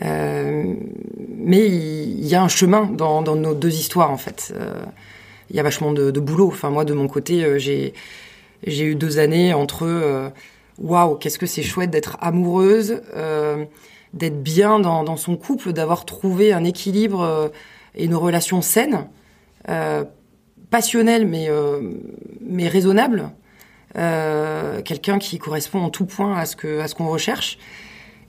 Euh, 0.04 0.74
mais 1.38 1.66
il 1.66 2.26
y 2.26 2.34
a 2.34 2.42
un 2.42 2.48
chemin 2.48 2.84
dans, 2.84 3.22
dans 3.22 3.36
nos 3.36 3.54
deux 3.54 3.74
histoires 3.74 4.10
en 4.10 4.18
fait. 4.18 4.52
Euh, 4.54 4.74
il 5.50 5.56
y 5.56 5.60
a 5.60 5.62
vachement 5.62 5.92
de, 5.92 6.10
de 6.10 6.20
boulot. 6.20 6.48
Enfin 6.48 6.70
moi 6.70 6.84
de 6.84 6.92
mon 6.92 7.08
côté, 7.08 7.58
j'ai 7.58 8.84
eu 8.84 8.94
deux 8.94 9.18
années 9.18 9.54
entre 9.54 10.32
waouh 10.78 11.14
qu'est-ce 11.14 11.38
que 11.38 11.46
c'est 11.46 11.62
chouette 11.62 11.90
d'être 11.90 12.18
amoureuse, 12.20 13.00
d'être 14.16 14.42
bien 14.42 14.80
dans, 14.80 15.16
son 15.16 15.36
couple, 15.36 15.72
d'avoir 15.72 16.04
trouvé 16.04 16.52
un 16.52 16.64
équilibre 16.64 17.22
euh, 17.22 17.48
et 17.94 18.04
une 18.04 18.14
relation 18.14 18.62
saine, 18.62 19.08
euh, 19.68 20.04
passionnelle 20.70 21.26
mais 21.26 21.48
euh, 21.48 21.80
mais 22.40 22.68
raisonnable 22.68 23.30
euh, 23.96 24.82
quelqu'un 24.82 25.18
qui 25.18 25.38
correspond 25.38 25.80
en 25.80 25.90
tout 25.90 26.06
point 26.06 26.36
à 26.36 26.44
ce 26.44 26.56
que 26.56 26.80
à 26.80 26.88
qu'on 26.88 27.08
recherche. 27.08 27.58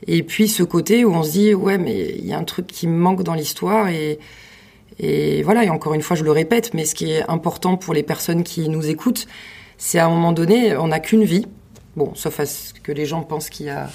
Et 0.05 0.21
puis 0.21 0.47
ce 0.47 0.61
côté 0.61 1.03
où 1.03 1.13
on 1.13 1.23
se 1.23 1.31
dit 1.31 1.53
ouais 1.53 1.77
mais 1.77 2.15
il 2.17 2.25
y 2.25 2.33
a 2.33 2.37
un 2.37 2.43
truc 2.43 2.67
qui 2.67 2.87
me 2.87 2.97
manque 2.97 3.23
dans 3.23 3.33
l'histoire 3.33 3.89
et 3.89 4.19
et 4.99 5.41
voilà 5.43 5.63
et 5.63 5.69
encore 5.69 5.93
une 5.95 6.01
fois 6.01 6.15
je 6.15 6.23
le 6.23 6.31
répète 6.31 6.73
mais 6.73 6.85
ce 6.85 6.95
qui 6.95 7.11
est 7.11 7.27
important 7.29 7.75
pour 7.77 7.93
les 7.93 8.03
personnes 8.03 8.43
qui 8.43 8.69
nous 8.69 8.87
écoutent 8.87 9.27
c'est 9.77 9.99
à 9.99 10.07
un 10.07 10.09
moment 10.09 10.31
donné, 10.31 10.75
on 10.75 10.87
n'a 10.87 10.99
qu'une 10.99 11.23
vie. 11.23 11.45
Bon, 11.95 12.13
sauf 12.15 12.39
à 12.39 12.45
ce 12.45 12.73
que 12.73 12.91
les 12.91 13.05
gens 13.05 13.21
pensent 13.21 13.49
qu'il 13.49 13.67
y 13.67 13.69
a 13.69 13.89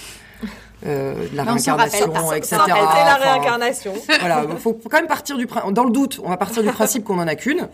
euh, 0.87 1.15
la 1.35 1.45
réincarnation, 1.45 2.33
etc. 2.33 2.43
C'est 2.43 2.57
la 2.57 3.17
réincarnation. 3.17 3.93
Voilà, 4.21 4.45
il 4.51 4.57
faut, 4.57 4.75
quand 4.75 4.99
même 4.99 5.07
partir 5.07 5.37
du 5.37 5.47
dans 5.71 5.85
le 5.85 5.91
doute, 5.91 6.21
on 6.25 6.29
va 6.29 6.37
partir 6.37 6.63
du 6.63 6.71
principe 6.71 7.05
qu'on 7.05 7.19
en 7.19 7.27
a 7.27 7.35
qu'une. 7.35 7.69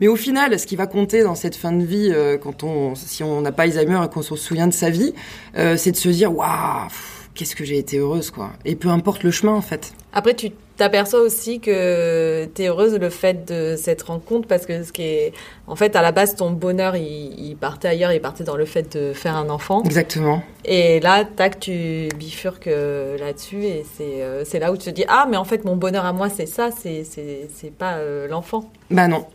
Mais 0.00 0.08
au 0.08 0.16
final, 0.16 0.58
ce 0.58 0.66
qui 0.66 0.76
va 0.76 0.86
compter 0.86 1.22
dans 1.22 1.34
cette 1.34 1.54
fin 1.54 1.72
de 1.72 1.84
vie, 1.84 2.10
euh, 2.12 2.36
quand 2.36 2.64
on, 2.64 2.94
si 2.94 3.22
on 3.22 3.40
n'a 3.40 3.52
pas 3.52 3.62
Alzheimer 3.62 4.00
et 4.04 4.08
qu'on 4.08 4.22
se 4.22 4.34
souvient 4.34 4.66
de 4.66 4.72
sa 4.72 4.90
vie, 4.90 5.14
euh, 5.56 5.76
c'est 5.76 5.92
de 5.92 5.96
se 5.96 6.08
dire 6.08 6.34
waouh, 6.36 6.88
qu'est-ce 7.34 7.54
que 7.54 7.64
j'ai 7.64 7.78
été 7.78 7.98
heureuse, 7.98 8.30
quoi. 8.30 8.50
Et 8.64 8.74
peu 8.74 8.88
importe 8.88 9.22
le 9.22 9.30
chemin, 9.30 9.52
en 9.52 9.62
fait. 9.62 9.92
Après, 10.12 10.34
tu 10.34 10.50
t'aperçois 10.76 11.20
aussi 11.20 11.60
que 11.60 12.46
tu 12.54 12.62
es 12.62 12.68
heureuse 12.68 12.94
le 12.98 13.10
fait 13.10 13.48
de 13.48 13.76
cette 13.76 14.02
rencontre 14.02 14.48
parce 14.48 14.66
que 14.66 14.82
ce 14.82 14.92
qui 14.92 15.02
est, 15.02 15.32
en 15.66 15.76
fait, 15.76 15.96
à 15.96 16.02
la 16.02 16.12
base, 16.12 16.34
ton 16.34 16.50
bonheur, 16.50 16.96
il, 16.96 17.56
partait 17.60 17.88
ailleurs, 17.88 18.12
il 18.12 18.20
partait 18.20 18.44
dans 18.44 18.56
le 18.56 18.64
fait 18.64 18.96
de 18.96 19.12
faire 19.12 19.36
un 19.36 19.48
enfant. 19.50 19.82
Exactement. 19.84 20.42
Et 20.64 21.00
là, 21.00 21.24
tac, 21.24 21.60
tu 21.60 22.08
bifurques 22.16 22.66
euh, 22.66 23.16
là-dessus 23.18 23.64
et 23.64 23.84
c'est, 23.96 24.22
euh, 24.22 24.44
c'est 24.44 24.58
là 24.58 24.72
où 24.72 24.76
tu 24.76 24.86
te 24.86 24.90
dis, 24.90 25.04
ah, 25.08 25.26
mais 25.28 25.36
en 25.36 25.44
fait, 25.44 25.64
mon 25.64 25.76
bonheur 25.76 26.04
à 26.04 26.12
moi, 26.12 26.28
c'est 26.28 26.46
ça, 26.46 26.70
c'est, 26.70 27.04
c'est, 27.04 27.48
c'est 27.54 27.72
pas 27.72 27.94
euh, 27.94 28.26
l'enfant. 28.28 28.70
Bah 28.90 29.08
non. 29.08 29.26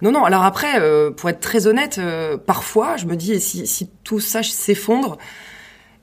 Non, 0.00 0.12
non. 0.12 0.24
Alors 0.24 0.44
après, 0.44 0.80
pour 1.16 1.28
être 1.28 1.40
très 1.40 1.66
honnête, 1.66 2.00
parfois, 2.46 2.96
je 2.96 3.06
me 3.06 3.16
dis, 3.16 3.40
si, 3.40 3.66
si 3.66 3.90
tout 4.04 4.20
ça 4.20 4.44
s'effondre, 4.44 5.18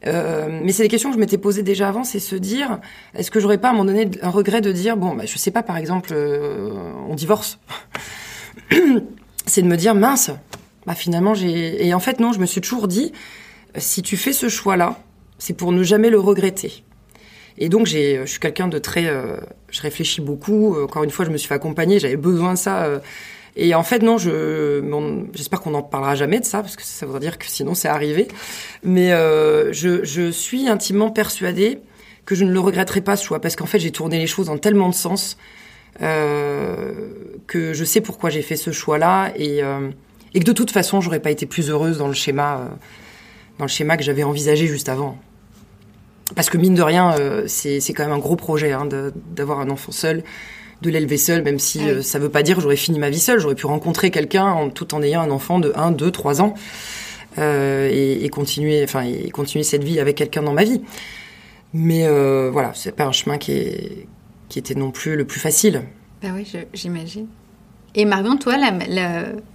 euh, 0.08 0.60
mais 0.64 0.72
c'est 0.72 0.84
des 0.84 0.90
questions 0.90 1.10
que 1.10 1.16
je 1.16 1.20
m'étais 1.20 1.38
posées 1.38 1.64
déjà 1.64 1.90
avant, 1.90 2.04
c'est 2.04 2.20
se 2.20 2.36
dire, 2.36 2.80
est-ce 3.16 3.32
que 3.32 3.40
j'aurais 3.40 3.58
pas 3.58 3.70
à 3.70 3.72
un 3.72 3.74
moment 3.74 3.86
donné 3.86 4.10
un 4.22 4.30
regret 4.30 4.62
de 4.62 4.72
dire, 4.72 4.98
bon, 4.98 5.16
bah, 5.16 5.26
je 5.26 5.38
sais 5.38 5.52
pas, 5.52 5.64
par 5.64 5.78
exemple, 5.78 6.12
euh, 6.14 6.72
on 7.08 7.16
divorce. 7.16 7.60
c'est 9.46 9.62
de 9.62 9.68
me 9.68 9.78
dire, 9.78 9.96
mince, 9.96 10.32
bah 10.86 10.94
finalement 10.94 11.34
j'ai... 11.34 11.86
Et 11.86 11.94
en 11.94 12.00
fait, 12.00 12.20
non, 12.20 12.34
je 12.34 12.40
me 12.40 12.46
suis 12.46 12.62
toujours 12.62 12.88
dit, 12.88 13.12
si 13.78 14.02
tu 14.02 14.18
fais 14.18 14.34
ce 14.34 14.50
choix-là, 14.50 15.00
c'est 15.38 15.54
pour 15.54 15.72
ne 15.72 15.84
jamais 15.84 16.10
le 16.10 16.20
regretter. 16.20 16.84
Et 17.58 17.70
donc, 17.70 17.88
j'ai, 17.88 18.20
je 18.22 18.26
suis 18.26 18.40
quelqu'un 18.40 18.68
de 18.68 18.78
très... 18.78 19.08
Euh, 19.08 19.38
je 19.70 19.82
réfléchis 19.82 20.22
beaucoup. 20.22 20.76
Encore 20.82 21.04
une 21.04 21.10
fois, 21.10 21.26
je 21.26 21.32
me 21.32 21.38
suis 21.38 21.48
fait 21.48 21.56
accompagner, 21.56 22.00
j'avais 22.00 22.18
besoin 22.18 22.54
de 22.54 22.58
ça 22.58 23.02
et 23.56 23.74
en 23.74 23.84
fait, 23.84 24.02
non, 24.02 24.18
je, 24.18 24.82
j'espère 25.34 25.62
qu'on 25.62 25.72
n'en 25.72 25.82
parlera 25.82 26.16
jamais 26.16 26.40
de 26.40 26.46
ça, 26.46 26.62
parce 26.62 26.76
que 26.76 26.84
ça 26.84 27.06
voudrait 27.06 27.22
dire 27.22 27.38
que 27.38 27.46
sinon 27.46 27.74
c'est 27.74 27.88
arrivé. 27.88 28.28
Mais 28.84 29.14
euh, 29.14 29.72
je, 29.72 30.04
je 30.04 30.30
suis 30.30 30.68
intimement 30.68 31.10
persuadée 31.10 31.80
que 32.26 32.36
je 32.36 32.44
ne 32.44 32.52
le 32.52 32.60
regretterai 32.60 33.02
pas 33.02 33.16
ce 33.16 33.24
choix, 33.24 33.40
parce 33.40 33.56
qu'en 33.56 33.66
fait, 33.66 33.80
j'ai 33.80 33.92
tourné 33.92 34.20
les 34.20 34.28
choses 34.28 34.48
dans 34.48 34.58
tellement 34.58 34.90
de 34.90 34.96
sens 34.96 35.38
euh, 36.02 36.94
que 37.48 37.74
je 37.74 37.86
sais 37.86 38.02
pourquoi 38.02 38.30
j'ai 38.30 38.42
fait 38.42 38.58
ce 38.58 38.72
choix-là, 38.72 39.32
et, 39.36 39.64
euh, 39.64 39.90
et 40.34 40.40
que 40.40 40.46
de 40.46 40.52
toute 40.52 40.72
façon, 40.72 41.00
j'aurais 41.00 41.22
pas 41.22 41.32
été 41.32 41.46
plus 41.46 41.70
heureuse 41.70 41.98
dans 41.98 42.08
le 42.08 42.14
schéma, 42.14 42.58
euh, 42.58 42.68
dans 43.60 43.66
le 43.66 43.70
schéma 43.70 43.96
que 43.96 44.04
j'avais 44.04 44.24
envisagé 44.24 44.68
juste 44.68 44.90
avant. 44.90 45.18
Parce 46.36 46.50
que 46.50 46.58
mine 46.58 46.74
de 46.74 46.82
rien, 46.82 47.14
euh, 47.20 47.44
c'est, 47.48 47.80
c'est 47.80 47.94
quand 47.94 48.04
même 48.04 48.12
un 48.12 48.20
gros 48.20 48.36
projet 48.36 48.72
hein, 48.72 48.88
d'avoir 49.36 49.60
un 49.60 49.70
enfant 49.70 49.92
seul 49.92 50.24
de 50.82 50.90
l'élever 50.90 51.18
seul, 51.18 51.44
même 51.44 51.60
si 51.60 51.80
ça 51.80 51.86
euh, 51.86 52.02
ça 52.02 52.20
veut 52.20 52.30
pas 52.30 52.44
dire 52.44 52.56
que 52.56 52.62
j'aurais 52.62 52.76
fini 52.76 53.00
ma 53.00 53.10
vie 53.10 53.20
seule. 53.20 53.40
J'aurais 53.40 53.56
pu 53.56 53.66
rencontrer 53.66 54.12
quelqu'un 54.12 54.70
tout 54.74 54.94
en 54.94 55.02
ayant 55.02 55.22
un 55.22 55.32
enfant 55.32 55.60
de 55.60 55.72
1, 55.76 55.92
2, 55.92 56.12
3 56.12 56.42
ans 56.42 56.54
euh, 57.38 57.90
et, 57.92 58.30
continuer, 58.30 58.84
enfin, 58.84 59.02
et 59.02 59.30
continuer 59.30 59.64
cette 59.64 59.84
vie 59.84 60.00
avec 60.00 60.16
quelqu'un 60.16 60.44
dans 60.44 60.54
ma 60.54 60.64
vie. 60.64 60.82
Mais 61.74 62.08
euh, 62.08 62.50
voilà, 62.52 62.72
c'est 62.74 62.96
pas 62.96 63.06
un 63.06 63.12
chemin 63.12 63.38
qui, 63.38 63.52
est, 63.52 64.08
qui 64.50 64.60
était 64.60 64.76
non 64.76 64.92
plus 64.92 65.16
le 65.16 65.26
plus 65.26 65.40
facile. 65.40 65.84
Ben 66.22 66.34
oui, 66.34 66.50
j'imagine. 66.74 67.28
Et 67.98 68.04
Marion, 68.04 68.38
toi, 68.38 68.58
la, 68.58 68.72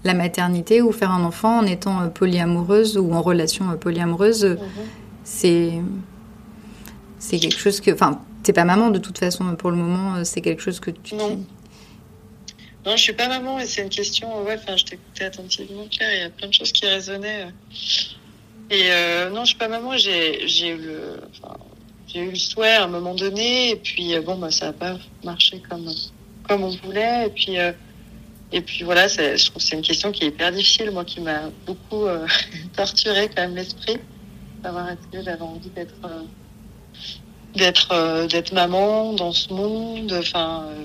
la, 0.02 0.14
maternité 0.14 0.80
ou 0.80 0.92
faire 0.92 1.11
un 1.11 1.24
enfant 1.24 1.59
en 1.59 1.66
étant 1.66 2.09
polyamoureuse 2.09 2.96
ou 2.96 3.12
en 3.12 3.20
relation 3.20 3.66
polyamoureuse, 3.78 4.44
mhm. 4.44 4.59
c'est 5.24 5.72
c'est 7.18 7.38
quelque 7.38 7.59
chose 7.59 7.80
que, 7.80 7.90
enfin, 7.92 8.18
T'es 8.42 8.53
pas 8.53 8.64
maman 8.64 8.90
de 8.90 8.98
toute 8.98 9.18
façon 9.18 9.55
pour 9.57 9.70
le 9.70 9.76
moment, 9.76 10.16
euh, 10.16 10.24
c'est 10.24 10.40
quelque 10.40 10.62
chose 10.62 10.81
que 10.81 10.90
tu. 10.90 11.14
Non. 11.14 11.44
Non, 12.87 12.96
je 12.96 13.03
suis 13.03 13.12
pas 13.12 13.29
maman 13.29 13.59
et 13.59 13.66
c'est 13.66 13.83
une 13.83 13.90
question. 13.90 14.42
Ouais, 14.42 14.57
enfin, 14.59 14.76
je 14.76 14.85
t'écoutais 14.85 15.24
attentivement, 15.24 15.87
Claire. 15.90 16.14
Il 16.14 16.20
y 16.20 16.24
a 16.24 16.31
plein 16.31 16.48
de 16.48 16.55
choses 16.55 16.72
qui 16.72 16.87
résonnaient. 16.87 17.48
Et 18.70 18.85
euh, 18.90 19.29
non, 19.29 19.42
je 19.42 19.50
suis 19.50 19.59
pas 19.59 19.68
maman. 19.68 19.98
J'ai, 19.98 20.48
j'ai 20.48 20.68
eu 20.70 20.79
le, 20.79 21.20
enfin, 21.31 21.59
j'ai 22.07 22.20
eu 22.20 22.31
le 22.31 22.37
souhait 22.37 22.76
à 22.76 22.85
un 22.85 22.88
moment 22.88 23.14
donné. 23.14 23.72
Et 23.72 23.76
puis 23.76 24.14
euh, 24.14 24.22
bon, 24.22 24.38
bah, 24.38 24.50
ça 24.50 24.68
a 24.68 24.72
pas 24.72 24.96
marché 25.22 25.61
comme 25.68 25.90
comme 26.48 26.64
on 26.64 26.70
voulait. 26.85 27.26
Et 27.26 27.31
puis 27.31 27.57
et 28.53 28.62
puis 28.62 28.83
voilà, 28.83 29.07
je 29.07 29.44
trouve 29.44 29.62
que 29.62 29.68
c'est 29.68 29.76
une 29.76 29.83
question 29.83 30.11
qui 30.11 30.24
est 30.24 30.29
hyper 30.29 30.50
difficile, 30.50 30.90
moi, 30.90 31.05
qui 31.05 31.20
m'a 31.20 31.50
beaucoup 31.66 32.07
torturé 32.76 33.29
quand 33.29 33.42
même 33.42 33.55
l'esprit, 33.55 33.98
d'avoir 34.62 34.88
d'avoir 35.12 35.50
envie 35.50 35.68
d'être 35.68 35.94
d'être 37.54 37.92
euh, 37.92 38.26
d'être 38.26 38.52
maman 38.52 39.12
dans 39.12 39.32
ce 39.32 39.52
monde 39.52 40.14
enfin 40.18 40.66
euh, 40.68 40.84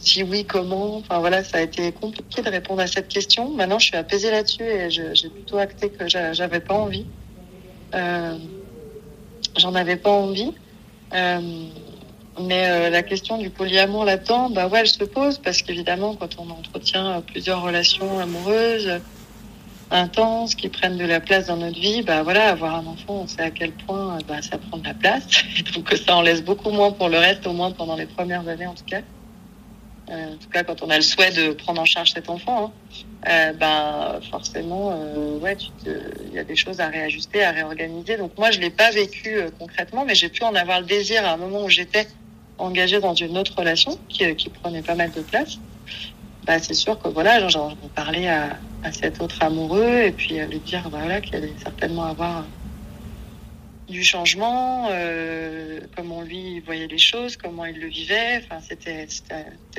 si 0.00 0.22
oui 0.22 0.44
comment 0.44 0.96
enfin 0.96 1.18
voilà 1.18 1.44
ça 1.44 1.58
a 1.58 1.60
été 1.60 1.92
compliqué 1.92 2.42
de 2.42 2.50
répondre 2.50 2.80
à 2.80 2.86
cette 2.86 3.08
question. 3.08 3.50
Maintenant 3.50 3.78
je 3.78 3.86
suis 3.86 3.96
apaisée 3.96 4.30
là-dessus 4.30 4.64
et 4.64 4.90
j'ai 4.90 5.28
plutôt 5.28 5.58
acté 5.58 5.90
que 5.90 6.08
j'avais 6.08 6.60
pas 6.60 6.74
envie. 6.74 7.06
Euh, 7.94 8.36
j'en 9.56 9.74
avais 9.74 9.96
pas 9.96 10.10
envie. 10.10 10.52
Euh, 11.14 11.40
mais 12.40 12.90
la 12.90 13.02
question 13.02 13.38
du 13.38 13.50
polyamour 13.50 14.04
là-dedans 14.04 14.48
bah 14.50 14.68
ouais 14.68 14.80
elle 14.80 14.86
se 14.86 15.02
pose 15.02 15.38
parce 15.38 15.62
qu'évidemment 15.62 16.14
quand 16.14 16.38
on 16.38 16.48
entretient 16.50 17.20
plusieurs 17.22 17.62
relations 17.62 18.20
amoureuses 18.20 19.00
intenses, 19.90 20.54
qui 20.54 20.68
prennent 20.68 20.98
de 20.98 21.04
la 21.04 21.20
place 21.20 21.46
dans 21.46 21.56
notre 21.56 21.78
vie, 21.78 22.02
bah 22.02 22.22
voilà, 22.22 22.50
avoir 22.50 22.76
un 22.76 22.86
enfant, 22.86 23.22
on 23.22 23.26
sait 23.26 23.42
à 23.42 23.50
quel 23.50 23.72
point 23.72 24.18
bah, 24.28 24.42
ça 24.42 24.58
prend 24.58 24.78
de 24.78 24.84
la 24.84 24.94
place. 24.94 25.26
Donc 25.74 25.90
ça 25.90 26.16
en 26.16 26.22
laisse 26.22 26.42
beaucoup 26.42 26.70
moins 26.70 26.92
pour 26.92 27.08
le 27.08 27.18
reste, 27.18 27.46
au 27.46 27.52
moins 27.52 27.70
pendant 27.70 27.96
les 27.96 28.06
premières 28.06 28.46
années 28.48 28.66
en 28.66 28.74
tout 28.74 28.84
cas. 28.84 29.00
Euh, 30.10 30.34
en 30.34 30.36
tout 30.36 30.48
cas, 30.48 30.64
quand 30.64 30.82
on 30.82 30.88
a 30.88 30.96
le 30.96 31.02
souhait 31.02 31.32
de 31.32 31.52
prendre 31.52 31.80
en 31.80 31.84
charge 31.84 32.12
cet 32.12 32.30
enfant, 32.30 32.66
hein, 32.66 32.72
euh, 33.26 33.52
ben 33.52 34.20
forcément, 34.30 34.92
euh, 34.92 35.38
ouais, 35.38 35.56
il 35.84 36.32
y 36.32 36.38
a 36.38 36.44
des 36.44 36.56
choses 36.56 36.80
à 36.80 36.88
réajuster, 36.88 37.42
à 37.42 37.50
réorganiser. 37.50 38.16
Donc 38.16 38.32
moi, 38.38 38.50
je 38.50 38.60
l'ai 38.60 38.70
pas 38.70 38.90
vécu 38.90 39.36
euh, 39.36 39.50
concrètement, 39.58 40.04
mais 40.04 40.14
j'ai 40.14 40.28
pu 40.28 40.44
en 40.44 40.54
avoir 40.54 40.80
le 40.80 40.86
désir 40.86 41.26
à 41.26 41.32
un 41.32 41.36
moment 41.36 41.64
où 41.64 41.68
j'étais 41.68 42.06
engagée 42.58 43.00
dans 43.00 43.14
une 43.14 43.36
autre 43.36 43.54
relation 43.56 43.98
qui, 44.08 44.34
qui 44.36 44.48
prenait 44.48 44.82
pas 44.82 44.94
mal 44.94 45.10
de 45.12 45.20
place. 45.20 45.58
C'est 46.60 46.74
sûr 46.74 46.98
que 46.98 47.08
voilà, 47.08 47.46
j'en 47.48 47.76
parlais 47.94 48.28
à, 48.28 48.58
à 48.82 48.92
cet 48.92 49.20
autre 49.20 49.42
amoureux 49.42 50.02
et 50.06 50.12
puis 50.12 50.38
lui 50.46 50.60
dire 50.60 50.88
voilà 50.88 51.20
qu'il 51.20 51.36
allait 51.36 51.52
certainement 51.62 52.04
avoir 52.04 52.44
du 53.88 54.04
changement, 54.04 54.88
euh, 54.90 55.80
comment 55.96 56.22
lui 56.22 56.60
voyait 56.60 56.86
les 56.86 56.98
choses, 56.98 57.36
comment 57.36 57.64
il 57.64 57.80
le 57.80 57.88
vivait. 57.88 58.42
Enfin, 58.44 58.60
c'était 58.60 59.06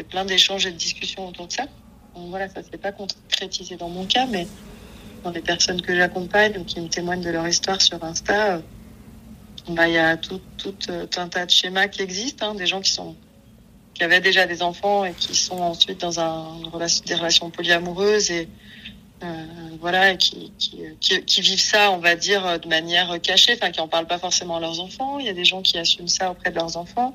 plein 0.03 0.25
d'échanges 0.25 0.65
et 0.65 0.71
de 0.71 0.77
discussions 0.77 1.27
autour 1.27 1.47
de 1.47 1.53
ça. 1.53 1.63
Donc 2.15 2.29
voilà, 2.29 2.49
ça 2.49 2.63
s'est 2.63 2.77
pas 2.77 2.91
concrétisé 2.91 3.75
dans 3.75 3.89
mon 3.89 4.05
cas, 4.05 4.25
mais 4.25 4.47
dans 5.23 5.31
les 5.31 5.41
personnes 5.41 5.81
que 5.81 5.95
j'accompagne 5.95 6.57
ou 6.57 6.63
qui 6.63 6.81
me 6.81 6.87
témoignent 6.87 7.23
de 7.23 7.29
leur 7.29 7.47
histoire 7.47 7.81
sur 7.81 8.03
Insta, 8.03 8.55
euh, 8.55 8.61
bah, 9.69 9.87
il 9.87 9.93
y 9.93 9.97
a 9.97 10.17
tout, 10.17 10.41
tout, 10.57 10.75
euh, 10.89 11.05
un 11.17 11.29
tas 11.29 11.45
de 11.45 11.51
schémas 11.51 11.87
qui 11.87 12.01
existent, 12.01 12.49
hein, 12.49 12.55
des 12.55 12.65
gens 12.65 12.81
qui 12.81 12.91
sont 12.91 13.15
qui 13.99 14.05
avaient 14.05 14.21
déjà 14.21 14.45
des 14.45 14.61
enfants 14.61 15.03
et 15.03 15.13
qui 15.13 15.35
sont 15.35 15.59
ensuite 15.59 15.99
dans 15.99 16.21
un, 16.21 16.61
des 17.05 17.15
relations 17.15 17.49
polyamoureuses 17.49 18.31
et 18.31 18.47
euh, 19.21 19.45
voilà, 19.81 20.15
qui, 20.15 20.53
qui, 20.57 20.79
qui, 21.01 21.41
vivent 21.41 21.59
ça, 21.59 21.91
on 21.91 21.97
va 21.97 22.15
dire, 22.15 22.61
de 22.61 22.67
manière 22.69 23.19
cachée, 23.21 23.55
enfin, 23.55 23.71
qui 23.71 23.81
en 23.81 23.89
parlent 23.89 24.07
pas 24.07 24.17
forcément 24.17 24.55
à 24.55 24.61
leurs 24.61 24.79
enfants. 24.79 25.19
Il 25.19 25.25
y 25.25 25.29
a 25.29 25.33
des 25.33 25.43
gens 25.43 25.61
qui 25.61 25.77
assument 25.77 26.07
ça 26.07 26.31
auprès 26.31 26.49
de 26.49 26.55
leurs 26.55 26.77
enfants. 26.77 27.13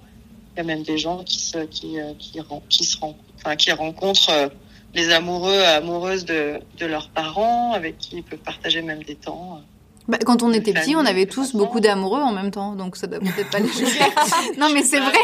Il 0.53 0.59
y 0.59 0.61
a 0.61 0.64
même 0.64 0.83
des 0.83 0.99
gens 0.99 1.25
qui 1.25 1.40
se, 1.40 1.64
qui, 1.64 1.99
euh, 1.99 2.12
qui, 2.18 2.38
qui 2.68 2.85
se 2.85 2.99
enfin, 2.99 3.57
qui 3.57 3.73
rencontrent 3.73 4.29
euh, 4.29 4.49
les 4.92 5.11
amoureux, 5.11 5.62
amoureuses 5.62 6.27
de, 6.27 6.61
de 6.77 6.85
leurs 6.85 7.09
parents, 7.09 7.73
avec 7.73 7.97
qui 7.97 8.16
ils 8.16 8.23
peuvent 8.23 8.38
partager 8.40 8.83
même 8.83 9.03
des 9.03 9.16
temps. 9.16 9.62
Bah, 10.07 10.19
quand 10.25 10.43
on 10.43 10.53
était 10.53 10.75
petit, 10.75 10.95
on 10.97 11.07
avait 11.07 11.27
tous 11.27 11.55
beaucoup 11.55 11.81
d'amoureux 11.81 12.21
en 12.21 12.33
même 12.33 12.51
temps, 12.51 12.75
donc 12.75 12.97
ça 12.97 13.07
doit 13.07 13.21
peut-être 13.21 13.51
pas 13.51 13.59
les 13.59 13.69
juger. 13.73 14.01
non, 14.59 14.69
mais 14.73 14.83
c'est 14.83 14.99
bah, 14.99 15.09
vrai. 15.09 15.19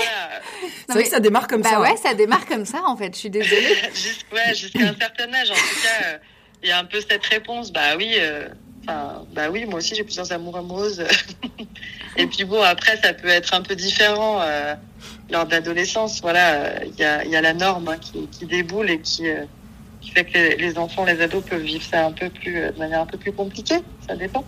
C'est 0.86 0.92
vrai 0.94 1.02
que 1.04 1.10
ça 1.10 1.20
démarre 1.20 1.48
comme 1.48 1.60
bah 1.60 1.70
ça. 1.70 1.76
Bah 1.76 1.82
ouais, 1.82 1.96
ça 1.96 2.14
démarre 2.14 2.46
comme 2.46 2.64
ça, 2.64 2.82
en 2.86 2.96
fait. 2.96 3.14
Je 3.14 3.18
suis 3.18 3.30
désolée. 3.30 3.76
ouais, 4.32 4.54
jusqu'à 4.54 4.88
un 4.88 4.96
certain 4.98 5.32
âge, 5.34 5.50
en 5.50 5.54
tout 5.54 5.82
cas 5.82 6.18
il 6.62 6.68
y 6.68 6.72
a 6.72 6.78
un 6.78 6.84
peu 6.84 7.00
cette 7.00 7.24
réponse, 7.26 7.72
bah 7.72 7.96
oui, 7.96 8.14
euh, 8.18 8.48
enfin, 8.82 9.24
bah 9.32 9.50
oui, 9.50 9.64
moi 9.64 9.76
aussi 9.76 9.94
j'ai 9.94 10.04
plusieurs 10.04 10.32
amours 10.32 10.56
amoureuses. 10.56 11.04
et 12.16 12.26
puis 12.26 12.44
bon, 12.44 12.62
après, 12.62 12.96
ça 12.98 13.12
peut 13.12 13.28
être 13.28 13.54
un 13.54 13.62
peu 13.62 13.74
différent 13.74 14.40
euh, 14.42 14.74
lors 15.30 15.46
de 15.46 15.52
l'adolescence. 15.52 16.20
Voilà, 16.20 16.84
il 16.84 16.94
y 16.96 17.04
a, 17.04 17.24
y 17.24 17.36
a 17.36 17.40
la 17.40 17.54
norme 17.54 17.88
hein, 17.88 17.98
qui, 17.98 18.26
qui, 18.28 18.46
déboule 18.46 18.90
et 18.90 19.00
qui, 19.00 19.28
euh, 19.28 19.44
qui 20.00 20.10
fait 20.10 20.24
que 20.24 20.56
les, 20.56 20.78
enfants, 20.78 21.04
les 21.04 21.20
ados 21.20 21.44
peuvent 21.44 21.62
vivre 21.62 21.84
ça 21.84 22.06
un 22.06 22.12
peu 22.12 22.28
plus, 22.30 22.54
de 22.54 22.78
manière 22.78 23.00
un 23.00 23.06
peu 23.06 23.18
plus 23.18 23.32
compliquée. 23.32 23.78
Ça 24.06 24.16
dépend. 24.16 24.44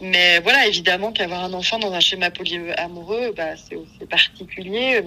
Mais 0.00 0.40
voilà, 0.40 0.66
évidemment 0.66 1.12
qu'avoir 1.12 1.44
un 1.44 1.52
enfant 1.52 1.78
dans 1.78 1.92
un 1.92 2.00
schéma 2.00 2.30
polyamoureux, 2.30 3.32
bah, 3.36 3.56
c'est 3.56 4.08
particulier 4.08 5.02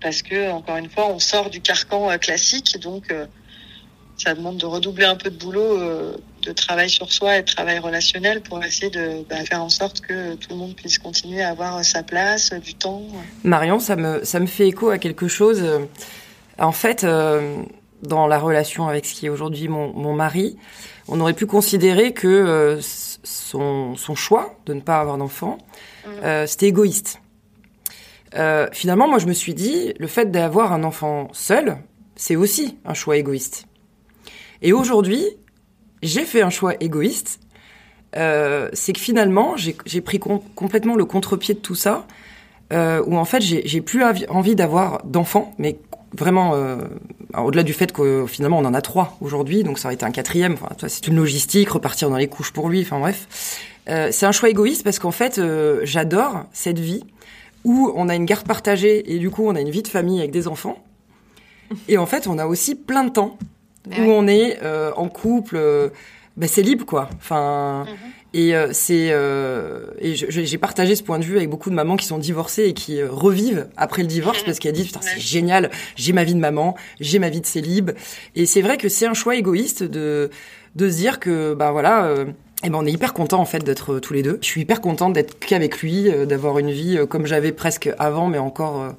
parce 0.00 0.22
que 0.22 0.50
encore 0.50 0.76
une 0.76 0.88
fois, 0.88 1.08
on 1.08 1.18
sort 1.18 1.50
du 1.50 1.60
carcan 1.60 2.16
classique, 2.18 2.78
donc 2.80 3.12
ça 4.18 4.34
demande 4.34 4.56
de 4.56 4.66
redoubler 4.66 5.04
un 5.04 5.14
peu 5.14 5.30
de 5.30 5.36
boulot, 5.36 5.78
euh, 5.78 6.16
de 6.42 6.52
travail 6.52 6.90
sur 6.90 7.12
soi 7.12 7.38
et 7.38 7.42
de 7.42 7.46
travail 7.46 7.78
relationnel 7.78 8.42
pour 8.42 8.62
essayer 8.62 8.90
de 8.90 9.24
bah, 9.28 9.36
faire 9.44 9.62
en 9.62 9.68
sorte 9.68 10.00
que 10.00 10.34
tout 10.34 10.50
le 10.50 10.56
monde 10.56 10.74
puisse 10.74 10.98
continuer 10.98 11.40
à 11.40 11.50
avoir 11.50 11.84
sa 11.84 12.02
place, 12.02 12.52
du 12.52 12.74
temps. 12.74 13.02
Marion, 13.44 13.78
ça 13.78 13.96
me, 13.96 14.24
ça 14.24 14.40
me 14.40 14.46
fait 14.46 14.66
écho 14.66 14.90
à 14.90 14.98
quelque 14.98 15.28
chose. 15.28 15.64
En 16.58 16.72
fait, 16.72 17.04
euh, 17.04 17.62
dans 18.02 18.26
la 18.26 18.38
relation 18.38 18.88
avec 18.88 19.06
ce 19.06 19.14
qui 19.14 19.26
est 19.26 19.28
aujourd'hui 19.28 19.68
mon, 19.68 19.92
mon, 19.92 20.12
mari, 20.12 20.56
on 21.08 21.20
aurait 21.20 21.34
pu 21.34 21.46
considérer 21.46 22.12
que 22.12 22.28
euh, 22.28 22.80
son, 22.80 23.96
son, 23.96 24.14
choix 24.14 24.54
de 24.66 24.74
ne 24.74 24.80
pas 24.80 25.00
avoir 25.00 25.18
d'enfant, 25.18 25.58
euh, 26.22 26.46
c'était 26.46 26.68
égoïste. 26.68 27.20
finalement, 28.72 29.08
moi, 29.08 29.18
je 29.18 29.26
me 29.26 29.32
suis 29.32 29.54
dit, 29.54 29.94
le 29.98 30.06
fait 30.06 30.30
d'avoir 30.30 30.72
un 30.72 30.84
enfant 30.84 31.28
seul, 31.32 31.78
c'est 32.16 32.36
aussi 32.36 32.78
un 32.84 32.94
choix 32.94 33.16
égoïste. 33.16 33.66
Et 34.62 34.72
aujourd'hui, 34.72 35.24
j'ai 36.02 36.24
fait 36.24 36.42
un 36.42 36.50
choix 36.50 36.74
égoïste. 36.80 37.40
Euh, 38.16 38.68
c'est 38.72 38.92
que 38.92 39.00
finalement, 39.00 39.56
j'ai 39.56 40.00
pris 40.00 40.18
com 40.18 40.40
complètement 40.54 40.96
le 40.96 41.04
contre-pied 41.04 41.54
de 41.54 41.60
tout 41.60 41.74
ça, 41.74 42.06
euh, 42.72 43.02
où 43.06 43.16
en 43.16 43.24
fait, 43.24 43.40
j'ai 43.40 43.80
plus 43.80 44.02
envie 44.28 44.54
d'avoir 44.54 45.04
d'enfants, 45.04 45.54
mais 45.58 45.78
vraiment, 46.16 46.54
euh, 46.54 46.78
au-delà 47.36 47.62
du 47.62 47.72
fait 47.72 47.92
que 47.92 48.26
finalement, 48.26 48.58
on 48.58 48.64
en 48.64 48.74
a 48.74 48.80
trois 48.80 49.16
aujourd'hui, 49.20 49.62
donc 49.62 49.78
ça 49.78 49.88
aurait 49.88 49.94
été 49.94 50.04
un 50.04 50.10
quatrième. 50.10 50.54
Enfin, 50.54 50.68
c'est 50.88 51.06
une 51.06 51.16
logistique, 51.16 51.68
repartir 51.70 52.08
dans 52.10 52.16
les 52.16 52.28
couches 52.28 52.52
pour 52.52 52.68
lui. 52.68 52.80
Enfin 52.82 52.98
bref, 52.98 53.60
euh, 53.88 54.08
c'est 54.12 54.26
un 54.26 54.32
choix 54.32 54.48
égoïste 54.48 54.82
parce 54.84 54.98
qu'en 54.98 55.10
fait, 55.10 55.38
euh, 55.38 55.80
j'adore 55.84 56.44
cette 56.52 56.78
vie 56.78 57.04
où 57.64 57.92
on 57.94 58.08
a 58.08 58.14
une 58.14 58.24
garde 58.24 58.46
partagée 58.46 59.12
et 59.12 59.18
du 59.18 59.30
coup, 59.30 59.44
on 59.46 59.54
a 59.54 59.60
une 59.60 59.70
vie 59.70 59.82
de 59.82 59.88
famille 59.88 60.18
avec 60.18 60.30
des 60.30 60.48
enfants. 60.48 60.82
Et 61.88 61.98
en 61.98 62.06
fait, 62.06 62.26
on 62.26 62.38
a 62.38 62.46
aussi 62.46 62.74
plein 62.74 63.04
de 63.04 63.10
temps 63.10 63.38
où 63.86 64.02
on 64.02 64.26
est 64.26 64.58
euh, 64.62 64.90
en 64.96 65.08
couple, 65.08 65.56
euh, 65.56 65.88
ben 66.36 66.48
c'est 66.48 66.62
libre 66.62 66.84
quoi. 66.86 67.08
Enfin, 67.18 67.84
mm 67.84 67.90
-hmm. 67.90 68.17
Et 68.34 68.54
euh, 68.54 68.68
c'est 68.72 69.14
et 70.00 70.14
j'ai 70.14 70.58
partagé 70.58 70.94
ce 70.94 71.02
point 71.02 71.18
de 71.18 71.24
vue 71.24 71.36
avec 71.36 71.48
beaucoup 71.48 71.70
de 71.70 71.74
mamans 71.74 71.96
qui 71.96 72.06
sont 72.06 72.18
divorcées 72.18 72.64
et 72.64 72.74
qui 72.74 73.02
revivent 73.02 73.68
après 73.76 74.02
le 74.02 74.08
divorce 74.08 74.42
parce 74.42 74.58
qu'elles 74.58 74.74
disent 74.74 74.86
putain 74.86 75.00
c'est 75.02 75.20
génial, 75.20 75.70
j'ai 75.96 76.12
ma 76.12 76.24
vie 76.24 76.34
de 76.34 76.40
maman, 76.40 76.74
j'ai 77.00 77.18
ma 77.18 77.30
vie 77.30 77.40
de 77.40 77.46
célib. 77.46 77.92
Et 78.34 78.46
c'est 78.46 78.62
vrai 78.62 78.76
que 78.76 78.88
c'est 78.88 79.06
un 79.06 79.14
choix 79.14 79.36
égoïste 79.36 79.82
de 79.82 80.30
de 80.76 80.90
se 80.90 80.96
dire 80.96 81.20
que 81.20 81.54
ben 81.54 81.72
voilà. 81.72 82.12
Et 82.64 82.70
ben 82.70 82.78
on 82.78 82.86
est 82.86 82.92
hyper 82.92 83.14
content 83.14 83.40
en 83.40 83.44
fait 83.44 83.64
d'être 83.64 83.98
tous 84.00 84.12
les 84.12 84.22
deux. 84.22 84.38
Je 84.42 84.46
suis 84.46 84.62
hyper 84.62 84.80
contente 84.80 85.12
d'être 85.12 85.38
qu'avec 85.38 85.80
lui, 85.80 86.10
d'avoir 86.26 86.58
une 86.58 86.70
vie 86.70 86.98
comme 87.08 87.26
j'avais 87.26 87.52
presque 87.52 87.90
avant, 87.98 88.26
mais 88.26 88.38
encore 88.38 88.94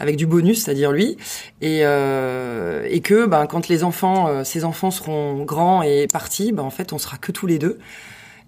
avec 0.00 0.16
du 0.16 0.26
bonus, 0.26 0.64
c'est-à-dire 0.64 0.90
lui, 0.90 1.18
et, 1.60 1.80
euh, 1.82 2.86
et 2.88 3.00
que 3.00 3.26
ben, 3.26 3.46
quand 3.46 3.68
les 3.68 3.84
enfants, 3.84 4.28
euh, 4.28 4.44
ces 4.44 4.64
enfants 4.64 4.90
seront 4.90 5.44
grands 5.44 5.82
et 5.82 6.08
partis, 6.10 6.52
ben, 6.52 6.62
en 6.62 6.70
fait, 6.70 6.92
on 6.92 6.98
sera 6.98 7.18
que 7.18 7.30
tous 7.30 7.46
les 7.46 7.58
deux. 7.58 7.78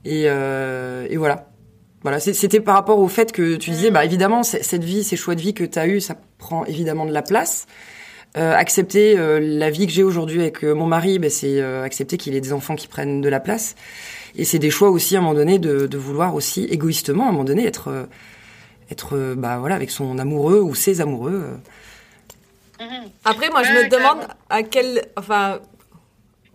Et, 0.04 0.24
euh, 0.26 1.06
et 1.08 1.16
voilà. 1.16 1.48
Voilà, 2.02 2.18
c'était 2.18 2.58
par 2.58 2.74
rapport 2.74 2.98
au 2.98 3.06
fait 3.06 3.30
que 3.30 3.54
tu 3.54 3.70
disais, 3.70 3.92
bah 3.92 4.04
évidemment, 4.04 4.42
cette 4.42 4.82
vie, 4.82 5.04
ces 5.04 5.14
choix 5.14 5.36
de 5.36 5.40
vie 5.40 5.54
que 5.54 5.62
tu 5.62 5.78
as 5.78 5.86
eu, 5.86 6.00
ça 6.00 6.16
prend 6.36 6.64
évidemment 6.64 7.06
de 7.06 7.12
la 7.12 7.22
place. 7.22 7.66
Euh, 8.36 8.54
accepter 8.56 9.16
euh, 9.16 9.38
la 9.40 9.70
vie 9.70 9.86
que 9.86 9.92
j'ai 9.92 10.02
aujourd'hui 10.02 10.40
avec 10.40 10.64
euh, 10.64 10.74
mon 10.74 10.86
mari, 10.86 11.20
ben, 11.20 11.30
c'est 11.30 11.62
accepter 11.62 12.16
qu'il 12.16 12.34
ait 12.34 12.40
des 12.40 12.52
enfants 12.52 12.74
qui 12.74 12.88
prennent 12.88 13.20
de 13.20 13.28
la 13.28 13.38
place. 13.38 13.76
Et 14.34 14.44
c'est 14.44 14.58
des 14.58 14.70
choix 14.70 14.90
aussi 14.90 15.14
à 15.14 15.20
un 15.20 15.22
moment 15.22 15.34
donné 15.34 15.60
de, 15.60 15.86
de, 15.86 15.98
vouloir 15.98 16.34
aussi 16.34 16.64
égoïstement 16.64 17.26
à 17.26 17.28
un 17.28 17.32
moment 17.32 17.44
donné 17.44 17.66
être 17.66 18.08
être 18.92 19.16
euh, 19.16 19.34
bah 19.34 19.58
voilà 19.58 19.74
avec 19.74 19.90
son 19.90 20.18
amoureux 20.18 20.60
ou 20.60 20.74
ses 20.74 21.00
amoureux. 21.00 21.42
Euh. 22.80 22.86
Après, 23.24 23.48
moi, 23.50 23.62
je 23.62 23.72
me 23.72 23.88
demande 23.88 24.26
à 24.50 24.62
quel, 24.62 25.06
enfin, 25.16 25.60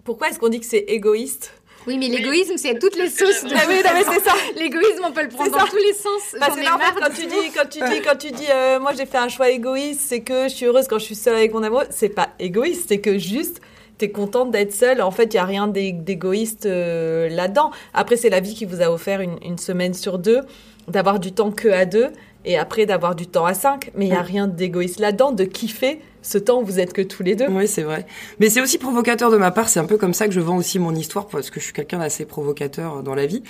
pourquoi 0.04 0.30
est-ce 0.30 0.39
qu'on 0.39 0.50
dit 0.50 0.60
que 0.60 0.66
c'est 0.66 0.86
égoïste? 0.88 1.54
Oui, 1.88 1.98
mais 1.98 2.10
l'égoïsme, 2.10 2.58
c'est 2.58 2.78
toutes 2.78 2.98
les 2.98 3.10
sauces. 3.10 3.44
De... 3.44 3.56
Ah 3.56 3.62
oui, 3.68 3.76
non, 3.84 3.92
mais 3.94 4.04
c'est 4.04 4.24
ça. 4.24 4.36
L'égoïsme, 4.60 5.04
on 5.08 5.12
peut 5.12 5.24
le 5.24 5.30
prendre 5.30 5.52
dans 5.52 5.66
tous 5.66 5.78
les 5.78 5.94
sens. 5.94 6.36
Parce 6.38 6.56
que 6.56 6.62
en 6.62 6.78
fait, 6.78 6.94
quand 7.00 7.14
tu, 7.14 7.26
dis, 7.26 7.52
quand 7.56 7.70
tu 7.70 7.80
dis, 7.80 8.02
quand 8.02 8.18
tu 8.18 8.32
dis, 8.32 8.52
euh, 8.52 8.80
moi 8.80 8.92
j'ai 8.98 9.06
fait 9.06 9.18
un 9.18 9.30
choix 9.30 9.50
égoïste, 9.50 10.02
c'est 10.02 10.20
que 10.20 10.44
je 10.44 10.54
suis 10.54 10.66
heureuse 10.66 10.88
quand 10.88 11.00
je 11.00 11.06
suis 11.06 11.16
seule 11.16 11.36
avec 11.36 11.54
mon 11.54 11.64
amoureux. 11.64 11.86
C'est 11.90 12.10
pas 12.10 12.30
égoïste, 12.40 12.86
c'est 12.90 13.00
que 13.00 13.18
juste 13.18 13.62
t'es 13.98 14.12
contente 14.12 14.52
d'être 14.52 14.74
seule. 14.74 15.02
En 15.02 15.12
fait, 15.12 15.34
il 15.34 15.38
y 15.38 15.40
a 15.40 15.46
rien 15.46 15.68
d'égoïste 15.68 16.66
euh, 16.66 17.30
là-dedans. 17.30 17.72
Après, 17.94 18.18
c'est 18.18 18.30
la 18.30 18.42
vie 18.42 18.54
qui 18.54 18.66
vous 18.66 18.82
a 18.82 18.92
offert 18.92 19.22
une, 19.22 19.38
une 19.44 19.58
semaine 19.58 19.94
sur 19.94 20.20
deux, 20.20 20.42
d'avoir 20.88 21.20
du 21.20 21.32
temps 21.32 21.52
que 21.52 21.70
à 21.70 21.86
deux 21.86 22.10
et 22.46 22.58
après 22.58 22.86
d'avoir 22.86 23.16
du 23.16 23.28
temps 23.28 23.46
à 23.46 23.54
cinq. 23.54 23.92
Mais 23.96 24.06
il 24.06 24.12
n'y 24.12 24.18
a 24.18 24.22
rien 24.22 24.48
d'égoïste 24.48 25.00
là-dedans, 25.00 25.32
de 25.32 25.46
kiffer 25.46 26.00
ce 26.28 26.38
temps 26.38 26.61
où 26.61 26.65
vous 26.65 26.80
êtes 26.80 26.91
que 26.91 27.01
tous 27.01 27.23
les 27.23 27.36
deux. 27.36 27.47
Oui, 27.49 27.69
c'est 27.69 27.84
vrai. 27.84 28.05
Mais 28.39 28.49
c'est 28.49 28.59
aussi 28.59 28.78
provocateur 28.78 29.32
de 29.32 29.38
ma 29.38 29.51
part. 29.51 29.69
C'est 29.69 29.80
un 29.80 29.86
peu 29.86 29.95
comme 29.95 30.13
ça 30.13 30.28
que 30.28 30.34
je 30.34 30.41
vends 30.41 30.57
aussi 30.57 30.78
mon 30.78 30.93
histoire 30.93 31.28
parce 31.28 31.49
que 31.49 31.61
je 31.61 31.65
suis 31.65 31.73
quelqu'un 31.73 31.99
d'assez 31.99 32.25
provocateur 32.25 33.01
dans 33.01 33.15
la 33.15 33.25
vie. 33.25 33.43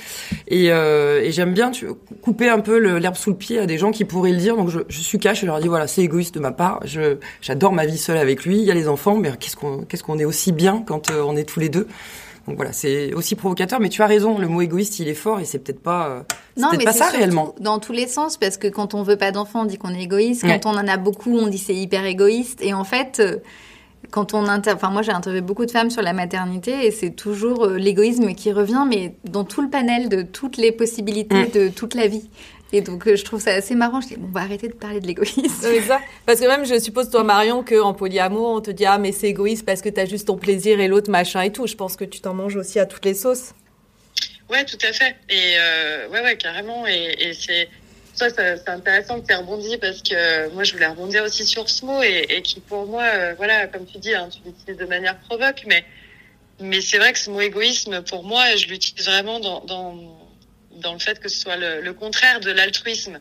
Et, 0.47 0.71
euh, 0.71 1.21
et 1.23 1.31
j'aime 1.31 1.53
bien 1.53 1.71
tu, 1.71 1.87
couper 2.21 2.49
un 2.49 2.59
peu 2.59 2.77
l'herbe 2.77 3.15
sous 3.15 3.31
le 3.31 3.35
pied 3.35 3.57
à 3.57 3.65
des 3.65 3.79
gens 3.79 3.89
qui 3.89 4.05
pourraient 4.05 4.31
le 4.31 4.37
dire. 4.37 4.55
Donc 4.55 4.69
je, 4.69 4.79
je 4.89 4.99
suis 4.99 5.17
cash 5.17 5.41
et 5.41 5.47
leur 5.47 5.59
dis 5.59 5.67
voilà, 5.67 5.87
c'est 5.87 6.03
égoïste 6.03 6.35
de 6.35 6.39
ma 6.39 6.51
part. 6.51 6.81
Je 6.85 7.17
j'adore 7.41 7.73
ma 7.73 7.87
vie 7.87 7.97
seule 7.97 8.17
avec 8.17 8.45
lui. 8.45 8.57
Il 8.59 8.63
y 8.63 8.71
a 8.71 8.75
les 8.75 8.87
enfants, 8.87 9.17
mais 9.17 9.31
qu'est-ce 9.39 9.55
qu'on 9.55 9.79
qu'est-ce 9.81 10.03
qu'on 10.03 10.19
est 10.19 10.25
aussi 10.25 10.51
bien 10.51 10.83
quand 10.85 11.09
euh, 11.09 11.23
on 11.25 11.35
est 11.35 11.45
tous 11.45 11.59
les 11.59 11.69
deux? 11.69 11.87
Donc 12.47 12.55
voilà, 12.55 12.71
c'est 12.71 13.13
aussi 13.13 13.35
provocateur, 13.35 13.81
mais 13.81 13.89
tu 13.89 14.01
as 14.01 14.07
raison, 14.07 14.37
le 14.37 14.47
mot 14.47 14.61
égoïste, 14.61 14.99
il 14.99 15.09
est 15.09 15.13
fort 15.13 15.41
et 15.41 15.45
c'est 15.45 15.59
peut-être 15.59 15.81
pas, 15.81 16.07
euh, 16.07 16.21
non, 16.55 16.69
peut 16.71 16.77
pas 16.77 16.93
ça 16.93 17.09
réellement. 17.09 17.53
Dans 17.59 17.79
tous 17.79 17.91
les 17.91 18.07
sens, 18.07 18.37
parce 18.37 18.55
que 18.55 18.69
quand 18.69 18.93
on 18.93 19.03
veut 19.03 19.17
pas 19.17 19.31
d'enfants, 19.31 19.63
on 19.63 19.65
dit 19.65 19.77
qu'on 19.77 19.93
est 19.93 20.03
égoïste. 20.03 20.43
Quand 20.43 20.65
on 20.65 20.77
en 20.77 20.87
a 20.87 20.95
beaucoup, 20.95 21.37
on 21.37 21.47
dit 21.47 21.57
c'est 21.57 21.75
hyper 21.75 22.05
égoïste. 22.05 22.61
Et 22.61 22.73
en 22.73 22.85
fait, 22.85 23.19
euh, 23.19 23.37
quand 24.11 24.33
on 24.33 24.47
inter... 24.47 24.71
enfin 24.73 24.89
moi 24.89 25.01
j'ai 25.01 25.11
interviewé 25.11 25.41
beaucoup 25.41 25.65
de 25.65 25.71
femmes 25.71 25.89
sur 25.89 26.01
la 26.01 26.13
maternité 26.13 26.85
et 26.85 26.91
c'est 26.91 27.11
toujours 27.11 27.65
euh, 27.65 27.77
l'égoïsme 27.77 28.33
qui 28.33 28.53
revient, 28.53 28.85
mais 28.87 29.15
dans 29.25 29.43
tout 29.43 29.61
le 29.61 29.69
panel 29.69 30.07
de 30.07 30.21
toutes 30.21 30.55
les 30.55 30.71
possibilités 30.71 31.47
de 31.47 31.67
toute 31.67 31.95
la 31.95 32.07
vie. 32.07 32.29
Et 32.73 32.81
donc, 32.81 33.07
euh, 33.07 33.15
je 33.15 33.23
trouve 33.23 33.41
ça 33.41 33.51
assez 33.51 33.75
marrant. 33.75 34.01
Je 34.01 34.07
dis, 34.07 34.15
bon, 34.17 34.27
on 34.27 34.31
va 34.31 34.41
arrêter 34.41 34.67
de 34.67 34.73
parler 34.73 34.99
de 34.99 35.07
l'égoïsme. 35.07 35.41
Oui, 35.63 35.81
ça. 35.87 36.01
Parce 36.25 36.39
que 36.39 36.45
même, 36.47 36.65
je 36.65 36.79
suppose, 36.79 37.09
toi, 37.09 37.23
Marion, 37.23 37.63
qu'en 37.63 37.93
polyamour, 37.93 38.49
on 38.49 38.61
te 38.61 38.71
dit, 38.71 38.85
ah, 38.85 38.97
mais 38.97 39.11
c'est 39.11 39.27
égoïste 39.27 39.65
parce 39.65 39.81
que 39.81 39.89
t'as 39.89 40.05
juste 40.05 40.27
ton 40.27 40.37
plaisir 40.37 40.79
et 40.79 40.87
l'autre 40.87 41.09
machin 41.09 41.41
et 41.41 41.51
tout. 41.51 41.65
Je 41.65 41.75
pense 41.75 41.95
que 41.95 42.03
tu 42.03 42.19
t'en 42.19 42.33
manges 42.33 42.57
aussi 42.57 42.79
à 42.79 42.85
toutes 42.85 43.05
les 43.05 43.13
sauces. 43.13 43.53
Ouais, 44.49 44.65
tout 44.65 44.77
à 44.81 44.91
fait. 44.91 45.15
Et 45.29 45.55
euh, 45.57 46.09
ouais, 46.09 46.21
ouais, 46.21 46.37
carrément. 46.37 46.85
Et, 46.87 47.15
et 47.19 47.33
c'est 47.33 47.69
ça, 48.13 48.29
c'est 48.31 48.69
intéressant 48.69 49.21
que 49.21 49.27
tu 49.27 49.33
aies 49.33 49.35
rebondi 49.35 49.77
parce 49.77 50.01
que 50.01 50.49
moi, 50.53 50.63
je 50.63 50.73
voulais 50.73 50.87
rebondir 50.87 51.23
aussi 51.23 51.45
sur 51.45 51.69
ce 51.69 51.85
mot 51.85 52.01
et, 52.01 52.25
et 52.29 52.41
qui, 52.41 52.59
pour 52.59 52.85
moi, 52.87 53.03
euh, 53.03 53.33
voilà, 53.37 53.67
comme 53.67 53.85
tu 53.85 53.99
dis, 53.99 54.13
hein, 54.13 54.27
tu 54.31 54.39
l'utilises 54.45 54.77
de 54.77 54.85
manière 54.85 55.17
provoque, 55.19 55.63
mais 55.67 55.85
mais 56.59 56.81
c'est 56.81 56.97
vrai 56.97 57.13
que 57.13 57.19
ce 57.19 57.29
mot 57.29 57.39
égoïsme, 57.39 58.01
pour 58.01 58.23
moi, 58.23 58.43
je 58.55 58.65
l'utilise 58.67 59.05
vraiment 59.05 59.39
dans, 59.39 59.63
dans 59.65 59.95
dans 60.77 60.93
le 60.93 60.99
fait 60.99 61.19
que 61.19 61.29
ce 61.29 61.39
soit 61.39 61.57
le, 61.57 61.81
le 61.81 61.93
contraire 61.93 62.39
de 62.39 62.51
l'altruisme. 62.51 63.19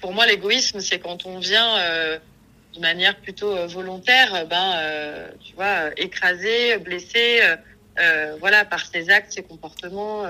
Pour 0.00 0.12
moi, 0.12 0.26
l'égoïsme, 0.26 0.80
c'est 0.80 0.98
quand 0.98 1.26
on 1.26 1.38
vient 1.38 1.76
euh, 1.78 2.18
de 2.74 2.80
manière 2.80 3.16
plutôt 3.16 3.54
euh, 3.54 3.66
volontaire, 3.66 4.46
ben, 4.46 4.72
euh, 4.76 5.28
tu 5.44 5.54
vois, 5.54 5.90
écraser, 5.96 6.78
blesser, 6.78 7.40
euh, 7.98 8.36
voilà, 8.40 8.64
par 8.64 8.86
ses 8.86 9.10
actes, 9.10 9.32
ses 9.32 9.42
comportements, 9.42 10.24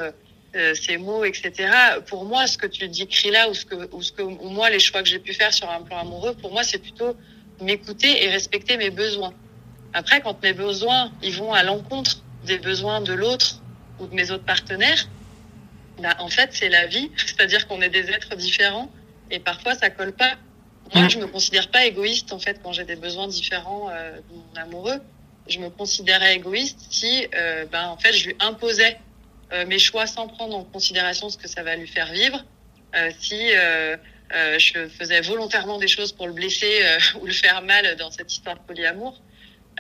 ses 0.75 0.99
mots, 0.99 1.25
etc. 1.25 1.71
Pour 2.07 2.25
moi, 2.27 2.47
ce 2.47 2.59
que 2.59 2.67
tu 2.67 2.87
décris 2.89 3.31
là, 3.31 3.49
ou 3.49 3.55
ce 3.55 3.65
que, 3.65 3.89
ou 3.93 4.03
ce 4.03 4.13
que, 4.13 4.23
ou 4.23 4.49
moi, 4.51 4.69
les 4.69 4.81
choix 4.81 5.03
que 5.03 5.09
j'ai 5.09 5.19
pu 5.19 5.33
faire 5.33 5.53
sur 5.53 5.71
un 5.71 5.81
plan 5.81 5.99
amoureux, 5.99 6.35
pour 6.35 6.53
moi, 6.53 6.63
c'est 6.63 6.79
plutôt 6.79 7.17
m'écouter 7.61 8.25
et 8.25 8.29
respecter 8.29 8.77
mes 8.77 8.91
besoins. 8.91 9.33
Après, 9.95 10.21
quand 10.21 10.43
mes 10.43 10.53
besoins, 10.53 11.11
ils 11.23 11.35
vont 11.35 11.55
à 11.55 11.63
l'encontre 11.63 12.23
des 12.45 12.59
besoins 12.59 13.01
de 13.01 13.15
l'autre 13.15 13.61
ou 13.99 14.07
de 14.07 14.15
mes 14.15 14.31
autres 14.31 14.45
partenaires, 14.45 15.09
bah, 16.01 16.17
en 16.19 16.29
fait, 16.29 16.51
c'est 16.53 16.69
la 16.69 16.87
vie. 16.87 17.11
C'est-à-dire 17.17 17.67
qu'on 17.67 17.81
est 17.83 17.91
des 17.91 18.11
êtres 18.11 18.37
différents 18.37 18.91
et 19.31 19.39
parfois 19.39 19.75
ça 19.75 19.91
colle 19.91 20.13
pas. 20.13 20.35
Moi, 20.95 21.09
je 21.09 21.19
me 21.19 21.27
considère 21.27 21.71
pas 21.71 21.87
égoïste 21.87 22.33
en 22.33 22.39
fait 22.39 22.61
quand 22.63 22.73
j'ai 22.73 22.85
des 22.85 22.97
besoins 22.97 23.27
différents 23.27 23.89
euh, 23.91 24.17
de 24.17 24.35
mon 24.35 24.61
amoureux. 24.61 25.01
Je 25.49 25.59
me 25.59 25.71
considérais 25.71 26.37
égoïste 26.37 26.79
si, 26.91 27.27
euh, 27.35 27.65
ben 27.67 27.89
en 27.89 27.97
fait, 27.97 28.13
je 28.13 28.29
lui 28.29 28.37
imposais 28.41 28.99
euh, 29.53 29.65
mes 29.67 29.79
choix 29.79 30.07
sans 30.07 30.29
prendre 30.29 30.55
en 30.57 30.65
considération 30.65 31.31
ce 31.31 31.39
que 31.39 31.49
ça 31.49 31.63
va 31.63 31.77
lui 31.77 31.89
faire 31.89 32.13
vivre. 32.13 32.45
Euh, 32.95 33.11
si 33.19 33.41
euh, 33.55 33.97
euh, 34.35 34.59
je 34.59 34.87
faisais 34.89 35.23
volontairement 35.23 35.79
des 35.79 35.89
choses 35.89 36.13
pour 36.13 36.27
le 36.27 36.35
blesser 36.35 36.83
ou 37.21 37.27
le 37.27 37.33
faire 37.33 37.63
mal 37.63 37.97
dans 37.97 38.11
cette 38.11 38.31
histoire 38.31 38.57
de 38.57 38.63
polyamour. 38.63 39.19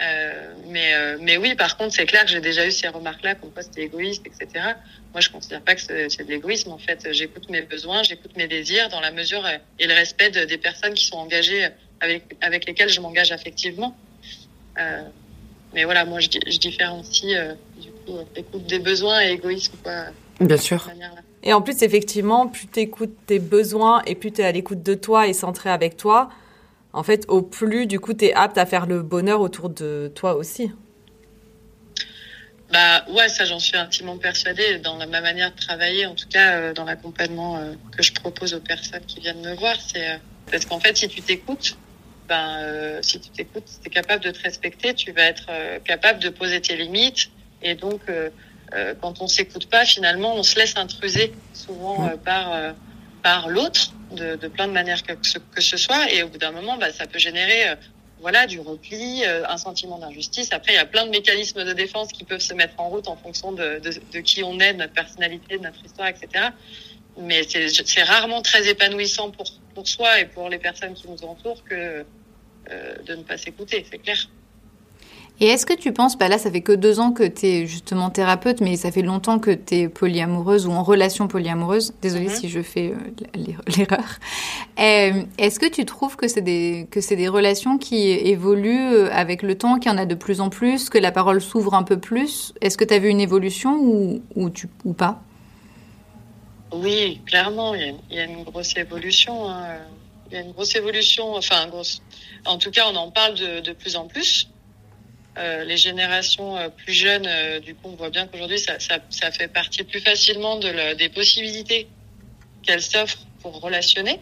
Euh, 0.00 0.54
mais, 0.66 0.94
euh, 0.94 1.18
mais 1.20 1.36
oui, 1.36 1.54
par 1.54 1.76
contre, 1.76 1.94
c'est 1.94 2.06
clair 2.06 2.24
que 2.24 2.30
j'ai 2.30 2.40
déjà 2.40 2.66
eu 2.66 2.70
ces 2.70 2.88
remarques-là, 2.88 3.34
comme 3.34 3.52
quoi 3.52 3.62
c'était 3.62 3.82
égoïste, 3.82 4.26
etc. 4.26 4.74
Moi, 5.12 5.20
je 5.20 5.30
considère 5.30 5.60
pas 5.60 5.74
que 5.74 5.80
c'est 5.80 6.24
de 6.24 6.28
l'égoïsme. 6.28 6.70
En 6.70 6.78
fait, 6.78 7.08
j'écoute 7.12 7.48
mes 7.50 7.62
besoins, 7.62 8.02
j'écoute 8.02 8.36
mes 8.36 8.48
désirs 8.48 8.88
dans 8.88 9.00
la 9.00 9.10
mesure 9.10 9.46
et 9.78 9.86
le 9.86 9.94
respect 9.94 10.30
de, 10.30 10.44
des 10.44 10.58
personnes 10.58 10.94
qui 10.94 11.06
sont 11.06 11.16
engagées 11.16 11.68
avec, 12.00 12.36
avec 12.40 12.66
lesquelles 12.66 12.88
je 12.88 13.00
m'engage 13.00 13.30
affectivement. 13.30 13.96
Euh, 14.78 15.02
mais 15.74 15.84
voilà, 15.84 16.04
moi, 16.04 16.20
je, 16.20 16.28
je 16.46 16.58
différencie 16.58 17.34
euh, 17.36 17.54
du 17.78 17.90
coup 17.90 18.18
écoute 18.36 18.66
des 18.66 18.78
besoins 18.78 19.22
et 19.22 19.32
égoïsme, 19.32 19.74
quoi. 19.82 20.06
Bien 20.40 20.56
sûr. 20.56 20.90
Et 21.42 21.52
en 21.52 21.62
plus, 21.62 21.82
effectivement, 21.82 22.48
plus 22.48 22.66
tu 22.66 22.80
écoutes 22.80 23.14
tes 23.26 23.38
besoins 23.38 24.02
et 24.06 24.14
plus 24.14 24.32
tu 24.32 24.40
es 24.40 24.44
à 24.44 24.52
l'écoute 24.52 24.82
de 24.82 24.94
toi 24.94 25.26
et 25.26 25.32
centré 25.32 25.70
avec 25.70 25.96
toi, 25.96 26.30
en 26.92 27.02
fait, 27.02 27.24
au 27.28 27.42
plus, 27.42 27.86
du 27.86 28.00
coup, 28.00 28.14
tu 28.14 28.26
es 28.26 28.34
apte 28.34 28.58
à 28.58 28.66
faire 28.66 28.86
le 28.86 29.02
bonheur 29.02 29.40
autour 29.40 29.70
de 29.70 30.10
toi 30.14 30.34
aussi. 30.34 30.70
Bah 32.72 33.04
ouais, 33.10 33.28
ça 33.28 33.44
j'en 33.44 33.58
suis 33.58 33.76
intimement 33.76 34.16
persuadée 34.16 34.78
dans 34.78 34.96
ma 34.96 35.20
manière 35.20 35.50
de 35.50 35.56
travailler, 35.56 36.06
en 36.06 36.14
tout 36.14 36.26
cas 36.26 36.52
euh, 36.52 36.72
dans 36.72 36.84
l'accompagnement 36.84 37.58
euh, 37.58 37.74
que 37.94 38.02
je 38.02 38.14
propose 38.14 38.54
aux 38.54 38.60
personnes 38.60 39.04
qui 39.06 39.20
viennent 39.20 39.42
me 39.42 39.54
voir, 39.54 39.76
c'est 39.78 40.08
euh, 40.08 40.16
parce 40.50 40.64
qu'en 40.64 40.80
fait 40.80 40.96
si 40.96 41.06
tu 41.06 41.20
t'écoutes, 41.20 41.76
ben 42.28 42.98
si 43.02 43.20
tu 43.20 43.28
t'écoutes, 43.28 43.68
si 43.68 43.80
tu 43.80 43.88
es 43.88 43.90
capable 43.90 44.24
de 44.24 44.30
te 44.30 44.42
respecter, 44.42 44.94
tu 44.94 45.12
vas 45.12 45.24
être 45.24 45.50
capable 45.84 46.20
de 46.20 46.30
poser 46.30 46.60
tes 46.60 46.76
limites. 46.76 47.30
Et 47.62 47.74
donc 47.74 48.00
quand 49.00 49.20
on 49.20 49.28
s'écoute 49.28 49.68
pas, 49.68 49.84
finalement 49.84 50.34
on 50.36 50.42
se 50.42 50.56
laisse 50.58 50.76
intruser 50.76 51.32
souvent 51.52 52.10
par 52.24 52.74
par 53.22 53.48
l'autre 53.48 53.92
de, 54.12 54.36
de, 54.36 54.48
plein 54.48 54.66
de 54.66 54.72
manières 54.72 55.02
que 55.02 55.14
ce, 55.22 55.38
que 55.38 55.60
ce 55.60 55.76
soit. 55.76 56.10
Et 56.12 56.22
au 56.22 56.28
bout 56.28 56.38
d'un 56.38 56.52
moment, 56.52 56.76
bah, 56.76 56.92
ça 56.92 57.06
peut 57.06 57.18
générer 57.18 57.74
voilà, 58.22 58.46
du 58.46 58.60
repli, 58.60 59.24
euh, 59.24 59.44
un 59.48 59.58
sentiment 59.58 59.98
d'injustice. 59.98 60.52
Après, 60.52 60.72
il 60.72 60.76
y 60.76 60.78
a 60.78 60.86
plein 60.86 61.04
de 61.04 61.10
mécanismes 61.10 61.64
de 61.64 61.72
défense 61.72 62.12
qui 62.12 62.24
peuvent 62.24 62.40
se 62.40 62.54
mettre 62.54 62.74
en 62.78 62.88
route 62.88 63.08
en 63.08 63.16
fonction 63.16 63.52
de, 63.52 63.80
de, 63.80 63.92
de 64.12 64.20
qui 64.20 64.42
on 64.42 64.58
est, 64.60 64.72
de 64.72 64.78
notre 64.78 64.92
personnalité, 64.92 65.58
de 65.58 65.62
notre 65.62 65.84
histoire, 65.84 66.08
etc. 66.08 66.46
Mais 67.18 67.42
c'est 67.42 68.02
rarement 68.04 68.40
très 68.40 68.68
épanouissant 68.68 69.30
pour, 69.32 69.46
pour 69.74 69.86
soi 69.86 70.20
et 70.20 70.26
pour 70.26 70.48
les 70.48 70.58
personnes 70.58 70.94
qui 70.94 71.08
nous 71.08 71.22
entourent 71.24 71.62
que 71.64 72.06
euh, 72.70 72.96
de 73.04 73.14
ne 73.16 73.22
pas 73.22 73.36
s'écouter, 73.36 73.84
c'est 73.90 73.98
clair. 73.98 74.28
Et 75.40 75.46
est-ce 75.46 75.66
que 75.66 75.74
tu 75.74 75.92
penses, 75.92 76.16
bah 76.16 76.28
là 76.28 76.38
ça 76.38 76.50
fait 76.50 76.60
que 76.60 76.72
deux 76.72 77.00
ans 77.00 77.10
que 77.10 77.24
tu 77.24 77.46
es 77.46 77.66
justement 77.66 78.10
thérapeute, 78.10 78.60
mais 78.60 78.76
ça 78.76 78.92
fait 78.92 79.02
longtemps 79.02 79.38
que 79.38 79.50
tu 79.50 79.74
es 79.74 79.88
polyamoureuse 79.88 80.66
ou 80.66 80.70
en 80.70 80.82
relation 80.82 81.26
polyamoureuse, 81.26 81.94
désolée 82.00 82.28
mhm. 82.28 82.34
si 82.34 82.48
je 82.48 82.62
fais 82.62 82.92
euh, 82.92 83.52
l'erreur, 83.76 84.18
euh, 84.78 85.24
est-ce 85.38 85.58
que 85.58 85.68
tu 85.68 85.84
trouves 85.84 86.16
que 86.16 86.28
c'est 86.28 86.42
des, 86.42 86.86
que 86.90 87.00
des 87.14 87.28
relations 87.28 87.78
qui 87.78 88.10
évoluent 88.10 88.92
euh, 88.92 89.08
avec 89.12 89.42
le 89.42 89.56
temps, 89.56 89.78
qu'il 89.78 89.90
y 89.90 89.94
en 89.94 89.98
a 89.98 90.06
de 90.06 90.14
plus 90.14 90.40
en 90.40 90.48
plus, 90.48 90.90
que 90.90 90.98
la 90.98 91.10
parole 91.10 91.40
s'ouvre 91.40 91.74
un 91.74 91.82
peu 91.82 91.98
plus? 91.98 92.52
Est-ce 92.60 92.78
que 92.78 92.84
tu 92.84 92.94
as 92.94 92.98
vu 92.98 93.08
une 93.08 93.20
évolution 93.20 93.80
ou, 93.80 94.22
ou, 94.36 94.50
tu, 94.50 94.68
ou 94.84 94.92
pas? 94.92 95.22
Oui, 96.72 97.20
clairement, 97.26 97.74
il 97.74 97.96
y, 98.10 98.18
a 98.18 98.24
une 98.24 98.44
grosse 98.44 98.76
évolution. 98.76 99.48
Hein. 99.48 99.78
Il 100.30 100.34
y 100.34 100.36
a 100.38 100.40
une 100.40 100.52
grosse 100.52 100.74
évolution, 100.74 101.34
enfin, 101.34 101.66
grosse. 101.66 102.00
en 102.46 102.56
tout 102.58 102.70
cas, 102.70 102.84
on 102.90 102.96
en 102.96 103.10
parle 103.10 103.34
de, 103.34 103.60
de 103.60 103.72
plus 103.72 103.96
en 103.96 104.06
plus. 104.06 104.48
Euh, 105.38 105.64
les 105.64 105.78
générations 105.78 106.58
euh, 106.58 106.68
plus 106.68 106.92
jeunes, 106.92 107.26
euh, 107.26 107.58
du 107.58 107.74
coup, 107.74 107.88
on 107.88 107.96
voit 107.96 108.10
bien 108.10 108.26
qu'aujourd'hui, 108.26 108.58
ça, 108.58 108.78
ça, 108.78 108.98
ça, 109.08 109.30
fait 109.30 109.48
partie 109.48 109.82
plus 109.82 110.00
facilement 110.00 110.58
de 110.58 110.94
des 110.94 111.08
possibilités 111.08 111.88
qu'elles 112.62 112.82
s'offrent 112.82 113.24
pour 113.40 113.58
relationner. 113.60 114.20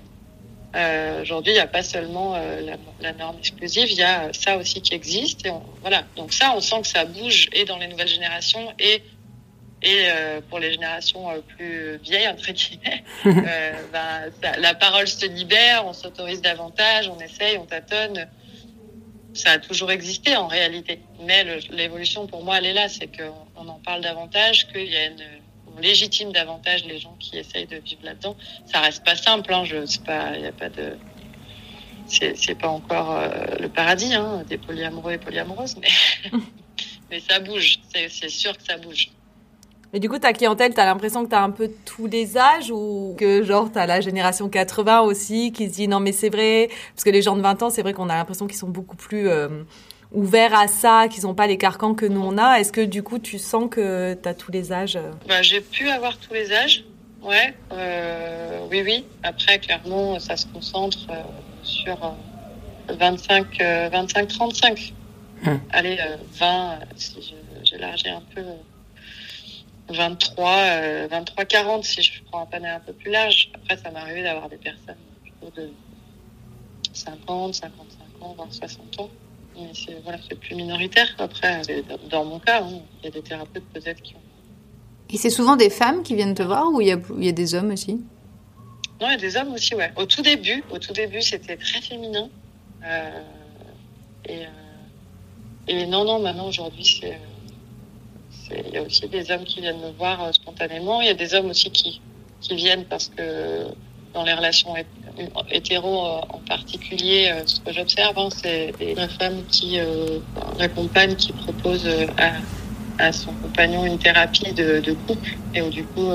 Aujourd'hui, 1.22 1.50
il 1.50 1.56
n'y 1.56 1.60
a 1.60 1.66
pas 1.66 1.82
seulement 1.82 2.36
la, 2.36 2.76
la, 3.00 3.12
norme 3.12 3.38
exclusive, 3.38 3.90
il 3.90 3.96
y 3.96 4.04
a 4.04 4.32
ça 4.32 4.56
aussi 4.56 4.80
qui 4.80 4.94
existe. 4.94 5.44
Et 5.44 5.50
voilà. 5.80 6.04
Donc 6.14 6.32
ça, 6.32 6.52
on 6.54 6.60
sent 6.60 6.82
que 6.82 6.86
ça 6.86 7.04
bouge 7.04 7.48
et 7.52 7.64
dans 7.64 7.76
les 7.76 7.88
nouvelles 7.88 8.06
générations 8.06 8.72
et 8.78 9.02
et 9.82 10.06
pour 10.48 10.60
les 10.60 10.72
générations 10.72 11.26
plus 11.56 11.96
vieilles 12.04 12.28
entre 12.28 12.52
guillemets, 12.52 13.02
ben, 13.24 14.30
la 14.58 14.74
parole 14.74 15.08
se 15.08 15.26
libère, 15.26 15.86
on 15.86 15.92
s'autorise 15.92 16.40
davantage, 16.40 17.08
on 17.08 17.18
essaye, 17.18 17.58
on 17.58 17.64
tâtonne 17.64 18.28
ça 19.40 19.52
a 19.52 19.58
toujours 19.58 19.90
existé 19.90 20.36
en 20.36 20.46
réalité. 20.46 21.00
Mais 21.20 21.44
l'évolution 21.70 22.26
pour 22.26 22.44
moi, 22.44 22.58
elle 22.58 22.66
est 22.66 22.72
là, 22.72 22.88
c'est 22.88 23.08
qu'on 23.08 23.68
en 23.68 23.80
parle 23.80 24.02
davantage, 24.02 24.68
qu'il 24.68 24.88
y 24.88 24.96
a 24.96 25.06
une 25.06 25.24
légitime 25.80 26.32
davantage 26.32 26.84
les 26.84 26.98
gens 26.98 27.16
qui 27.18 27.38
essayent 27.38 27.66
de 27.66 27.76
vivre 27.76 28.04
là-dedans. 28.04 28.36
Ça 28.66 28.80
reste 28.80 29.04
pas 29.04 29.16
simple, 29.16 29.52
hein, 29.52 29.64
je 29.64 29.76
pas, 30.00 30.36
il 30.36 30.44
a 30.44 30.52
pas 30.52 30.68
de, 30.68 30.96
c'est 32.06 32.58
pas 32.58 32.68
encore 32.68 33.12
euh, 33.12 33.30
le 33.60 33.68
paradis 33.68 34.14
hein, 34.14 34.44
des 34.48 34.58
polyamoureux 34.58 35.12
et 35.12 35.18
polyamoureuses, 35.18 35.76
mais 37.10 37.20
ça 37.20 37.40
bouge, 37.40 37.78
c'est 37.92 38.28
sûr 38.28 38.56
que 38.56 38.64
ça 38.64 38.76
bouge. 38.76 39.10
Mais 39.92 39.98
du 39.98 40.08
coup, 40.08 40.18
ta 40.18 40.32
clientèle, 40.32 40.72
t'as 40.72 40.84
l'impression 40.84 41.24
que 41.24 41.30
t'as 41.30 41.42
un 41.42 41.50
peu 41.50 41.70
tous 41.84 42.06
les 42.06 42.38
âges 42.38 42.70
ou 42.70 43.16
que 43.18 43.42
genre 43.42 43.70
t'as 43.72 43.86
la 43.86 44.00
génération 44.00 44.48
80 44.48 45.00
aussi 45.00 45.50
qui 45.52 45.68
se 45.68 45.74
dit 45.74 45.88
non 45.88 45.98
mais 45.98 46.12
c'est 46.12 46.28
vrai 46.28 46.68
parce 46.94 47.02
que 47.02 47.10
les 47.10 47.22
gens 47.22 47.36
de 47.36 47.42
20 47.42 47.62
ans, 47.64 47.70
c'est 47.70 47.82
vrai 47.82 47.92
qu'on 47.92 48.08
a 48.08 48.14
l'impression 48.14 48.46
qu'ils 48.46 48.58
sont 48.58 48.68
beaucoup 48.68 48.94
plus 48.94 49.28
euh, 49.28 49.48
ouverts 50.12 50.56
à 50.56 50.68
ça, 50.68 51.08
qu'ils 51.08 51.24
n'ont 51.24 51.34
pas 51.34 51.48
les 51.48 51.58
carcans 51.58 51.94
que 51.94 52.06
nous 52.06 52.20
on 52.20 52.38
a. 52.38 52.60
Est-ce 52.60 52.70
que 52.70 52.80
du 52.82 53.02
coup 53.02 53.18
tu 53.18 53.38
sens 53.38 53.68
que 53.68 54.14
t'as 54.14 54.34
tous 54.34 54.52
les 54.52 54.72
âges 54.72 54.98
bah, 55.26 55.42
j'ai 55.42 55.60
pu 55.60 55.88
avoir 55.88 56.16
tous 56.18 56.34
les 56.34 56.52
âges. 56.52 56.84
Ouais, 57.22 57.54
euh, 57.72 58.60
oui 58.70 58.82
oui. 58.84 59.04
Après 59.24 59.58
clairement, 59.58 60.20
ça 60.20 60.36
se 60.36 60.46
concentre 60.46 60.98
euh, 61.10 61.22
sur 61.64 62.14
25 62.88 63.58
25 63.58 64.28
35. 64.28 64.94
Allez 65.70 65.98
20 66.38 66.78
si 66.96 67.34
j'élargis 67.64 68.08
un 68.08 68.22
peu 68.34 68.42
23, 69.90 71.08
23, 71.08 71.44
40 71.44 71.84
si 71.84 72.02
je 72.02 72.22
prends 72.24 72.42
un 72.42 72.46
panel 72.46 72.72
un 72.76 72.80
peu 72.80 72.92
plus 72.92 73.10
large. 73.10 73.50
Après, 73.54 73.76
ça 73.76 73.90
m'est 73.90 73.98
arrivé 73.98 74.22
d'avoir 74.22 74.48
des 74.48 74.56
personnes 74.56 74.96
de 75.56 75.70
50, 76.92 77.54
55 77.54 78.24
ans, 78.24 78.34
voire 78.36 78.52
60 78.52 79.00
ans. 79.00 79.10
Mais 79.56 79.70
c'est 79.74 80.00
voilà, 80.02 80.18
plus 80.40 80.54
minoritaire. 80.54 81.08
Après, 81.18 81.62
dans 82.08 82.24
mon 82.24 82.38
cas, 82.38 82.62
hein, 82.62 82.80
il 83.00 83.04
y 83.04 83.08
a 83.08 83.10
des 83.10 83.22
thérapeutes 83.22 83.64
peut-être 83.72 84.00
qui 84.02 84.14
ont. 84.14 84.20
Et 85.12 85.16
c'est 85.16 85.30
souvent 85.30 85.56
des 85.56 85.70
femmes 85.70 86.02
qui 86.02 86.14
viennent 86.14 86.34
te 86.34 86.42
voir 86.42 86.68
ou 86.72 86.80
il 86.80 86.86
y 86.86 87.24
y 87.24 87.28
a 87.28 87.32
des 87.32 87.54
hommes 87.54 87.72
aussi? 87.72 87.94
Non, 89.00 89.08
il 89.08 89.12
y 89.12 89.14
a 89.14 89.16
des 89.16 89.36
hommes 89.36 89.52
aussi, 89.54 89.74
ouais. 89.74 89.92
Au 89.96 90.04
tout 90.04 90.22
début, 90.22 90.62
au 90.70 90.78
tout 90.78 90.92
début, 90.92 91.22
c'était 91.22 91.56
très 91.56 91.80
féminin. 91.80 92.28
Euh, 92.84 93.22
et, 94.26 94.44
euh, 94.44 94.48
et 95.66 95.86
non, 95.86 96.04
non, 96.04 96.20
maintenant 96.20 96.48
aujourd'hui, 96.48 96.84
c'est 96.84 97.18
il 98.52 98.74
y 98.74 98.78
a 98.78 98.82
aussi 98.82 99.08
des 99.08 99.30
hommes 99.30 99.44
qui 99.44 99.60
viennent 99.60 99.80
me 99.80 99.90
voir 99.92 100.22
euh, 100.22 100.32
spontanément. 100.32 101.00
Il 101.00 101.06
y 101.06 101.10
a 101.10 101.14
des 101.14 101.34
hommes 101.34 101.50
aussi 101.50 101.70
qui, 101.70 102.00
qui 102.40 102.54
viennent 102.54 102.84
parce 102.84 103.08
que 103.08 103.66
dans 104.12 104.24
les 104.24 104.32
relations 104.32 104.74
hétéro 105.50 106.06
euh, 106.06 106.20
en 106.28 106.38
particulier, 106.48 107.30
euh, 107.32 107.42
ce 107.46 107.60
que 107.60 107.72
j'observe, 107.72 108.18
hein, 108.18 108.28
c'est 108.30 108.72
des 108.78 108.94
femmes 109.18 109.42
qui 109.50 109.78
accompagnent, 110.58 111.16
qui 111.16 111.32
proposent 111.32 111.88
à, 112.18 113.04
à, 113.04 113.12
son 113.12 113.32
compagnon 113.32 113.84
une 113.84 113.98
thérapie 113.98 114.52
de, 114.52 114.80
de 114.80 114.92
couple 114.92 115.36
et 115.54 115.62
où 115.62 115.70
du 115.70 115.84
coup 115.84 116.08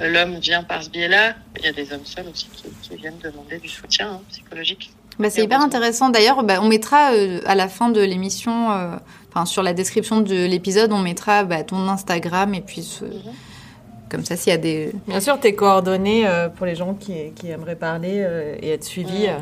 l'homme 0.00 0.38
vient 0.38 0.62
par 0.62 0.82
ce 0.82 0.90
biais-là. 0.90 1.34
Il 1.58 1.64
y 1.64 1.68
a 1.68 1.72
des 1.72 1.92
hommes 1.92 2.04
seuls 2.04 2.26
aussi 2.28 2.48
qui, 2.54 2.64
qui 2.82 2.96
viennent 2.96 3.18
demander 3.22 3.58
du 3.58 3.68
soutien 3.68 4.14
hein, 4.14 4.20
psychologique. 4.30 4.90
Bah, 5.18 5.30
c'est 5.30 5.44
hyper 5.44 5.60
intéressant. 5.60 6.10
D'ailleurs, 6.10 6.42
bah, 6.42 6.58
on 6.60 6.66
mettra 6.66 7.12
à 7.46 7.54
la 7.54 7.68
fin 7.68 7.88
de 7.88 8.00
l'émission 8.00 8.98
sur 9.44 9.62
la 9.62 9.74
description 9.74 10.20
de 10.20 10.46
l'épisode, 10.46 10.92
on 10.92 11.00
mettra 11.00 11.44
bah, 11.44 11.64
ton 11.64 11.88
Instagram 11.88 12.54
et 12.54 12.60
puis 12.60 13.00
mhm. 13.02 13.32
comme 14.10 14.24
ça, 14.24 14.36
s'il 14.36 14.52
y 14.52 14.54
a 14.54 14.58
des. 14.58 14.92
Bien 15.08 15.20
sûr, 15.20 15.38
tes 15.40 15.54
coordonnées 15.54 16.26
euh, 16.26 16.48
pour 16.48 16.66
les 16.66 16.76
gens 16.76 16.94
qui, 16.94 17.32
aimeraient 17.48 17.76
parler 17.76 18.18
euh, 18.18 18.56
et 18.62 18.70
être 18.70 18.84
suivis. 18.84 19.26
Euh. 19.26 19.38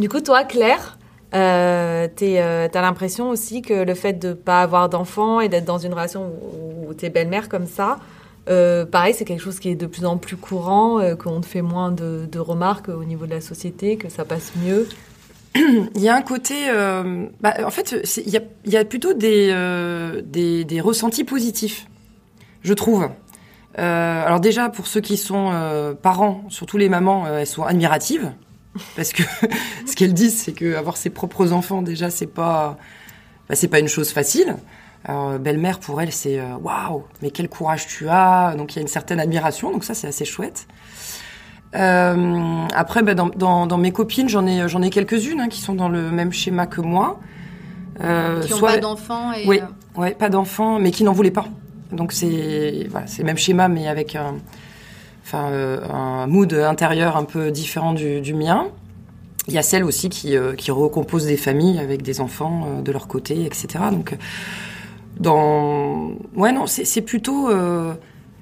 Du 0.00 0.08
coup, 0.08 0.20
toi, 0.20 0.42
Claire, 0.44 0.98
tu 1.32 1.38
as 1.38 2.68
l'impression 2.74 3.30
aussi 3.30 3.62
que 3.62 3.74
le 3.74 3.94
fait 3.94 4.14
de 4.14 4.28
ne 4.28 4.34
pas 4.34 4.62
avoir 4.62 4.88
d'enfants 4.88 5.40
et 5.40 5.48
d'être 5.48 5.66
dans 5.66 5.78
une 5.78 5.92
relation 5.92 6.32
où, 6.88 6.92
tu 6.94 7.06
es 7.06 7.10
belle-mère 7.10 7.48
comme 7.48 7.66
ça, 7.66 7.98
pareil, 8.46 9.14
c'est 9.14 9.24
quelque 9.24 9.42
chose 9.42 9.60
qui 9.60 9.68
est 9.68 9.76
de 9.76 9.86
plus 9.86 10.06
en 10.06 10.16
plus 10.16 10.36
courant, 10.36 11.00
qu'on 11.16 11.40
te 11.40 11.46
fait 11.46 11.62
moins 11.62 11.92
de, 11.92 12.26
de, 12.30 12.38
remarques 12.38 12.88
au 12.88 13.04
niveau 13.04 13.26
de 13.26 13.32
la 13.32 13.40
société, 13.40 13.96
que 13.96 14.08
ça 14.08 14.24
passe 14.24 14.52
mieux? 14.64 14.88
Il 15.94 16.00
y 16.00 16.08
a 16.08 16.14
un 16.14 16.22
côté, 16.22 16.68
euh, 16.68 17.26
bah, 17.40 17.54
en 17.64 17.70
fait, 17.70 17.94
il 18.24 18.30
y 18.72 18.76
a, 18.76 18.84
plutôt 18.84 19.14
des, 19.14 19.48
euh, 19.50 20.22
des, 20.24 20.64
des, 20.64 20.80
ressentis 20.80 21.24
positifs, 21.24 21.86
je 22.62 22.74
trouve. 22.74 23.08
Euh, 23.78 24.26
alors 24.26 24.40
déjà, 24.40 24.68
pour 24.68 24.86
ceux 24.86 25.00
qui 25.00 25.16
sont 25.16 25.96
parents, 26.02 26.44
surtout 26.48 26.78
les 26.78 26.88
mamans, 26.88 27.26
elles 27.26 27.46
sont 27.46 27.64
admiratives, 27.64 28.32
parce 28.96 29.12
que 29.12 29.22
ce 29.86 29.94
qu'elles 29.94 30.14
disent, 30.14 30.36
c'est 30.36 30.52
que 30.52 30.74
avoir 30.74 30.96
ses 30.96 31.10
propres 31.10 31.52
enfants, 31.52 31.82
déjà, 31.82 32.10
c'est 32.10 32.26
pas, 32.26 32.78
bah, 33.48 33.54
pas 33.70 33.78
une 33.78 33.88
chose 33.88 34.10
facile. 34.10 34.56
Alors, 35.04 35.38
belle-mère, 35.38 35.78
pour 35.78 36.00
elle, 36.00 36.10
c'est 36.12 36.40
waouh, 36.40 37.04
mais 37.22 37.30
quel 37.30 37.48
courage 37.48 37.86
tu 37.86 38.08
as. 38.08 38.54
Donc, 38.56 38.74
il 38.74 38.76
y 38.76 38.78
a 38.80 38.82
une 38.82 38.88
certaine 38.88 39.20
admiration, 39.20 39.70
donc 39.70 39.84
ça, 39.84 39.94
c'est 39.94 40.08
assez 40.08 40.24
chouette. 40.24 40.66
Euh, 41.76 42.66
après, 42.74 43.02
bah, 43.02 43.14
dans, 43.14 43.28
dans, 43.28 43.66
dans, 43.66 43.78
mes 43.78 43.92
copines, 43.92 44.28
j'en 44.28 44.46
ai, 44.46 44.68
j'en 44.68 44.82
ai 44.82 44.90
quelques-unes 44.90 45.40
hein, 45.40 45.48
qui 45.48 45.60
sont 45.60 45.74
dans 45.74 45.88
le 45.88 46.10
même 46.10 46.32
schéma 46.32 46.66
que 46.66 46.80
moi. 46.80 47.20
Euh, 48.02 48.42
qui 48.42 48.52
n'ont 48.52 48.60
pas 48.60 48.78
d'enfants 48.78 49.32
et... 49.32 49.46
Oui, 49.46 49.60
euh, 49.60 50.00
ouais, 50.00 50.12
pas 50.12 50.28
d'enfants, 50.28 50.78
mais 50.78 50.90
qui 50.90 51.04
n'en 51.04 51.12
voulaient 51.12 51.30
pas. 51.30 51.46
Donc 51.92 52.12
c'est 52.12 52.86
voilà, 52.90 53.06
c'est 53.06 53.22
le 53.22 53.26
même 53.26 53.38
schéma, 53.38 53.68
mais 53.68 53.88
avec 53.88 54.16
un, 54.16 54.34
enfin, 55.24 55.50
euh, 55.50 55.80
un 55.88 56.26
mood 56.26 56.52
intérieur 56.52 57.16
un 57.16 57.24
peu 57.24 57.50
différent 57.50 57.92
du, 57.92 58.20
du 58.20 58.34
mien. 58.34 58.66
Il 59.48 59.54
y 59.54 59.58
a 59.58 59.62
celles 59.62 59.84
aussi 59.84 60.08
qui, 60.08 60.36
euh, 60.36 60.54
qui 60.54 60.70
recomposent 60.72 61.26
des 61.26 61.36
familles 61.36 61.78
avec 61.78 62.02
des 62.02 62.20
enfants 62.20 62.82
de 62.84 62.92
leur 62.92 63.06
côté, 63.06 63.44
etc. 63.44 63.84
Donc, 63.92 64.16
dans, 65.20 66.10
ouais, 66.34 66.52
non, 66.52 66.66
c'est 66.66 67.00
plutôt, 67.00 67.48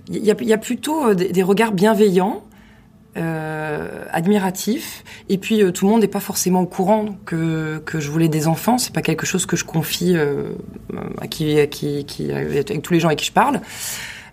il 0.09 0.25
y 0.25 0.31
a, 0.31 0.35
y 0.43 0.53
a, 0.53 0.59
plutôt 0.59 1.15
des, 1.15 1.29
des 1.31 1.43
regards 1.43 1.73
bienveillants 1.73 2.43
euh, 3.17 4.05
admiratif. 4.11 5.05
Et 5.29 5.39
puis 5.39 5.63
euh, 5.63 5.71
tout 5.71 5.87
le 5.87 5.93
monde 5.93 6.01
n'est 6.01 6.09
pas 6.09 6.21
forcément 6.21 6.63
au 6.63 6.67
courant 6.67 7.17
que, 7.27 7.79
que 7.85 8.01
je 8.01 8.11
voulais 8.11 8.29
des 8.29 8.47
enfants. 8.49 8.79
C'est 8.79 8.93
pas 8.93 9.03
quelque 9.03 9.27
chose 9.27 9.47
que 9.47 9.57
je 9.57 9.65
confie 9.65 10.17
euh, 10.17 10.51
à 11.21 11.27
qui, 11.27 11.59
à 11.59 11.67
qui, 11.67 12.05
qui, 12.05 12.33
avec 12.33 12.83
tous 12.83 12.93
les 12.93 13.01
gens 13.01 13.09
avec 13.09 13.21
qui 13.21 13.27
je 13.27 13.33
parle. 13.33 13.61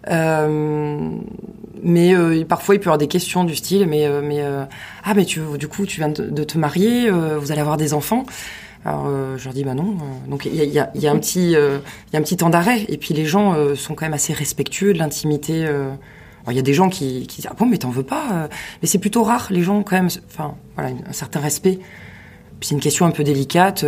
Euh, 0.08 1.10
mais 1.84 2.16
euh, 2.16 2.44
parfois 2.44 2.74
il 2.76 2.80
peut 2.80 2.86
y 2.86 2.88
avoir 2.88 2.98
des 2.98 3.08
questions 3.08 3.44
du 3.44 3.56
style 3.56 3.86
mais 3.86 4.08
euh, 4.08 4.22
mais 4.24 4.44
ah 5.04 5.14
mais 5.14 5.26
tu 5.26 5.42
du 5.60 5.68
coup 5.68 5.86
tu 5.86 5.98
viens 5.98 6.10
de, 6.10 6.44
te 6.44 6.58
marier 6.58 7.10
vous 7.10 7.52
allez 7.52 7.62
avoir 7.62 7.78
des 7.78 7.94
enfants 7.94 8.26
alors 8.84 9.08
je 9.38 9.44
leur 9.44 9.54
dis 9.54 9.64
bah 9.64 9.76
non 9.76 9.96
donc 10.28 10.46
il 10.46 10.56
y 10.56 10.62
a, 10.62 10.66
y, 10.66 10.80
a, 10.80 10.90
y 10.96 11.08
a 11.08 11.12
un 11.12 11.20
petit 11.20 11.52
il 11.52 12.14
y 12.14 12.16
a 12.16 12.20
un 12.20 12.22
petit 12.22 12.38
temps 12.38 12.50
d'arrêt 12.50 12.86
et 12.90 12.98
puis 12.98 13.14
les 13.14 13.26
gens 13.26 13.56
sont 13.76 13.94
quand 13.94 14.06
même 14.06 14.14
assez 14.14 14.34
respectueux 14.34 14.94
de 14.94 15.00
l'intimité 15.00 15.68
il 16.50 16.56
y 16.56 16.60
a 16.60 16.64
des 16.64 16.74
gens 16.74 16.90
qui, 16.90 17.22
disent 17.22 17.48
ah 17.50 17.54
bon 17.58 17.66
mais 17.66 17.78
t'en 17.78 17.90
veux 17.90 18.04
pas 18.04 18.50
mais 18.82 18.88
c'est 18.88 18.98
plutôt 19.00 19.24
rare 19.24 19.48
les 19.52 19.62
gens 19.62 19.84
quand 19.84 19.96
même 19.96 20.10
enfin 20.28 20.56
voilà 20.76 20.92
un 21.08 21.14
certain 21.14 21.40
respect 21.40 21.80
c'est 22.62 22.76
une 22.76 22.82
question 22.82 23.06
un 23.06 23.12
peu 23.12 23.24
délicate 23.24 23.86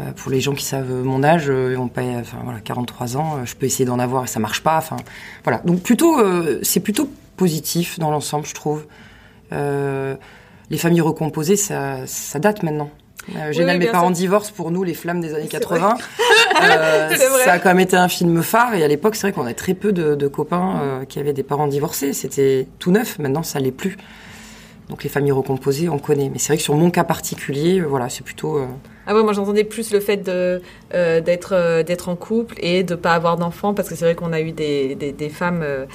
euh, 0.00 0.12
pour 0.12 0.30
les 0.30 0.40
gens 0.40 0.54
qui 0.54 0.64
savent 0.64 0.92
mon 0.92 1.22
âge, 1.22 1.46
euh, 1.48 1.76
on 1.76 1.88
paye, 1.88 2.16
enfin 2.16 2.38
voilà, 2.44 2.60
43 2.60 3.16
ans, 3.16 3.36
euh, 3.36 3.44
je 3.44 3.56
peux 3.56 3.66
essayer 3.66 3.84
d'en 3.84 3.98
avoir 3.98 4.24
et 4.24 4.26
ça 4.26 4.40
marche 4.40 4.62
pas. 4.62 4.76
Enfin, 4.78 4.96
voilà. 5.44 5.58
Donc 5.64 5.82
plutôt, 5.82 6.18
c'est 6.62 6.80
plutôt 6.80 7.10
positif 7.36 7.98
dans 7.98 8.10
l'ensemble, 8.10 8.46
je 8.46 8.54
trouve. 8.54 8.86
les 9.52 10.78
familles 10.78 11.00
recomposées, 11.00 11.56
ça 11.56 12.06
date 12.38 12.62
maintenant. 12.62 12.90
Euh, 13.36 13.52
J'ai 13.52 13.64
mes 13.64 13.86
parents 13.86 14.10
divorcent 14.10 14.52
pour 14.56 14.70
nous, 14.70 14.82
les 14.82 14.94
flammes 14.94 15.20
des 15.20 15.34
années 15.34 15.46
80. 15.48 15.96
euh, 16.62 17.08
ça 17.44 17.52
a 17.52 17.58
quand 17.58 17.68
même 17.70 17.80
été 17.80 17.96
un 17.96 18.08
film 18.08 18.42
phare 18.42 18.74
et 18.74 18.82
à 18.82 18.88
l'époque, 18.88 19.14
c'est 19.14 19.28
vrai 19.28 19.32
qu'on 19.32 19.46
a 19.46 19.54
très 19.54 19.74
peu 19.74 19.92
de, 19.92 20.14
de 20.14 20.28
copains 20.28 21.04
qui 21.08 21.18
avaient 21.18 21.32
des 21.32 21.42
parents 21.42 21.68
divorcés. 21.68 22.12
C'était 22.12 22.66
tout 22.78 22.90
neuf. 22.90 23.18
Maintenant, 23.18 23.42
ça 23.42 23.60
l'est 23.60 23.70
plus. 23.70 23.96
Donc 24.88 25.04
les 25.04 25.10
familles 25.10 25.32
recomposées, 25.32 25.88
on 25.88 25.98
connaît. 25.98 26.30
Mais 26.32 26.38
c'est 26.38 26.48
vrai 26.48 26.56
que 26.56 26.62
sur 26.62 26.74
mon 26.74 26.90
cas 26.90 27.04
particulier, 27.04 27.80
voilà, 27.80 28.08
c'est 28.08 28.24
plutôt 28.24 28.60
ah 29.10 29.14
ouais, 29.14 29.24
moi 29.24 29.32
j'entendais 29.32 29.64
plus 29.64 29.92
le 29.92 29.98
fait 29.98 30.18
de 30.18 30.62
euh, 30.94 31.20
d'être 31.20 31.52
euh, 31.52 31.82
d'être 31.82 32.08
en 32.08 32.14
couple 32.14 32.54
et 32.58 32.84
de 32.84 32.94
pas 32.94 33.14
avoir 33.14 33.36
d'enfants 33.36 33.74
parce 33.74 33.88
que 33.88 33.96
c'est 33.96 34.04
vrai 34.04 34.14
qu'on 34.14 34.32
a 34.32 34.40
eu 34.40 34.52
des, 34.52 34.94
des, 34.94 35.10
des 35.10 35.28
femmes 35.28 35.62
euh, 35.64 35.86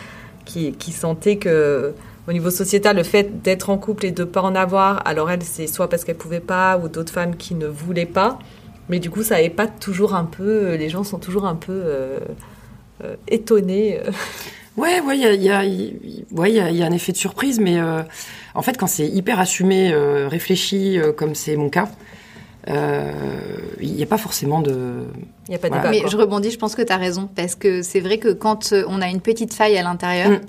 qui, 0.43 0.73
qui 0.73 0.91
sentaient 0.91 1.38
que 1.38 1.93
au 2.28 2.34
niveau 2.34 2.49
sociétal, 2.49 2.95
le 2.95 3.03
fait 3.03 3.41
d'être 3.41 3.69
en 3.69 3.78
couple 3.78 4.05
et 4.05 4.11
de 4.11 4.23
pas 4.23 4.41
en 4.41 4.55
avoir, 4.55 5.01
alors 5.07 5.30
elles, 5.30 5.43
c'est 5.43 5.67
soit 5.67 5.89
parce 5.89 6.03
qu'elles 6.03 6.17
pouvaient 6.17 6.39
pas 6.39 6.78
ou 6.78 6.88
d'autres 6.88 7.13
femmes 7.13 7.36
qui 7.36 7.55
ne 7.55 7.67
voulaient 7.67 8.05
pas. 8.05 8.39
Mais 8.89 8.99
du 8.99 9.09
coup, 9.09 9.23
ça 9.23 9.38
pas 9.55 9.67
toujours 9.67 10.13
un 10.13 10.26
peu. 10.26 10.76
Les 10.76 10.89
gens 10.89 11.03
sont 11.03 11.17
toujours 11.17 11.45
un 11.45 11.55
peu 11.55 11.71
euh, 11.73 12.19
euh, 13.03 13.15
étonnés. 13.28 13.99
Ouais, 14.78 14.99
ouais, 14.99 15.17
il 15.17 15.21
y 15.21 15.26
a, 15.26 15.34
y, 15.34 15.49
a, 15.49 15.59
ouais, 16.38 16.51
y, 16.51 16.59
a, 16.59 16.69
y 16.69 16.84
a 16.84 16.86
un 16.86 16.91
effet 16.91 17.13
de 17.13 17.17
surprise, 17.17 17.61
mais 17.61 17.80
en 18.53 18.61
fait, 18.61 18.78
quand 18.78 18.88
c'est 18.88 19.07
hyper 19.07 19.39
assumé, 19.39 19.95
réfléchi, 20.28 20.99
comme 21.15 21.34
c'est 21.34 21.55
mon 21.55 21.69
cas, 21.69 21.88
euh, 22.69 23.11
il 23.80 23.93
n'y 23.93 24.03
a 24.03 24.07
pas 24.07 24.17
forcément 24.17 24.61
de... 24.61 25.03
Il 25.47 25.51
y 25.51 25.55
a 25.55 25.59
pas 25.59 25.69
de 25.69 25.89
Mais 25.89 26.01
je 26.07 26.17
rebondis, 26.17 26.51
je 26.51 26.57
pense 26.57 26.76
que 26.76 26.82
tu 26.82 26.91
as 26.91 26.97
raison, 26.97 27.30
parce 27.36 27.55
que 27.55 27.84
c'est 27.84 27.99
vrai 27.99 28.17
que 28.17 28.30
quand 28.30 28.73
euh, 28.73 28.84
on 28.88 29.01
a 29.01 29.07
une 29.07 29.21
petite 29.21 29.53
faille 29.53 29.78
à 29.78 29.84
l'intérieur, 29.84 30.32
mm. 30.32 30.41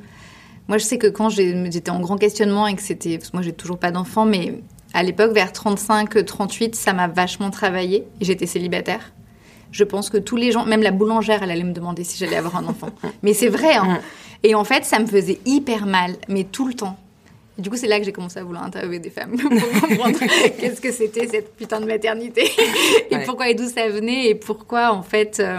Moi 0.68 0.78
je 0.78 0.84
sais 0.84 0.98
que 0.98 1.06
quand 1.06 1.28
j'étais 1.28 1.90
en 1.90 2.00
grand 2.00 2.16
questionnement 2.16 2.66
et 2.66 2.74
que 2.74 2.82
c'était... 2.82 3.18
Moi 3.32 3.42
j'ai 3.42 3.52
toujours 3.52 3.78
pas 3.78 3.90
d'enfant, 3.90 4.24
mais 4.24 4.54
à 4.94 5.02
l'époque, 5.02 5.32
vers 5.32 5.52
35, 5.52 6.24
38, 6.24 6.74
ça 6.74 6.92
m'a 6.92 7.06
vachement 7.06 7.50
travaillé 7.50 8.04
et 8.20 8.24
j'étais 8.24 8.46
célibataire. 8.46 9.12
Je 9.70 9.84
pense 9.84 10.08
que 10.08 10.16
tous 10.16 10.36
les 10.36 10.52
gens, 10.52 10.64
même 10.64 10.82
la 10.82 10.90
boulangère, 10.90 11.42
elle 11.42 11.50
allait 11.50 11.64
me 11.64 11.72
demander 11.72 12.02
si 12.02 12.16
j'allais 12.16 12.36
avoir 12.36 12.56
un 12.56 12.66
enfant. 12.66 12.88
mais 13.22 13.34
c'est 13.34 13.48
vrai, 13.48 13.74
hein. 13.74 14.00
Et 14.42 14.54
en 14.54 14.64
fait, 14.64 14.84
ça 14.84 14.98
me 14.98 15.06
faisait 15.06 15.40
hyper 15.44 15.86
mal, 15.86 16.16
mais 16.28 16.44
tout 16.44 16.68
le 16.68 16.74
temps 16.74 16.96
du 17.58 17.70
coup, 17.70 17.76
c'est 17.76 17.86
là 17.86 17.98
que 17.98 18.04
j'ai 18.04 18.12
commencé 18.12 18.38
à 18.38 18.44
vouloir 18.44 18.64
interviewer 18.64 18.98
des 18.98 19.08
femmes 19.08 19.36
pour 19.38 19.48
comprendre 19.48 20.18
qu'est-ce 20.58 20.80
que 20.80 20.92
c'était 20.92 21.26
cette 21.26 21.56
putain 21.56 21.80
de 21.80 21.86
maternité 21.86 22.50
et 23.10 23.18
pourquoi 23.24 23.48
et 23.48 23.54
d'où 23.54 23.66
ça 23.66 23.88
venait 23.88 24.28
et 24.28 24.34
pourquoi 24.34 24.92
en 24.92 25.02
fait 25.02 25.40
euh, 25.40 25.58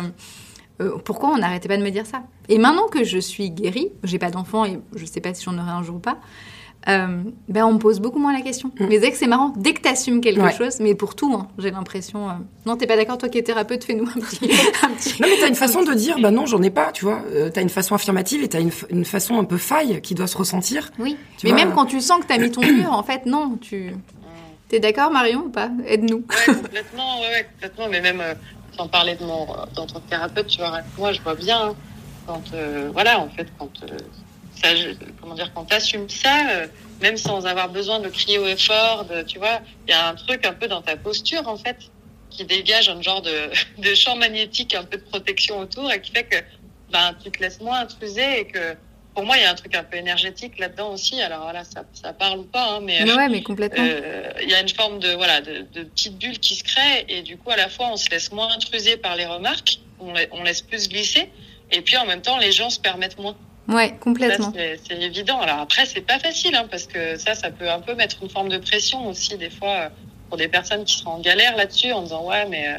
euh, 0.82 0.98
pourquoi 1.04 1.30
on 1.30 1.38
n'arrêtait 1.38 1.68
pas 1.68 1.78
de 1.78 1.84
me 1.84 1.90
dire 1.90 2.06
ça? 2.06 2.24
Et 2.50 2.58
maintenant 2.58 2.88
que 2.88 3.04
je 3.04 3.18
suis 3.18 3.50
guérie, 3.50 3.92
j'ai 4.04 4.20
pas 4.20 4.30
d'enfant 4.30 4.66
et 4.66 4.80
je 4.96 5.06
sais 5.06 5.22
pas 5.22 5.34
si 5.34 5.44
j'en 5.44 5.58
aurai 5.58 5.72
un 5.72 5.84
jour 5.84 5.96
ou 5.98 6.00
pas, 6.00 6.18
euh, 6.88 7.24
ben 7.50 7.66
on 7.66 7.74
me 7.74 7.80
pose 7.80 8.00
beaucoup 8.00 8.20
moins 8.20 8.32
la 8.32 8.42
question. 8.42 8.72
Mm. 8.80 8.86
Mais 8.88 9.00
dès 9.00 9.12
que 9.12 9.18
c'est 9.18 9.28
marrant, 9.28 9.52
dès 9.58 9.74
que 9.74 9.82
tu 9.82 9.90
assumes 9.90 10.22
quelque 10.22 10.52
chose, 10.52 10.80
mais 10.80 10.96
pour 10.96 11.16
tout, 11.16 11.34
hein, 11.34 11.48
j'ai 11.58 11.72
l'impression. 11.72 12.30
Euh... 12.30 12.34
Non, 12.66 12.78
t'es 12.78 12.88
pas 12.88 12.96
d'accord, 12.96 13.18
toi 13.18 13.28
qui 13.28 13.40
es 13.40 13.44
thérapeute, 13.44 13.84
fais-nous 13.84 14.08
un 14.08 14.20
petit, 14.20 14.50
un 14.84 14.90
petit. 14.92 15.22
Non, 15.22 15.28
mais 15.30 15.38
t'as 15.40 15.48
une 15.48 15.56
façon 15.56 15.84
de 15.84 15.94
dire, 15.94 16.18
bah 16.22 16.32
non, 16.32 16.46
j'en 16.46 16.62
ai 16.62 16.70
pas, 16.70 16.92
tu 16.94 17.04
vois. 17.04 17.22
Euh, 17.34 17.50
t'as 17.50 17.62
une 17.62 17.70
façon 17.70 17.96
affirmative 17.96 18.44
et 18.44 18.48
t'as 18.48 18.62
une, 18.62 18.72
une 18.90 19.06
façon 19.06 19.38
un 19.38 19.44
peu 19.44 19.58
faille 19.58 20.02
qui 20.02 20.16
doit 20.16 20.28
se 20.28 20.38
ressentir. 20.38 20.92
Oui. 21.00 21.18
mais 21.44 21.52
même 21.52 21.74
quand 21.74 21.86
tu 21.86 22.00
sens 22.00 22.22
que 22.22 22.28
t'as 22.28 22.38
mis 22.38 22.52
ton 22.52 22.62
mur, 22.72 22.94
en 22.94 23.04
fait, 23.04 23.26
non, 23.26 23.58
tu. 23.60 23.92
T'es 24.70 24.80
d'accord, 24.82 25.12
Marion, 25.12 25.46
ou 25.46 25.50
pas? 25.50 25.70
Aide-nous. 25.86 26.18
Ouais, 26.18 26.54
complètement, 26.54 27.22
ouais, 27.22 27.28
ouais, 27.30 27.48
complètement. 27.54 27.88
Mais 27.90 28.02
même, 28.02 28.22
euh, 28.78 28.84
sans 28.84 28.88
parler 28.88 29.16
de 29.16 29.24
mon, 29.24 29.46
dans 29.76 29.86
ton 29.86 30.00
thérapeute, 30.02 30.48
tu 30.48 30.60
vois, 30.60 30.80
moi, 30.98 31.12
je 31.12 31.22
vois 31.22 31.36
bien, 31.36 31.70
hein, 31.70 31.76
quand, 32.26 32.54
euh, 32.54 32.90
voilà, 32.94 33.20
en 33.20 33.30
fait, 33.30 33.48
quand 33.58 33.70
ça, 34.62 34.70
comment 35.22 35.36
dire, 35.36 35.52
quand 35.54 35.66
t'assumes 35.66 36.10
ça, 36.10 36.50
euh, 36.50 36.68
même 37.02 37.18
sans 37.18 37.46
avoir 37.46 37.70
besoin 37.70 38.00
de 38.00 38.10
crier 38.10 38.40
au 38.40 38.48
effort, 38.48 39.06
de, 39.06 39.22
tu 39.22 39.38
vois, 39.40 39.60
il 39.88 39.92
y 39.92 39.94
a 39.94 40.10
un 40.10 40.16
truc 40.16 40.46
un 40.46 40.54
peu 40.54 40.68
dans 40.68 40.82
ta 40.82 40.98
posture, 40.98 41.48
en 41.48 41.58
fait, 41.58 41.78
qui 42.30 42.46
dégage 42.46 42.90
un 42.90 43.02
genre 43.02 43.22
de, 43.22 43.50
de 43.78 43.96
champ 43.96 44.16
magnétique, 44.16 44.74
un 44.74 44.84
peu 44.84 44.98
de 44.98 45.04
protection 45.04 45.60
autour 45.60 45.92
et 45.92 46.02
qui 46.02 46.12
fait 46.12 46.24
que, 46.24 46.38
ben, 46.92 47.16
tu 47.24 47.32
te 47.32 47.40
laisses 47.40 47.62
moins 47.62 47.82
intruser 47.82 48.42
et 48.42 48.46
que, 48.46 48.76
pour 49.18 49.26
moi, 49.26 49.36
il 49.36 49.42
y 49.42 49.46
a 49.46 49.50
un 49.50 49.56
truc 49.56 49.74
un 49.74 49.84
peu 49.84 49.98
énergétique 49.98 50.60
là-dedans 50.60 50.92
aussi. 50.94 51.20
Alors 51.24 51.42
voilà, 51.42 51.64
ça, 51.64 51.84
ça 51.92 52.14
parle 52.14 52.38
ou 52.38 52.44
pas, 52.44 52.74
hein, 52.74 52.82
mais, 52.84 53.04
mais 53.04 53.16
ouais, 53.16 53.30
mais 53.30 53.42
complètement. 53.42 53.84
Euh, 53.84 54.32
il 54.44 54.48
y 54.48 54.54
a 54.54 54.62
une 54.62 54.70
forme 54.70 55.00
de 55.00 55.12
voilà 55.16 55.42
de, 55.42 55.66
de 55.74 55.86
petite 55.86 56.20
bulle 56.20 56.38
qui 56.38 56.54
se 56.54 56.64
crée 56.64 57.04
et 57.10 57.24
du 57.24 57.36
coup 57.36 57.50
à 57.50 57.56
la 57.56 57.68
fois 57.68 57.90
on 57.92 57.98
se 57.98 58.12
laisse 58.12 58.32
moins 58.32 58.54
intruser 58.54 58.96
par 58.96 59.16
les 59.16 59.26
remarques, 59.26 59.80
on, 60.00 60.14
on 60.34 60.44
laisse 60.44 60.62
plus 60.62 60.88
glisser 60.88 61.32
et 61.72 61.82
puis 61.82 61.98
en 61.98 62.06
même 62.06 62.22
temps 62.22 62.38
les 62.38 62.52
gens 62.52 62.70
se 62.70 62.80
permettent 62.80 63.18
moins. 63.18 63.36
Ouais, 63.68 63.98
complètement. 64.00 64.54
C'est 64.54 65.02
évident. 65.02 65.40
Alors 65.40 65.62
après, 65.62 65.88
c'est 65.88 66.02
pas 66.02 66.20
facile, 66.20 66.54
hein, 66.56 66.68
parce 66.70 66.86
que 66.86 67.18
ça, 67.18 67.34
ça 67.34 67.50
peut 67.50 67.72
un 67.72 67.80
peu 67.80 67.96
mettre 67.96 68.18
une 68.22 68.30
forme 68.30 68.50
de 68.50 68.60
pression 68.60 69.08
aussi, 69.08 69.36
des 69.36 69.50
fois, 69.50 69.90
pour 70.30 70.38
des 70.38 70.48
personnes 70.48 70.86
qui 70.86 70.96
seront 70.96 71.14
en 71.14 71.22
galère 71.22 71.58
là-dessus, 71.58 71.92
en 71.92 72.04
disant 72.04 72.24
ouais, 72.24 72.46
mais, 72.46 72.68
euh... 72.68 72.78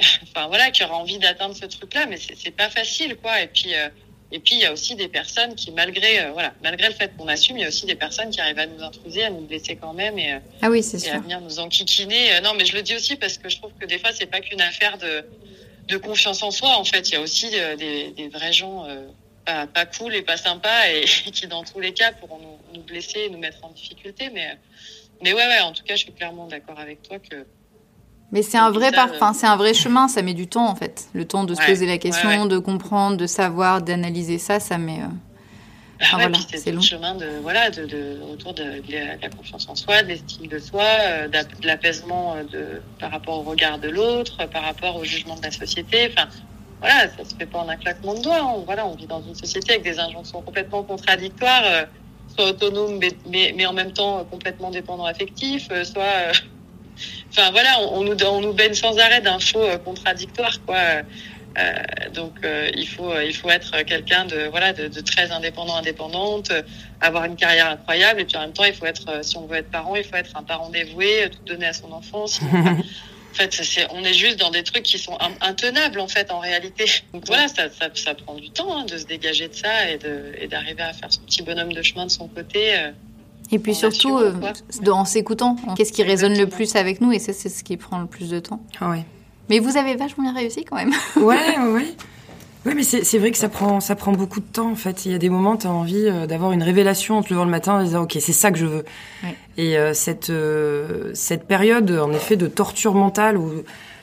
enfin 0.24 0.48
voilà, 0.48 0.72
qui 0.72 0.82
auraient 0.82 0.92
envie 0.92 1.20
d'atteindre 1.20 1.54
ce 1.54 1.66
truc-là, 1.66 2.06
mais 2.06 2.16
c'est 2.18 2.50
pas 2.50 2.68
facile, 2.68 3.14
quoi. 3.14 3.40
Et 3.40 3.46
puis, 3.46 3.72
euh... 3.76 3.88
et 4.32 4.38
puis, 4.38 4.54
il 4.54 4.60
y 4.60 4.64
a 4.64 4.72
aussi 4.72 4.94
des 4.94 5.08
personnes 5.08 5.54
qui, 5.54 5.70
malgré, 5.70 6.20
euh, 6.20 6.32
voilà, 6.32 6.54
malgré 6.62 6.88
le 6.88 6.94
fait 6.94 7.14
qu'on 7.16 7.28
assume, 7.28 7.58
il 7.58 7.62
y 7.62 7.64
a 7.64 7.68
aussi 7.68 7.86
des 7.86 7.94
personnes 7.94 8.30
qui 8.30 8.40
arrivent 8.40 8.58
à 8.58 8.66
nous 8.66 8.82
intruser, 8.82 9.24
à 9.24 9.30
nous 9.30 9.42
blesser 9.42 9.76
quand 9.76 9.92
même, 9.92 10.18
et, 10.18 10.32
euh, 10.32 10.38
ah 10.62 10.70
oui, 10.70 10.80
et 10.80 11.10
à 11.10 11.20
venir 11.20 11.40
nous 11.40 11.58
enquiquiner. 11.58 12.40
non, 12.42 12.54
mais 12.54 12.64
je 12.64 12.74
le 12.74 12.82
dis 12.82 12.94
aussi 12.94 13.16
parce 13.16 13.38
que 13.38 13.48
je 13.48 13.58
trouve 13.58 13.72
que 13.78 13.86
des 13.86 13.98
fois, 13.98 14.10
c'est 14.12 14.26
pas 14.26 14.40
qu'une 14.40 14.60
affaire 14.60 14.98
de 14.98 15.24
de 15.88 15.96
confiance 15.96 16.44
en 16.44 16.52
soi. 16.52 16.78
En 16.78 16.84
fait, 16.84 17.08
il 17.08 17.14
y 17.14 17.16
a 17.16 17.20
aussi 17.20 17.50
des, 17.50 18.12
des 18.16 18.28
vrais 18.28 18.52
gens 18.52 18.86
pas, 19.44 19.66
pas, 19.66 19.84
cool 19.84 20.14
et 20.14 20.22
pas 20.22 20.36
sympa 20.36 20.90
et, 20.90 21.04
qui 21.32 21.46
dans 21.48 21.64
tous 21.64 21.80
les 21.80 21.92
cas 21.92 22.12
pourront 22.12 22.38
nous, 22.38 22.58
nous, 22.74 22.82
blesser 22.82 23.20
et 23.20 23.30
nous 23.30 23.38
mettre 23.38 23.64
en 23.64 23.70
difficulté. 23.70 24.30
Mais, 24.30 24.56
mais 25.22 25.32
ouais, 25.32 25.46
ouais, 25.46 25.60
en 25.60 25.72
tout 25.72 25.82
cas, 25.82 25.96
je 25.96 26.04
suis 26.04 26.12
clairement 26.12 26.46
d'accord 26.46 26.78
avec 26.78 27.02
toi 27.02 27.18
que. 27.18 27.44
Mais 28.32 28.42
c'est 28.42 28.58
un 28.58 28.70
vrai 28.70 28.90
ça, 28.90 29.06
parfum, 29.06 29.32
c'est 29.34 29.46
un 29.46 29.56
vrai 29.56 29.74
chemin, 29.74 30.08
ça 30.08 30.22
met 30.22 30.34
du 30.34 30.46
temps 30.46 30.66
en 30.66 30.74
fait. 30.74 31.08
Le 31.12 31.26
temps 31.26 31.44
de 31.44 31.54
se 31.54 31.60
ouais, 31.60 31.66
poser 31.66 31.86
la 31.86 31.98
question, 31.98 32.28
ouais, 32.28 32.38
ouais. 32.38 32.48
de 32.48 32.58
comprendre, 32.58 33.16
de 33.16 33.26
savoir, 33.26 33.82
d'analyser 33.82 34.38
ça, 34.38 34.58
ça 34.58 34.78
met. 34.78 35.00
Euh... 35.00 35.06
Enfin, 36.00 36.16
voilà, 36.18 36.38
c'est 36.52 36.72
le 36.72 36.80
chemin 36.80 37.14
de 37.14 37.26
voilà 37.42 37.70
de, 37.70 37.84
de 37.86 38.18
autour 38.32 38.54
de, 38.54 38.62
de, 38.64 39.20
la, 39.22 39.28
confiance 39.28 39.68
en 39.68 39.76
soi, 39.76 40.02
de 40.02 40.08
l'estime 40.08 40.48
de 40.48 40.58
soi, 40.58 40.82
euh, 40.82 41.28
de 41.28 41.66
l'apaisement 41.66 42.34
euh, 42.34 42.42
de 42.42 42.82
par 42.98 43.12
rapport 43.12 43.38
au 43.38 43.42
regard 43.42 43.78
de 43.78 43.88
l'autre, 43.88 44.48
par 44.48 44.62
rapport 44.64 44.96
au 44.96 45.04
jugement 45.04 45.36
de 45.36 45.42
la 45.42 45.52
société. 45.52 46.10
Enfin, 46.10 46.28
voilà, 46.82 47.08
ça 47.16 47.24
se 47.24 47.36
fait 47.36 47.46
pas 47.46 47.60
en 47.60 47.68
un 47.68 47.76
claquement 47.76 48.14
de 48.14 48.22
doigts. 48.22 48.44
On, 48.44 48.62
voilà, 48.62 48.84
on 48.84 48.96
vit 48.96 49.06
dans 49.06 49.22
une 49.22 49.36
société 49.36 49.74
avec 49.74 49.84
des 49.84 50.00
injonctions 50.00 50.42
complètement 50.42 50.82
contradictoires, 50.82 51.62
euh, 51.64 51.84
soit 52.34 52.46
autonomes, 52.46 52.98
mais, 52.98 53.12
mais, 53.30 53.54
mais, 53.56 53.66
en 53.66 53.72
même 53.72 53.92
temps 53.92 54.24
complètement 54.24 54.70
dépendants 54.72 55.04
affectifs, 55.04 55.68
euh, 55.70 55.84
soit, 55.84 56.02
euh, 56.02 56.32
enfin 57.30 57.50
voilà, 57.50 57.80
on, 57.80 58.00
on, 58.00 58.02
nous, 58.04 58.24
on 58.24 58.40
nous 58.40 58.52
baigne 58.52 58.74
sans 58.74 58.98
arrêt 58.98 59.20
d'infos 59.20 59.62
euh, 59.62 59.78
contradictoires, 59.78 60.64
quoi. 60.66 60.76
Euh, 61.58 61.74
donc 62.14 62.32
il 62.74 62.88
faut 62.88 63.12
il 63.20 63.34
faut 63.34 63.50
être 63.50 63.82
quelqu'un 63.82 64.24
de 64.24 64.48
voilà 64.50 64.72
de, 64.72 64.88
de, 64.88 65.00
très 65.02 65.30
indépendant 65.32 65.76
indépendante 65.76 66.50
avoir 67.02 67.26
une 67.26 67.36
carrière 67.36 67.68
incroyable 67.68 68.22
et 68.22 68.24
puis 68.24 68.38
en 68.38 68.40
même 68.40 68.54
temps 68.54 68.64
il 68.64 68.72
faut 68.72 68.86
être 68.86 69.22
si 69.22 69.36
on 69.36 69.44
veut 69.46 69.58
être 69.58 69.70
parent 69.70 69.94
il 69.94 70.02
faut 70.02 70.16
être 70.16 70.34
un 70.34 70.44
parent 70.44 70.70
dévoué 70.70 71.28
tout 71.30 71.44
donner 71.44 71.66
à 71.66 71.74
son 71.74 71.92
enfant 71.92 72.26
sinon 72.26 72.78
En 73.32 73.34
fait, 73.34 73.52
c'est, 73.54 73.86
on 73.90 74.04
est 74.04 74.12
juste 74.12 74.38
dans 74.38 74.50
des 74.50 74.62
trucs 74.62 74.82
qui 74.82 74.98
sont 74.98 75.16
intenables 75.40 76.00
en 76.00 76.08
fait 76.08 76.30
en 76.30 76.38
réalité. 76.38 76.84
Donc 77.14 77.26
voilà, 77.26 77.48
ça, 77.48 77.70
ça, 77.70 77.88
ça 77.94 78.14
prend 78.14 78.34
du 78.34 78.50
temps 78.50 78.76
hein, 78.76 78.84
de 78.84 78.98
se 78.98 79.06
dégager 79.06 79.48
de 79.48 79.54
ça 79.54 79.88
et, 79.88 79.96
de, 79.96 80.34
et 80.38 80.48
d'arriver 80.48 80.82
à 80.82 80.92
faire 80.92 81.10
son 81.10 81.22
petit 81.22 81.40
bonhomme 81.40 81.72
de 81.72 81.80
chemin 81.80 82.04
de 82.04 82.10
son 82.10 82.28
côté. 82.28 82.76
Euh, 82.76 82.90
et 83.50 83.58
puis 83.58 83.74
surtout, 83.74 84.18
euh, 84.18 84.32
en 84.86 85.04
s'écoutant, 85.04 85.56
qu'est-ce 85.76 85.92
qui 85.92 86.02
résonne 86.02 86.36
le 86.36 86.46
plus 86.46 86.76
avec 86.76 87.00
nous 87.00 87.12
et 87.12 87.18
ça, 87.18 87.32
c'est 87.32 87.48
ce 87.48 87.64
qui 87.64 87.76
prend 87.76 88.00
le 88.00 88.06
plus 88.06 88.30
de 88.30 88.38
temps. 88.38 88.62
Ah 88.80 88.90
oui. 88.90 88.98
Mais 89.50 89.58
vous 89.58 89.76
avez 89.76 89.96
vachement 89.96 90.24
bien 90.24 90.34
réussi 90.34 90.64
quand 90.64 90.76
même. 90.76 90.92
ouais, 91.16 91.58
ouais. 91.58 91.86
Oui, 92.64 92.74
mais 92.76 92.84
c'est 92.84 93.18
vrai 93.18 93.32
que 93.32 93.38
ça 93.38 93.48
prend, 93.48 93.80
ça 93.80 93.96
prend 93.96 94.12
beaucoup 94.12 94.38
de 94.38 94.46
temps, 94.46 94.70
en 94.70 94.76
fait. 94.76 95.04
Il 95.04 95.10
y 95.10 95.14
a 95.16 95.18
des 95.18 95.30
moments, 95.30 95.56
tu 95.56 95.66
as 95.66 95.72
envie 95.72 96.06
euh, 96.06 96.26
d'avoir 96.28 96.52
une 96.52 96.62
révélation 96.62 97.18
en 97.18 97.22
te 97.22 97.32
levant 97.32 97.44
le 97.44 97.50
matin 97.50 97.74
en 97.74 97.82
disant, 97.82 98.02
OK, 98.02 98.16
c'est 98.20 98.32
ça 98.32 98.52
que 98.52 98.58
je 98.58 98.66
veux. 98.66 98.84
Et 99.56 99.76
euh, 99.76 99.94
cette, 99.94 100.30
euh, 100.30 101.10
cette 101.12 101.48
période, 101.48 101.90
en 101.90 102.12
effet, 102.12 102.36
de 102.36 102.46
torture 102.46 102.94
mentale 102.94 103.36
où 103.36 103.50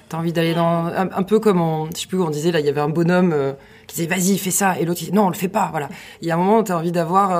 tu 0.09 0.15
as 0.15 0.19
envie 0.19 0.33
d'aller 0.33 0.53
dans... 0.53 0.87
Un, 0.87 1.23
peu 1.23 1.39
comme, 1.39 1.61
on, 1.61 1.87
je 1.95 2.01
sais 2.01 2.07
plus 2.07 2.17
où 2.17 2.25
on 2.25 2.29
disait, 2.29 2.51
là, 2.51 2.59
il 2.59 2.65
y 2.65 2.69
avait 2.69 2.81
un 2.81 2.89
bonhomme 2.89 3.33
qui 3.89 3.95
disait, 3.95 4.07
vas-y, 4.07 4.37
fais 4.37 4.51
ça. 4.51 4.79
Et 4.79 4.85
l'autre, 4.85 5.01
non, 5.11 5.25
on 5.25 5.29
le 5.29 5.35
fait 5.35 5.47
pas. 5.47 5.67
Voilà. 5.71 5.89
Il 6.21 6.27
y 6.27 6.31
a 6.31 6.35
un 6.35 6.37
moment 6.37 6.63
tu 6.63 6.71
as 6.71 6.77
envie 6.77 6.91
d'avoir 6.91 7.31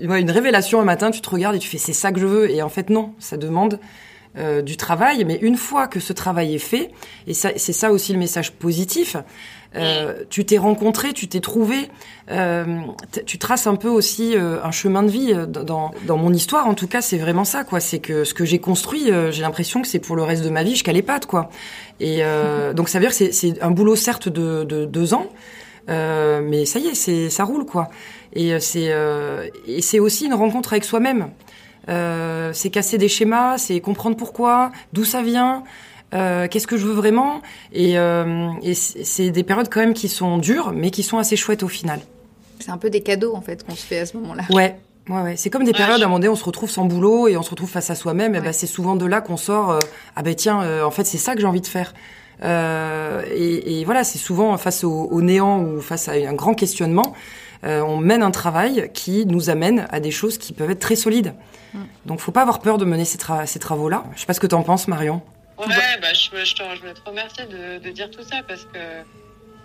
une 0.00 0.30
révélation 0.30 0.80
un 0.80 0.84
matin, 0.84 1.10
tu 1.10 1.20
te 1.20 1.30
regardes 1.30 1.56
et 1.56 1.58
tu 1.58 1.68
fais, 1.68 1.78
c'est 1.78 1.92
ça 1.92 2.12
que 2.12 2.20
je 2.20 2.26
veux. 2.26 2.50
Et 2.50 2.62
en 2.62 2.68
fait, 2.68 2.90
non, 2.90 3.14
ça 3.18 3.36
demande 3.36 3.78
du 4.64 4.76
travail. 4.76 5.24
Mais 5.24 5.36
une 5.40 5.56
fois 5.56 5.88
que 5.88 6.00
ce 6.00 6.12
travail 6.12 6.54
est 6.54 6.58
fait, 6.58 6.90
et 7.26 7.34
c'est 7.34 7.72
ça 7.72 7.90
aussi 7.90 8.12
le 8.12 8.18
message 8.18 8.52
positif, 8.52 9.16
euh, 9.76 10.24
tu 10.30 10.46
t'es 10.46 10.56
rencontré, 10.56 11.12
tu 11.12 11.28
t'es 11.28 11.40
trouvé, 11.40 11.90
euh, 12.30 12.80
tu 13.26 13.38
traces 13.38 13.66
un 13.66 13.76
peu 13.76 13.88
aussi 13.88 14.34
euh, 14.34 14.62
un 14.64 14.70
chemin 14.70 15.02
de 15.02 15.10
vie 15.10 15.34
dans, 15.46 15.90
dans 16.06 16.16
mon 16.16 16.32
histoire. 16.32 16.66
En 16.66 16.74
tout 16.74 16.88
cas, 16.88 17.02
c'est 17.02 17.18
vraiment 17.18 17.44
ça, 17.44 17.64
quoi. 17.64 17.80
C'est 17.80 17.98
que 17.98 18.24
ce 18.24 18.32
que 18.32 18.44
j'ai 18.44 18.60
construit, 18.60 19.10
j'ai 19.30 19.42
l'impression 19.42 19.82
que 19.82 19.88
c'est 19.88 19.98
pour 19.98 20.16
le 20.16 20.22
reste 20.22 20.42
de 20.42 20.50
ma 20.50 20.62
vie 20.62 20.70
jusqu'à 20.70 20.92
pattes, 21.02 21.26
quoi. 21.26 21.50
Et 22.00 22.22
donc 22.74 22.88
ça 22.88 22.98
veut 22.98 23.06
dire 23.06 23.16
que 23.16 23.32
c'est 23.32 23.62
un 23.62 23.70
boulot 23.70 23.96
certes 23.96 24.28
de, 24.28 24.64
de 24.64 24.84
deux 24.84 25.14
ans, 25.14 25.26
mais 25.88 26.66
ça 26.66 26.78
y 26.78 26.88
est, 26.88 26.94
c'est 26.94 27.30
ça 27.30 27.44
roule, 27.44 27.64
quoi. 27.64 27.88
Et 28.34 28.58
c'est 28.60 28.94
et 29.66 29.82
c'est 29.82 29.98
aussi 29.98 30.26
une 30.26 30.34
rencontre 30.34 30.72
avec 30.72 30.84
soi-même. 30.84 31.30
c'est 31.86 32.70
casser 32.70 32.98
des 32.98 33.08
schémas, 33.08 33.58
c'est 33.58 33.80
comprendre 33.80 34.16
pourquoi, 34.16 34.70
d'où 34.92 35.04
ça 35.04 35.22
vient. 35.22 35.64
Euh, 36.14 36.48
qu'est-ce 36.48 36.66
que 36.66 36.76
je 36.76 36.86
veux 36.86 36.94
vraiment 36.94 37.42
Et, 37.72 37.98
euh, 37.98 38.50
et 38.62 38.74
c'est 38.74 39.30
des 39.30 39.42
périodes 39.42 39.68
quand 39.70 39.80
même 39.80 39.94
qui 39.94 40.08
sont 40.08 40.38
dures, 40.38 40.72
mais 40.72 40.90
qui 40.90 41.02
sont 41.02 41.18
assez 41.18 41.36
chouettes 41.36 41.62
au 41.62 41.68
final. 41.68 42.00
C'est 42.60 42.70
un 42.70 42.78
peu 42.78 42.90
des 42.90 43.02
cadeaux 43.02 43.34
en 43.34 43.40
fait 43.40 43.64
qu'on 43.64 43.74
se 43.74 43.84
fait 43.84 44.00
à 44.00 44.06
ce 44.06 44.16
moment-là. 44.16 44.44
Ouais. 44.50 44.76
Ouais, 45.08 45.22
ouais. 45.22 45.36
C'est 45.36 45.48
comme 45.48 45.64
des 45.64 45.72
périodes 45.72 46.02
à 46.02 46.04
un 46.04 46.08
moment 46.08 46.18
donné, 46.18 46.28
on 46.28 46.36
se 46.36 46.44
retrouve 46.44 46.68
sans 46.68 46.84
boulot 46.84 47.28
et 47.28 47.36
on 47.38 47.42
se 47.42 47.50
retrouve 47.50 47.70
face 47.70 47.88
à 47.88 47.94
soi-même. 47.94 48.34
Et 48.34 48.40
ben, 48.40 48.52
c'est 48.52 48.66
souvent 48.66 48.94
de 48.94 49.06
là 49.06 49.22
qu'on 49.22 49.38
sort. 49.38 49.70
Euh, 49.70 49.78
ah 50.16 50.22
ben 50.22 50.34
tiens, 50.34 50.84
en 50.84 50.90
fait, 50.90 51.04
c'est 51.04 51.18
ça 51.18 51.34
que 51.34 51.40
j'ai 51.40 51.46
envie 51.46 51.62
de 51.62 51.66
faire. 51.66 51.94
Et, 52.42 53.80
et, 53.80 53.84
voilà, 53.84 54.04
c'est 54.04 54.18
souvent 54.18 54.56
face 54.58 54.84
au, 54.84 55.22
néant 55.22 55.60
ou 55.60 55.80
face 55.80 56.08
à 56.08 56.12
un 56.12 56.34
grand 56.34 56.54
questionnement, 56.54 57.14
on 57.62 57.96
mène 57.96 58.22
un 58.22 58.30
travail 58.30 58.90
qui 58.94 59.26
nous 59.26 59.50
amène 59.50 59.86
à 59.90 60.00
des 60.00 60.10
choses 60.10 60.38
qui 60.38 60.52
peuvent 60.52 60.70
être 60.70 60.80
très 60.80 60.96
solides. 60.96 61.34
Mm. 61.74 61.78
Donc, 62.06 62.20
faut 62.20 62.32
pas 62.32 62.42
avoir 62.42 62.60
peur 62.60 62.78
de 62.78 62.84
mener 62.84 63.04
ces, 63.04 63.18
ces 63.46 63.58
travaux-là. 63.58 64.04
Je 64.14 64.20
sais 64.20 64.26
pas 64.26 64.34
ce 64.34 64.40
que 64.40 64.46
tu 64.46 64.54
en 64.54 64.62
penses, 64.62 64.88
Marion. 64.88 65.22
Ouais, 65.58 65.98
bah, 66.00 66.12
je, 66.12 66.30
je, 66.44 66.54
je 66.54 66.80
voulais 66.80 66.94
te 66.94 67.04
remercier 67.04 67.44
de, 67.46 67.78
de, 67.78 67.90
dire 67.90 68.10
tout 68.10 68.22
ça 68.22 68.42
parce 68.46 68.64
que, 68.64 68.78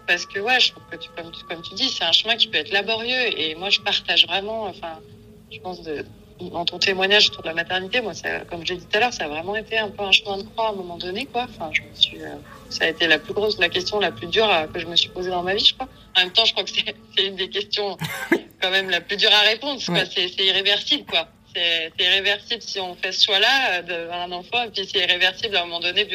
parce 0.08 0.26
que 0.26 0.40
ouais, 0.40 0.60
je 0.60 0.72
trouve 0.72 0.84
que 0.90 0.96
tu, 0.98 1.10
comme, 1.16 1.32
comme 1.48 1.62
tu 1.62 1.76
dis, 1.76 1.88
c'est 1.90 2.04
un 2.04 2.12
chemin 2.12 2.36
qui 2.36 2.48
peut 2.48 2.58
être 2.58 2.72
laborieux 2.72 3.40
et 3.40 3.54
moi 3.56 3.70
je 3.70 3.80
partage 3.80 4.26
vraiment, 4.26 4.64
enfin, 4.64 5.00
je 5.52 5.60
pense 5.60 5.84
de, 5.84 6.04
dans 6.50 6.66
ton 6.66 6.80
témoignage 6.80 7.30
autour 7.30 7.44
de 7.44 7.48
la 7.48 7.54
maternité, 7.54 8.02
moi, 8.02 8.14
ça, 8.14 8.41
comme 8.41 8.66
j'ai 8.66 8.76
dit 8.76 8.86
tout 8.86 8.98
à 8.98 9.00
l'heure, 9.00 9.14
ça 9.14 9.26
a 9.26 9.28
vraiment 9.28 9.56
été 9.56 9.78
un 9.78 9.89
peu 9.89 10.04
un 10.04 10.12
chemin 10.12 10.38
de 10.38 10.44
croix 10.44 10.68
à 10.68 10.70
un 10.72 10.76
moment 10.76 10.98
donné, 10.98 11.26
quoi. 11.26 11.48
Enfin, 11.50 11.70
je 11.72 11.82
me 11.82 11.96
suis, 11.96 12.22
euh, 12.22 12.36
ça 12.70 12.86
a 12.86 12.88
été 12.88 13.08
la 13.08 13.20
plus 13.20 13.34
grosse, 13.34 13.60
la 13.60 13.70
question 13.70 14.00
la 14.00 14.12
plus 14.12 14.28
dure 14.28 14.50
euh, 14.50 14.68
que 14.68 14.80
je 14.80 14.86
me 14.86 14.96
suis 14.96 15.10
posée 15.10 15.30
dans 15.30 15.44
ma 15.44 15.56
vie, 15.56 15.66
je 15.66 15.74
crois. 15.74 15.88
En 16.16 16.22
même 16.22 16.32
temps, 16.32 16.46
je 16.46 16.54
crois 16.54 16.64
que 16.64 16.70
c'est 16.70 16.96
une 17.26 17.36
des 17.36 17.50
questions 17.50 17.98
quand 18.62 18.72
même 18.72 18.89
la 18.89 19.02
plus 19.02 19.18
dure 19.18 19.34
à 19.34 19.41
répondre, 19.41 19.82
ouais. 19.89 20.06
c'est 20.14 20.46
irréversible, 20.46 21.06
quoi 21.06 21.28
c'est 21.56 21.91
irréversible 22.00 22.62
si 22.62 22.80
on 22.80 22.96
fait 22.96 23.12
ce 23.12 23.26
choix-là 23.26 23.82
euh, 23.82 24.08
d'un 24.10 24.32
enfant, 24.32 24.64
et 24.64 24.70
puis 24.70 24.88
c'est 24.91 25.00
irréversible 25.00 25.56
à 25.56 25.62
un 25.62 25.66
moment 25.66 25.80
donné 25.80 26.08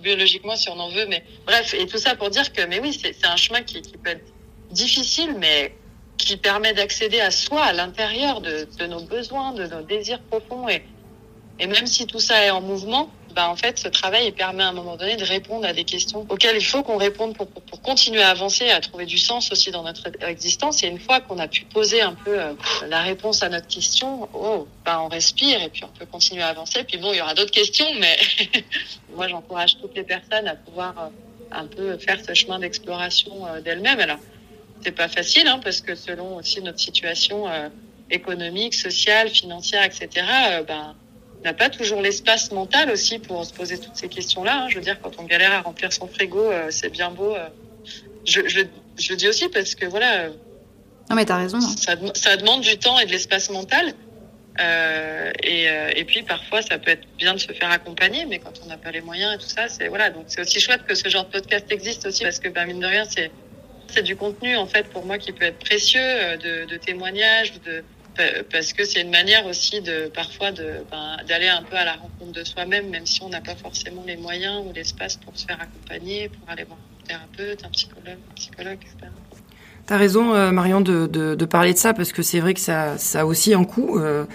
biologiquement 0.00 0.56
si 0.56 0.68
on 0.68 0.78
en 0.78 0.88
veut. 0.90 1.06
Mais 1.06 1.24
bref, 1.46 1.74
et 1.74 1.86
tout 1.86 1.98
ça 1.98 2.14
pour 2.14 2.30
dire 2.30 2.52
que, 2.52 2.62
mais 2.66 2.80
oui, 2.80 2.98
c'est 3.00 3.26
un 3.26 3.36
chemin 3.36 3.62
qui, 3.62 3.82
qui, 3.82 3.96
peut 3.98 4.10
être 4.10 4.24
difficile, 4.70 5.34
mais 5.38 5.74
qui 6.18 6.36
permet 6.36 6.74
d'accéder 6.74 7.20
à 7.20 7.30
soi, 7.30 7.62
à 7.62 7.72
l'intérieur 7.72 8.40
de, 8.40 8.68
de, 8.78 8.86
nos 8.86 9.00
besoins, 9.00 9.52
de 9.52 9.66
nos 9.66 9.82
désirs 9.82 10.20
profonds. 10.20 10.68
Et, 10.68 10.82
et 11.58 11.66
même 11.66 11.86
si 11.86 12.06
tout 12.06 12.20
ça 12.20 12.44
est 12.44 12.50
en 12.50 12.60
mouvement, 12.60 13.10
bah, 13.34 13.48
en 13.48 13.54
fait, 13.56 13.78
ce 13.78 13.86
travail 13.86 14.32
permet 14.32 14.64
à 14.64 14.68
un 14.68 14.72
moment 14.72 14.96
donné 14.96 15.16
de 15.16 15.24
répondre 15.24 15.64
à 15.64 15.72
des 15.72 15.84
questions 15.84 16.26
auxquelles 16.28 16.56
il 16.56 16.64
faut 16.64 16.82
qu'on 16.82 16.96
réponde 16.96 17.36
pour, 17.36 17.46
pour, 17.46 17.62
pour, 17.62 17.80
continuer 17.82 18.20
à 18.20 18.30
avancer, 18.30 18.68
à 18.68 18.80
trouver 18.80 19.06
du 19.06 19.16
sens 19.16 19.52
aussi 19.52 19.70
dans 19.70 19.84
notre 19.84 20.10
existence. 20.26 20.82
Et 20.82 20.88
une 20.88 20.98
fois 20.98 21.20
qu'on 21.20 21.38
a 21.38 21.46
pu 21.46 21.64
poser 21.64 22.00
un 22.00 22.14
peu 22.14 22.36
euh, 22.36 22.54
la 22.88 23.00
réponse 23.02 23.42
à 23.44 23.48
notre 23.48 23.68
question, 23.68 24.28
oh, 24.34 24.66
bah, 24.84 25.00
on 25.00 25.08
respire 25.08 25.62
et 25.62 25.68
puis 25.68 25.84
on 25.84 25.98
peut 25.98 26.06
continuer 26.06 26.42
à 26.42 26.48
avancer. 26.48 26.82
Puis 26.84 26.98
bon, 26.98 27.12
il 27.12 27.18
y 27.18 27.20
aura 27.20 27.34
d'autres 27.34 27.52
questions, 27.52 27.86
mais 28.00 28.18
moi, 29.14 29.28
j'encourage 29.28 29.78
toutes 29.80 29.94
les 29.94 30.04
personnes 30.04 30.48
à 30.48 30.56
pouvoir 30.56 30.94
euh, 30.98 31.08
un 31.52 31.66
peu 31.66 31.96
faire 31.98 32.18
ce 32.26 32.34
chemin 32.34 32.58
d'exploration 32.58 33.46
euh, 33.46 33.60
d'elles-mêmes. 33.60 34.00
Alors, 34.00 34.18
c'est 34.82 34.92
pas 34.92 35.08
facile, 35.08 35.46
hein, 35.46 35.60
parce 35.62 35.80
que 35.80 35.94
selon 35.94 36.36
aussi 36.36 36.62
notre 36.62 36.80
situation 36.80 37.46
économique, 38.10 38.74
sociale, 38.74 39.28
financière, 39.28 39.84
etc., 39.84 40.24
ben, 40.66 40.94
n'a 41.44 41.54
pas 41.54 41.70
toujours 41.70 42.00
l'espace 42.00 42.50
mental 42.52 42.90
aussi 42.90 43.18
pour 43.18 43.44
se 43.44 43.52
poser 43.52 43.78
toutes 43.78 43.96
ces 43.96 44.08
questions-là. 44.08 44.64
Hein. 44.64 44.68
Je 44.68 44.76
veux 44.76 44.80
dire, 44.80 45.00
quand 45.00 45.12
on 45.18 45.24
galère 45.24 45.52
à 45.52 45.60
remplir 45.60 45.92
son 45.92 46.08
frigo, 46.08 46.40
euh, 46.40 46.68
c'est 46.70 46.90
bien 46.90 47.10
beau. 47.10 47.34
Euh. 47.34 47.48
Je, 48.24 48.46
je, 48.46 48.60
je, 48.98 49.14
dis 49.14 49.28
aussi 49.28 49.48
parce 49.48 49.74
que 49.74 49.86
voilà. 49.86 50.22
Euh, 50.22 50.30
non 51.08 51.16
mais 51.16 51.24
t'as 51.24 51.38
raison. 51.38 51.58
Hein. 51.58 51.74
Ça, 51.78 51.94
ça, 52.14 52.36
demande 52.36 52.60
du 52.62 52.76
temps 52.78 52.98
et 52.98 53.06
de 53.06 53.10
l'espace 53.10 53.50
mental. 53.50 53.94
Euh, 54.60 55.30
et, 55.44 55.68
et, 55.94 56.04
puis 56.04 56.24
parfois, 56.24 56.62
ça 56.62 56.78
peut 56.78 56.90
être 56.90 57.06
bien 57.16 57.32
de 57.32 57.38
se 57.38 57.52
faire 57.52 57.70
accompagner, 57.70 58.26
mais 58.26 58.40
quand 58.40 58.54
on 58.64 58.66
n'a 58.66 58.76
pas 58.76 58.90
les 58.90 59.00
moyens 59.00 59.34
et 59.34 59.38
tout 59.38 59.48
ça, 59.48 59.68
c'est 59.68 59.86
voilà. 59.86 60.10
Donc 60.10 60.24
c'est 60.26 60.40
aussi 60.40 60.58
chouette 60.58 60.82
que 60.84 60.96
ce 60.96 61.08
genre 61.08 61.24
de 61.26 61.30
podcast 61.30 61.66
existe 61.70 62.04
aussi 62.06 62.24
parce 62.24 62.40
que 62.40 62.48
ben, 62.48 62.66
mine 62.66 62.80
de 62.80 62.86
rien, 62.86 63.04
c'est 63.04 63.30
c'est 63.88 64.02
du 64.02 64.16
contenu 64.16 64.56
en 64.56 64.66
fait 64.66 64.88
pour 64.90 65.04
moi 65.04 65.18
qui 65.18 65.32
peut 65.32 65.44
être 65.44 65.58
précieux, 65.58 66.00
de, 66.00 66.66
de 66.66 66.76
témoignages, 66.76 67.52
parce 68.50 68.72
que 68.72 68.84
c'est 68.84 69.00
une 69.00 69.10
manière 69.10 69.46
aussi 69.46 69.82
parfois 70.14 70.50
ben, 70.52 71.16
d'aller 71.26 71.48
un 71.48 71.62
peu 71.62 71.76
à 71.76 71.84
la 71.84 71.92
rencontre 71.94 72.32
de 72.32 72.44
soi-même, 72.44 72.88
même 72.88 73.06
si 73.06 73.22
on 73.22 73.28
n'a 73.28 73.40
pas 73.40 73.54
forcément 73.54 74.02
les 74.06 74.16
moyens 74.16 74.64
ou 74.66 74.72
l'espace 74.72 75.16
pour 75.16 75.36
se 75.36 75.46
faire 75.46 75.60
accompagner, 75.60 76.28
pour 76.28 76.48
aller 76.50 76.64
voir 76.64 76.78
un 76.78 77.06
thérapeute, 77.06 77.64
un 77.64 77.70
psychologue, 77.70 78.18
psychologue, 78.34 78.78
etc. 78.82 79.10
T'as 79.86 79.96
raison, 79.96 80.34
euh, 80.34 80.50
Marion, 80.50 80.82
de, 80.82 81.44
parler 81.46 81.72
de 81.72 81.78
ça 81.78 81.94
parce 81.94 82.12
que 82.12 82.22
c'est 82.22 82.40
vrai 82.40 82.54
que 82.54 82.60
ça, 82.60 82.98
ça 82.98 83.20
a 83.20 83.24
aussi 83.24 83.54
un 83.54 83.64
coût. 83.64 83.98
Euh, 83.98 84.26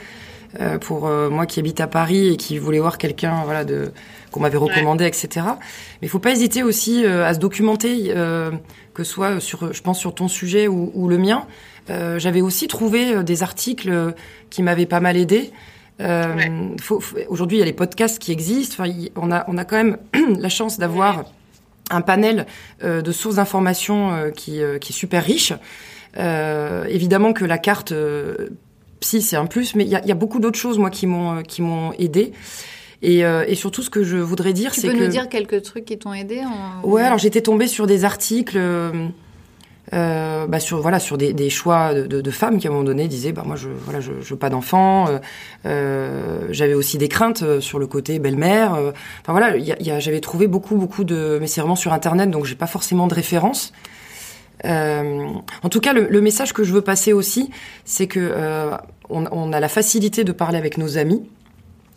euh, 0.59 0.77
pour 0.77 1.07
euh, 1.07 1.29
moi 1.29 1.45
qui 1.45 1.59
habite 1.59 1.79
à 1.79 1.87
Paris 1.87 2.29
et 2.29 2.37
qui 2.37 2.57
voulait 2.57 2.79
voir 2.79 2.97
quelqu'un 2.97 3.43
voilà 3.45 3.63
de 3.63 3.91
qu'on 4.31 4.39
m'avait 4.39 4.57
recommandé 4.57 5.05
etc 5.05 5.45
mais 6.01 6.07
il 6.07 6.09
faut 6.09 6.19
pas 6.19 6.31
hésiter 6.31 6.63
aussi 6.63 7.05
à 7.05 7.33
se 7.35 7.39
documenter 7.39 8.11
que 8.93 9.03
ce 9.03 9.11
soit 9.11 9.39
sur 9.39 9.71
je 9.71 9.81
pense 9.83 9.99
sur 9.99 10.15
ton 10.15 10.27
sujet 10.27 10.67
ou, 10.67 10.91
ou 10.95 11.07
le 11.07 11.19
mien 11.19 11.45
euh, 11.89 12.19
j'avais 12.19 12.41
aussi 12.41 12.67
trouvé 12.67 13.13
euh, 13.13 13.23
des 13.23 13.43
articles 13.43 13.89
euh, 13.89 14.11
qui 14.49 14.63
m'avaient 14.63 14.85
pas 14.85 14.99
mal 14.99 15.17
aidé. 15.17 15.51
Euh, 15.99 16.69
Aujourd'hui, 17.27 17.57
il 17.57 17.59
y 17.59 17.63
a 17.63 17.65
les 17.65 17.73
podcasts 17.73 18.19
qui 18.19 18.31
existent. 18.31 18.83
Enfin, 18.83 18.91
on 19.15 19.31
a, 19.31 19.45
on 19.47 19.57
a 19.57 19.65
quand 19.65 19.75
même 19.75 19.97
la 20.39 20.49
chance 20.49 20.79
d'avoir 20.79 21.25
un 21.91 22.01
panel 22.01 22.45
euh, 22.83 23.01
de 23.01 23.11
sources 23.11 23.35
d'informations 23.35 24.31
qui, 24.35 24.61
qui 24.81 24.93
est 24.93 24.95
super 24.95 25.23
riche. 25.23 25.53
évidemment 26.17 27.33
que 27.33 27.45
la 27.45 27.57
carte 27.57 27.93
psy, 29.03 29.21
c'est 29.21 29.35
un 29.35 29.45
plus, 29.45 29.75
mais 29.75 29.83
il 29.83 29.89
y 29.89 29.95
a, 29.95 30.05
y 30.05 30.11
a, 30.11 30.15
beaucoup 30.15 30.39
d'autres 30.39 30.59
choses, 30.59 30.79
moi, 30.79 30.89
qui 30.89 31.07
m'ont 31.07 31.43
qui 31.43 31.61
m'ont 31.61 31.93
aidé. 31.93 32.33
Et, 33.01 33.19
et, 33.19 33.55
surtout, 33.55 33.81
ce 33.81 33.89
que 33.89 34.03
je 34.03 34.15
voudrais 34.15 34.53
dire, 34.53 34.73
c'est 34.73 34.87
que... 34.87 34.93
Tu 34.93 34.97
peux 34.97 35.03
nous 35.03 35.11
dire 35.11 35.27
quelques 35.27 35.61
trucs 35.61 35.83
qui 35.83 35.97
t'ont 35.97 36.13
aidé 36.13 36.41
en... 36.45 36.87
Ouais, 36.87 37.03
alors 37.03 37.17
j'étais 37.17 37.41
tombée 37.41 37.67
sur 37.67 37.85
des 37.85 38.05
articles 38.05 38.57
euh, 39.91 40.47
bah 40.47 40.59
sur 40.59 40.81
voilà 40.81 40.99
sur 40.99 41.17
des, 41.17 41.33
des 41.33 41.49
choix 41.49 41.93
de, 41.93 42.21
de, 42.21 42.31
femmes 42.31 42.57
qui 42.57 42.67
à 42.67 42.69
un 42.69 42.73
moment 42.73 42.85
donné 42.85 43.07
disaient 43.07 43.33
bah 43.33 43.43
moi 43.45 43.55
je 43.55 43.69
voilà 43.69 43.99
je, 43.99 44.13
je 44.21 44.29
veux 44.29 44.39
pas 44.39 44.49
d'enfants 44.49 45.07
euh, 45.07 45.19
euh, 45.65 46.47
j'avais 46.51 46.73
aussi 46.73 46.97
des 46.97 47.09
craintes 47.09 47.43
euh, 47.43 47.59
sur 47.59 47.79
le 47.79 47.87
côté 47.87 48.19
belle-mère 48.19 48.75
euh, 48.75 48.91
enfin 49.21 49.33
voilà 49.33 49.57
y 49.57 49.71
a, 49.71 49.81
y 49.81 49.91
a, 49.91 49.99
j'avais 49.99 50.21
trouvé 50.21 50.47
beaucoup 50.47 50.77
beaucoup 50.77 51.03
de 51.03 51.37
mais 51.39 51.47
c'est 51.47 51.59
vraiment 51.61 51.75
sur 51.75 51.91
internet 51.91 52.29
donc 52.31 52.45
j'ai 52.45 52.55
pas 52.55 52.67
forcément 52.67 53.07
de 53.07 53.13
référence 53.13 53.73
en 54.65 55.69
tout 55.69 55.79
cas 55.79 55.93
le, 55.93 56.07
le, 56.09 56.21
message 56.21 56.53
que 56.53 56.63
je 56.63 56.73
veux 56.73 56.81
passer 56.81 57.13
aussi 57.13 57.49
c'est 57.85 58.07
que 58.07 58.71
on, 59.09 59.25
on 59.31 59.53
a 59.53 59.59
la 59.59 59.67
facilité 59.67 60.23
de 60.23 60.31
parler 60.31 60.57
avec 60.57 60.77
nos 60.77 60.97
amis 60.97 61.23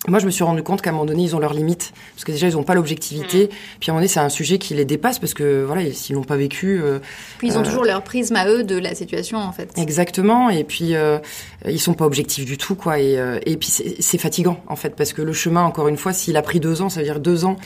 moi, 0.08 0.20
je 0.20 0.26
me 0.26 0.30
suis 0.30 0.44
rendu 0.44 0.62
compte 0.62 0.82
qu'à 0.82 0.90
un 0.90 0.92
moment 0.92 1.04
donné, 1.04 1.24
ils 1.24 1.34
ont 1.34 1.40
leurs 1.40 1.54
limites. 1.54 1.92
Parce 2.14 2.24
que 2.24 2.32
déjà, 2.32 2.48
ils 2.48 2.54
n'ont 2.54 2.62
pas 2.62 2.74
l'objectivité. 2.74 3.46
Mmh. 3.46 3.48
Puis 3.80 3.90
à 3.90 3.92
un 3.92 3.94
moment 3.94 4.00
donné, 4.00 4.08
c'est 4.08 4.20
un 4.20 4.28
sujet 4.28 4.58
qui 4.58 4.74
les 4.74 4.84
dépasse 4.84 5.18
parce 5.18 5.34
que, 5.34 5.64
voilà, 5.64 5.90
s'ils 5.92 6.14
l'ont 6.14 6.22
pas 6.22 6.36
vécu. 6.36 6.80
Euh, 6.80 7.00
puis 7.38 7.48
ils 7.48 7.58
ont 7.58 7.62
euh, 7.62 7.64
toujours 7.64 7.84
leur 7.84 8.02
prisme 8.02 8.36
à 8.36 8.46
eux 8.46 8.62
de 8.62 8.78
la 8.78 8.94
situation, 8.94 9.38
en 9.38 9.52
fait. 9.52 9.72
Exactement. 9.76 10.48
Et 10.50 10.64
puis, 10.64 10.94
euh, 10.94 11.18
ils 11.66 11.80
sont 11.80 11.94
pas 11.94 12.04
objectifs 12.04 12.44
du 12.44 12.56
tout, 12.56 12.76
quoi. 12.76 13.00
Et, 13.00 13.18
euh, 13.18 13.40
et 13.46 13.56
puis, 13.56 13.68
c'est 13.68 14.18
fatigant, 14.18 14.60
en 14.68 14.76
fait. 14.76 14.90
Parce 14.90 15.12
que 15.12 15.22
le 15.22 15.32
chemin, 15.32 15.64
encore 15.64 15.88
une 15.88 15.96
fois, 15.96 16.12
s'il 16.12 16.36
a 16.36 16.42
pris 16.42 16.60
deux 16.60 16.82
ans, 16.82 16.88
ça 16.88 17.00
veut 17.00 17.06
dire 17.06 17.20
deux 17.20 17.44
ans 17.44 17.56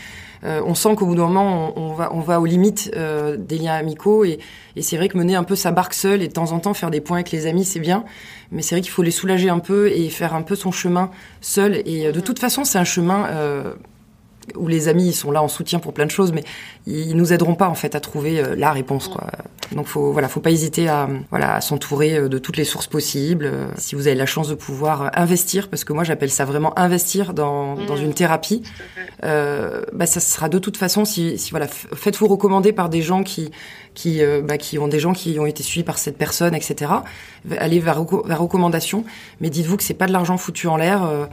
euh, 0.45 0.63
on 0.65 0.75
sent 0.75 0.95
qu'au 0.97 1.07
bout 1.07 1.15
d'un 1.15 1.27
moment, 1.27 1.73
on, 1.77 1.91
on, 1.91 1.95
va, 1.95 2.15
on 2.15 2.21
va 2.21 2.41
aux 2.41 2.47
limites 2.47 2.91
euh, 2.97 3.37
des 3.37 3.59
liens 3.59 3.75
amicaux. 3.75 4.25
Et, 4.25 4.39
et 4.77 4.83
c'est 4.83 4.97
vrai 4.97 5.09
que 5.09 5.19
mener 5.19 5.35
un 5.35 5.45
peu 5.45 5.57
sa 5.57 5.71
barque 5.71 5.95
seule 5.95 6.23
et 6.23 6.29
de 6.29 6.33
temps 6.33 6.53
en 6.53 6.61
temps 6.61 6.75
faire 6.75 6.91
des 6.91 7.01
points 7.01 7.19
avec 7.19 7.31
les 7.31 7.47
amis, 7.47 7.65
c'est 7.65 7.81
bien. 7.81 8.05
Mais 8.51 8.63
c'est 8.63 8.75
vrai 8.75 8.83
qu'il 8.83 8.91
faut 8.91 9.03
les 9.03 9.11
soulager 9.11 9.51
un 9.51 9.59
peu 9.59 9.89
et 9.89 10.09
faire 10.09 10.35
un 10.35 10.43
peu 10.43 10.55
son 10.55 10.73
chemin 10.73 11.11
seul. 11.41 11.83
Et 11.87 12.07
euh, 12.07 12.13
de 12.13 12.21
toute 12.21 12.39
façon, 12.39 12.65
c'est 12.65 12.79
un 12.79 12.85
chemin 12.85 13.27
où 14.57 14.69
les 14.69 14.89
amis 14.89 15.09
ils 15.09 15.15
sont 15.15 15.31
là 15.31 15.43
en 15.43 15.49
soutien 15.49 15.79
pour 15.79 15.93
plein 15.93 16.07
de 16.07 16.11
choses, 16.11 16.33
mais 16.33 16.45
ils 16.87 17.17
nous 17.17 17.33
aideront 17.33 17.55
pas 17.55 17.69
en 17.69 17.75
fait 17.75 17.95
à 17.95 18.01
trouver 18.01 18.41
euh, 18.41 18.55
la 18.57 18.73
réponse 18.73 19.09
quoi. 19.09 19.27
Donc 19.73 19.87
faut 19.87 20.13
voilà, 20.13 20.29
faut 20.29 20.41
pas 20.41 20.51
hésiter 20.51 20.89
à 20.89 21.09
voilà 21.31 21.55
à 21.55 21.61
s'entourer 21.61 22.17
euh, 22.17 22.29
de 22.29 22.39
toutes 22.39 22.57
les 22.57 22.65
sources 22.65 22.87
possibles. 22.87 23.45
Euh, 23.45 23.69
si 23.77 23.95
vous 23.95 24.09
avez 24.09 24.17
la 24.17 24.27
chance 24.27 24.49
de 24.49 24.55
pouvoir 24.55 25.11
investir, 25.15 25.69
parce 25.69 25.85
que 25.85 25.93
moi 25.93 26.05
j'appelle 26.05 26.31
ça 26.31 26.45
vraiment 26.45 26.77
investir 26.79 27.35
dans, 27.35 27.77
dans 27.77 27.97
une 27.97 28.15
thérapie, 28.15 28.63
euh, 29.23 29.83
bah 29.93 30.07
ça 30.07 30.21
sera 30.21 30.49
de 30.49 30.59
toute 30.59 30.77
façon 30.77 31.05
si, 31.05 31.39
si 31.39 31.51
voilà 31.51 31.69
faites-vous 31.69 32.27
recommander 32.27 32.73
par 32.73 32.89
des 32.89 33.03
gens 33.03 33.23
qui 33.23 33.51
qui 33.95 34.23
bah, 34.45 34.57
qui 34.57 34.79
ont 34.79 34.89
des 34.89 35.01
gens 35.01 35.13
qui 35.13 35.39
ont 35.39 35.47
été 35.47 35.63
suivis 35.63 35.85
par 35.85 35.99
cette 35.99 36.17
personne, 36.17 36.55
etc. 36.55 36.91
Allez 37.59 37.81
vers, 37.81 38.05
vers 38.25 38.41
recommandation, 38.41 39.05
mais 39.41 39.51
dites-vous 39.51 39.77
que 39.77 39.83
c'est 39.83 39.95
pas 39.95 40.07
de 40.07 40.13
l'argent 40.13 40.37
foutu 40.37 40.67
en 40.69 40.77
l'air. 40.77 41.05
Euh, 41.05 41.27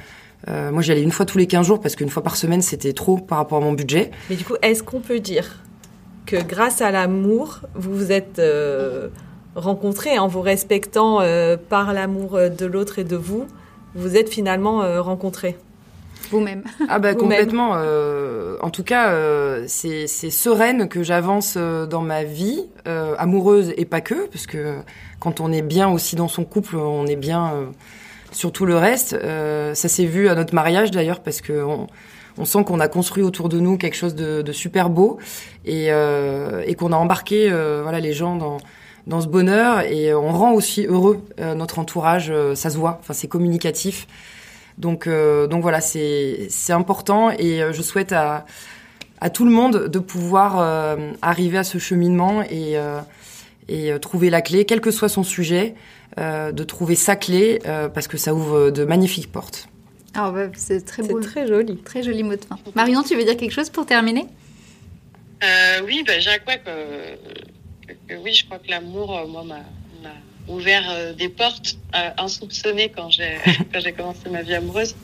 moi, 0.48 0.82
j'y 0.82 0.92
allais 0.92 1.04
une 1.04 1.12
fois 1.12 1.26
tous 1.26 1.38
les 1.38 1.48
15 1.48 1.66
jours 1.66 1.82
parce 1.82 1.96
qu'une 1.96 2.10
fois 2.10 2.24
par 2.24 2.36
semaine, 2.36 2.62
c'était 2.62 2.94
trop 2.94 3.18
par 3.18 3.40
rapport 3.40 3.58
à 3.58 3.62
mon 3.62 3.74
budget. 3.74 4.12
Mais 4.30 4.36
du 4.36 4.46
coup, 4.46 4.56
est-ce 4.62 4.84
qu'on 4.84 5.00
peut 5.00 5.20
dire 5.20 5.64
que 6.28 6.44
grâce 6.44 6.82
à 6.82 6.92
l'amour, 6.92 7.62
vous 7.74 7.96
vous 7.96 8.12
êtes 8.12 8.38
euh, 8.38 9.08
rencontrés 9.56 10.20
en 10.20 10.28
vous 10.28 10.42
respectant 10.42 11.22
euh, 11.22 11.58
par 11.58 11.94
l'amour 11.94 12.38
de 12.38 12.66
l'autre 12.68 13.00
et 13.00 13.04
de 13.04 13.16
vous, 13.16 13.48
vous 13.96 14.16
êtes 14.16 14.30
finalement 14.30 14.84
euh, 14.84 15.02
rencontrés? 15.02 15.58
Vous-même. 16.30 16.64
Ah 16.90 17.00
bah 17.00 17.16
complètement. 17.16 17.78
en 18.62 18.70
tout 18.70 18.84
cas, 18.84 19.16
c'est 19.68 20.08
sereine 20.08 20.90
que 20.90 21.02
j'avance 21.02 21.56
dans 21.56 22.02
ma 22.02 22.24
vie 22.24 22.66
amoureuse 22.86 23.72
et 23.78 23.86
pas 23.86 24.02
que, 24.02 24.28
parce 24.28 24.46
que 24.46 24.80
quand 25.20 25.40
on 25.40 25.54
est 25.54 25.62
bien 25.62 25.88
aussi 25.88 26.18
dans 26.18 26.28
son 26.28 26.44
couple, 26.44 26.76
on 26.76 27.06
est 27.06 27.16
bien 27.16 27.54
sur 28.32 28.52
tout 28.52 28.66
le 28.66 28.78
reste. 28.78 29.14
Euh, 29.14 29.74
ça 29.74 29.88
s'est 29.88 30.06
vu 30.06 30.30
à 30.30 30.36
notre 30.36 30.54
mariage 30.54 30.92
d'ailleurs 30.92 31.20
parce 31.22 31.42
que 31.42 31.64
on, 32.38 32.46
sent 32.46 32.64
qu'on 32.66 32.80
a 32.80 32.88
construit 32.88 33.24
autour 33.24 33.50
de 33.50 33.60
nous 33.60 33.78
quelque 33.78 33.96
chose 33.96 34.14
de, 34.16 34.52
super 34.52 34.90
beau 34.90 35.18
et, 35.66 35.88
euh, 35.90 36.64
et 36.66 36.76
qu'on 36.76 36.92
a 36.92 36.96
embarqué 36.96 37.50
euh, 37.50 37.80
voilà 37.82 38.00
les 38.00 38.14
gens 38.14 38.36
dans 38.36 38.58
dans 39.08 39.22
ce 39.22 39.28
bonheur 39.28 39.82
et 39.82 40.14
on 40.14 40.34
rend 40.34 40.52
aussi 40.52 40.86
heureux 40.86 41.22
notre 41.40 41.80
entourage. 41.80 42.32
ça 42.56 42.70
se 42.70 42.78
voit. 42.78 42.98
Enfin 43.00 43.14
c'est 43.14 43.30
communicatif. 43.30 44.06
Donc 44.78 45.08
donc 45.08 45.62
voilà 45.62 45.80
c'est 45.80 46.48
c'est 46.50 46.74
important 46.74 47.32
et 47.32 47.62
je 47.72 47.82
souhaite 47.82 48.12
à 48.12 48.46
à 49.22 49.30
tout 49.30 49.46
le 49.46 49.52
monde 49.52 49.88
de 49.88 50.00
pouvoir 50.00 50.60
arriver 51.22 51.58
à 51.58 51.64
ce 51.64 51.78
cheminement 51.78 52.44
et 52.44 52.78
et 53.70 53.92
trouver 54.00 54.30
la 54.30 54.42
clé, 54.42 54.66
quel 54.66 54.82
que 54.82 54.92
soit 54.92 55.10
son 55.10 55.24
sujet. 55.24 55.76
Euh, 56.18 56.52
de 56.52 56.64
trouver 56.64 56.96
sa 56.96 57.16
clé 57.16 57.60
euh, 57.68 57.90
parce 57.90 58.08
que 58.08 58.18
ça 58.18 58.34
ouvre 58.34 58.72
de 58.72 58.86
magnifiques 58.86 59.32
portes. 59.32 59.68
Ah 60.16 60.32
bah, 60.32 60.48
c'est 60.56 60.84
très 60.84 61.04
beau. 61.04 61.22
C'est 61.22 61.28
très 61.28 61.48
joli. 61.48 61.78
Très 61.78 62.02
joli 62.02 62.24
mot 62.24 62.36
de 62.36 62.44
fin. 62.44 62.58
Marion, 62.74 63.04
tu 63.04 63.16
veux 63.16 63.24
dire 63.24 63.38
quelque 63.38 63.52
chose 63.52 63.70
pour 63.70 63.86
terminer? 63.86 64.26
Euh, 65.44 65.82
Oui, 65.86 66.04
bah, 66.08 66.20
Jacques, 66.20 66.42
oui, 66.48 68.34
je 68.34 68.46
crois 68.46 68.58
que 68.58 68.70
l'amour, 68.70 69.28
moi, 69.28 69.44
m'a 69.44 69.60
ouvert 70.48 71.14
des 71.16 71.30
portes 71.30 71.78
insoupçonnées 72.18 72.90
quand 72.90 73.12
j'ai 73.12 73.36
quand 73.72 73.80
j'ai 73.80 73.92
commencé 73.92 74.28
ma 74.32 74.42
vie 74.42 74.56
amoureuse. 74.56 74.96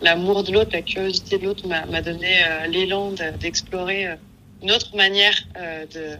L'amour 0.00 0.42
de 0.42 0.52
l'autre, 0.52 0.70
la 0.72 0.82
curiosité 0.82 1.36
de 1.36 1.44
l'autre 1.44 1.66
m'a 1.68 2.00
donné 2.00 2.32
l'élan 2.68 3.12
d'explorer 3.40 4.16
une 4.62 4.70
autre 4.70 4.96
manière 4.96 5.34
de 5.92 6.16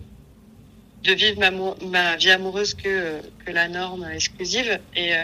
de 1.03 1.13
vivre 1.15 1.41
ma, 1.41 1.51
ma 1.87 2.17
vie 2.17 2.31
amoureuse 2.31 2.75
que, 2.75 3.21
que 3.45 3.51
la 3.51 3.69
norme 3.69 4.09
exclusive. 4.13 4.79
Et, 4.95 5.15
euh, 5.15 5.23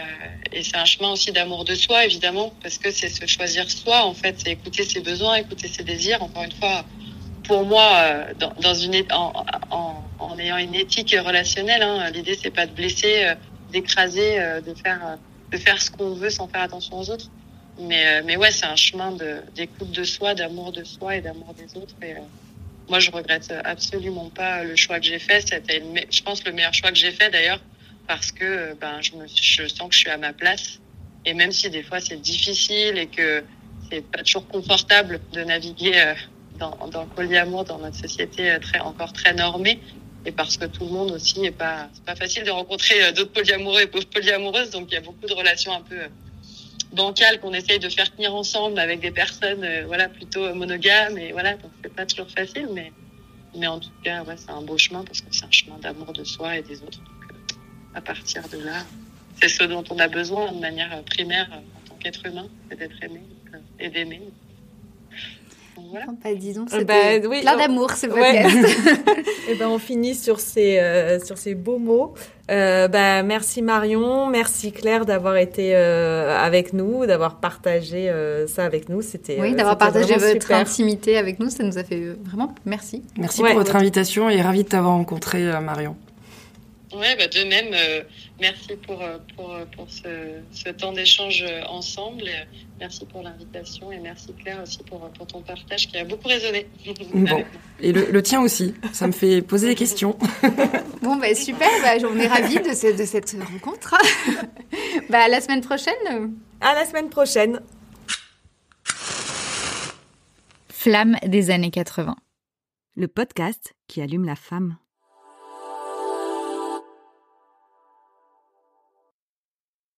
et 0.51 0.63
c'est 0.63 0.75
un 0.75 0.85
chemin 0.85 1.11
aussi 1.11 1.31
d'amour 1.31 1.63
de 1.63 1.75
soi, 1.75 2.05
évidemment, 2.05 2.53
parce 2.61 2.77
que 2.77 2.91
c'est 2.91 3.09
se 3.09 3.25
choisir 3.25 3.69
soi, 3.69 4.03
en 4.05 4.13
fait, 4.13 4.35
c'est 4.39 4.51
écouter 4.51 4.83
ses 4.83 4.99
besoins, 4.99 5.35
écouter 5.35 5.67
ses 5.67 5.83
désirs. 5.83 6.21
Encore 6.21 6.43
une 6.43 6.51
fois, 6.51 6.83
pour 7.45 7.65
moi, 7.65 7.89
euh, 7.95 8.33
dans, 8.37 8.53
dans 8.59 8.73
une, 8.73 8.95
en, 9.11 9.31
en, 9.71 10.03
en, 10.19 10.39
ayant 10.39 10.57
une 10.57 10.75
éthique 10.75 11.15
relationnelle, 11.17 11.81
hein, 11.81 12.09
l'idée, 12.11 12.37
c'est 12.41 12.51
pas 12.51 12.65
de 12.65 12.73
blesser, 12.73 13.23
euh, 13.23 13.35
d'écraser, 13.71 14.39
de, 14.65 14.73
faire, 14.73 15.17
de 15.51 15.57
faire 15.57 15.79
ce 15.81 15.91
qu'on 15.91 16.15
veut 16.15 16.31
sans 16.31 16.47
faire 16.47 16.61
attention 16.61 16.99
aux 16.99 17.09
autres. 17.11 17.29
Mais, 17.79 18.21
mais 18.23 18.35
ouais, 18.35 18.51
c'est 18.51 18.65
un 18.65 18.75
chemin 18.75 19.15
d'écoute 19.55 19.91
de, 19.91 20.03
soi, 20.03 20.33
d'amour 20.33 20.71
de 20.71 20.83
soi 20.83 21.17
et 21.17 21.21
d'amour 21.21 21.53
des 21.53 21.79
autres. 21.79 21.93
Moi, 22.89 22.99
je 22.99 23.11
regrette 23.11 23.53
absolument 23.63 24.29
pas 24.29 24.63
le 24.63 24.75
choix 24.75 24.99
que 24.99 25.05
j'ai 25.05 25.19
fait. 25.19 25.41
C'était, 25.41 25.83
je 26.09 26.23
pense, 26.23 26.43
le 26.45 26.51
meilleur 26.51 26.73
choix 26.73 26.91
que 26.91 26.97
j'ai 26.97 27.11
fait 27.11 27.29
d'ailleurs, 27.29 27.61
parce 28.07 28.31
que 28.31 28.73
ben, 28.79 29.01
je, 29.01 29.15
me, 29.15 29.27
je 29.27 29.67
sens 29.67 29.89
que 29.89 29.93
je 29.93 29.99
suis 29.99 30.09
à 30.09 30.17
ma 30.17 30.33
place. 30.33 30.79
Et 31.25 31.33
même 31.33 31.51
si 31.51 31.69
des 31.69 31.83
fois 31.83 31.99
c'est 31.99 32.21
difficile 32.21 32.97
et 32.97 33.07
que 33.07 33.43
c'est 33.91 34.01
pas 34.01 34.23
toujours 34.23 34.47
confortable 34.47 35.19
de 35.33 35.43
naviguer 35.43 35.93
euh, 35.95 36.13
dans, 36.57 36.87
dans 36.87 37.03
le 37.03 37.09
polyamour 37.09 37.65
dans 37.65 37.77
notre 37.77 37.97
société 37.97 38.51
euh, 38.51 38.59
très 38.59 38.79
encore 38.79 39.13
très 39.13 39.33
normée, 39.33 39.79
et 40.25 40.31
parce 40.31 40.57
que 40.57 40.65
tout 40.65 40.85
le 40.85 40.91
monde 40.91 41.11
aussi 41.11 41.45
est 41.45 41.51
pas 41.51 41.89
c'est 41.93 42.05
pas 42.05 42.15
facile 42.15 42.43
de 42.43 42.51
rencontrer 42.51 43.03
euh, 43.03 43.11
d'autres 43.11 43.33
polyamoureux 43.33 43.81
et 43.81 43.87
polyamoureuses, 43.87 44.71
donc 44.71 44.87
il 44.91 44.93
y 44.93 44.97
a 44.97 45.01
beaucoup 45.01 45.25
de 45.27 45.33
relations 45.33 45.73
un 45.73 45.81
peu 45.81 45.99
bancal 46.93 47.39
qu'on 47.39 47.53
essaye 47.53 47.79
de 47.79 47.89
faire 47.89 48.11
tenir 48.13 48.33
ensemble 48.33 48.79
avec 48.79 48.99
des 48.99 49.11
personnes 49.11 49.63
euh, 49.63 49.83
voilà 49.85 50.09
plutôt 50.09 50.53
monogames 50.55 51.17
et 51.17 51.31
voilà 51.31 51.53
donc 51.53 51.71
c'est 51.83 51.93
pas 51.93 52.05
toujours 52.05 52.29
facile 52.29 52.67
mais 52.73 52.91
mais 53.55 53.67
en 53.67 53.79
tout 53.79 53.89
cas 54.03 54.23
ouais, 54.23 54.35
c'est 54.37 54.51
un 54.51 54.61
beau 54.61 54.77
chemin 54.77 55.03
parce 55.03 55.21
que 55.21 55.27
c'est 55.31 55.45
un 55.45 55.51
chemin 55.51 55.77
d'amour 55.77 56.13
de 56.13 56.23
soi 56.23 56.57
et 56.57 56.61
des 56.63 56.81
autres 56.81 56.99
donc, 56.99 57.31
euh, 57.31 57.97
à 57.97 58.01
partir 58.01 58.47
de 58.49 58.57
là 58.57 58.85
c'est 59.41 59.49
ce 59.49 59.63
dont 59.63 59.83
on 59.89 59.99
a 59.99 60.07
besoin 60.07 60.51
de 60.51 60.59
manière 60.59 61.03
primaire 61.03 61.47
en 61.51 61.89
tant 61.89 61.95
qu'être 61.95 62.25
humain 62.25 62.47
c'est 62.69 62.79
d'être 62.79 63.03
aimé 63.03 63.21
et 63.79 63.89
d'aimer 63.89 64.21
voilà. 65.89 66.05
Bah, 66.23 66.33
disons, 66.35 66.65
c'est 66.69 66.85
bah, 66.85 67.17
oui, 67.27 67.41
plein 67.41 67.57
d'amour, 67.57 67.91
c'est 67.91 68.11
ouais. 68.11 68.45
et 69.47 69.55
ben, 69.59 69.67
on 69.67 69.79
finit 69.79 70.15
sur 70.15 70.39
ces, 70.39 70.77
euh, 70.79 71.19
sur 71.23 71.37
ces 71.37 71.55
beaux 71.55 71.77
mots. 71.77 72.13
Euh, 72.49 72.87
bah, 72.87 73.21
merci 73.21 73.61
Marion, 73.61 74.27
merci 74.27 74.71
Claire 74.71 75.05
d'avoir 75.05 75.37
été 75.37 75.75
euh, 75.75 76.35
avec 76.35 76.73
nous, 76.73 77.05
d'avoir 77.05 77.35
partagé 77.35 78.09
euh, 78.09 78.47
ça 78.47 78.65
avec 78.65 78.89
nous. 78.89 79.01
C'était 79.01 79.39
oui, 79.39 79.53
d'avoir 79.53 79.77
partagé 79.77 80.15
votre 80.15 80.51
intimité 80.51 81.17
avec 81.17 81.39
nous, 81.39 81.49
ça 81.49 81.63
nous 81.63 81.77
a 81.77 81.83
fait 81.83 82.15
vraiment 82.25 82.55
merci. 82.65 83.03
Merci 83.17 83.41
pour 83.41 83.53
votre 83.53 83.75
invitation 83.75 84.29
et 84.29 84.41
ravi 84.41 84.63
de 84.63 84.69
t'avoir 84.69 84.93
rencontré 84.93 85.43
Marion. 85.61 85.95
Ouais, 86.93 87.15
bah 87.15 87.27
de 87.27 87.43
même, 87.47 87.71
euh, 87.73 88.03
merci 88.41 88.75
pour, 88.87 89.01
euh, 89.03 89.19
pour, 89.35 89.53
euh, 89.53 89.65
pour 89.75 89.87
ce, 89.91 90.39
ce 90.51 90.69
temps 90.69 90.91
d'échange 90.91 91.45
ensemble. 91.67 92.23
Merci 92.79 93.05
pour 93.05 93.21
l'invitation 93.21 93.91
et 93.91 93.99
merci 93.99 94.33
Claire 94.41 94.63
aussi 94.63 94.79
pour, 94.79 95.07
pour 95.11 95.27
ton 95.27 95.41
partage 95.41 95.87
qui 95.87 95.97
a 95.97 96.03
beaucoup 96.03 96.27
résonné. 96.27 96.67
Bon, 97.13 97.43
et 97.79 97.91
le, 97.91 98.07
le 98.09 98.23
tien 98.23 98.41
aussi, 98.41 98.73
ça 98.91 99.05
me 99.05 99.11
fait 99.11 99.41
poser 99.41 99.67
des 99.67 99.75
questions. 99.75 100.17
Bon, 101.01 101.15
bah, 101.15 101.33
super, 101.33 101.69
bah, 101.81 101.93
on 102.11 102.19
est 102.19 102.27
ravis 102.27 102.59
de, 102.59 102.73
ce, 102.75 102.95
de 102.95 103.05
cette 103.05 103.33
rencontre. 103.41 103.95
bah, 105.09 105.23
à 105.23 105.27
la 105.29 105.39
semaine 105.39 105.61
prochaine. 105.61 106.35
À 106.59 106.73
la 106.73 106.85
semaine 106.85 107.09
prochaine. 107.09 107.61
Flamme 110.67 111.15
des 111.25 111.51
années 111.51 111.71
80. 111.71 112.17
Le 112.97 113.07
podcast 113.07 113.75
qui 113.87 114.01
allume 114.01 114.25
la 114.25 114.35
femme. 114.35 114.75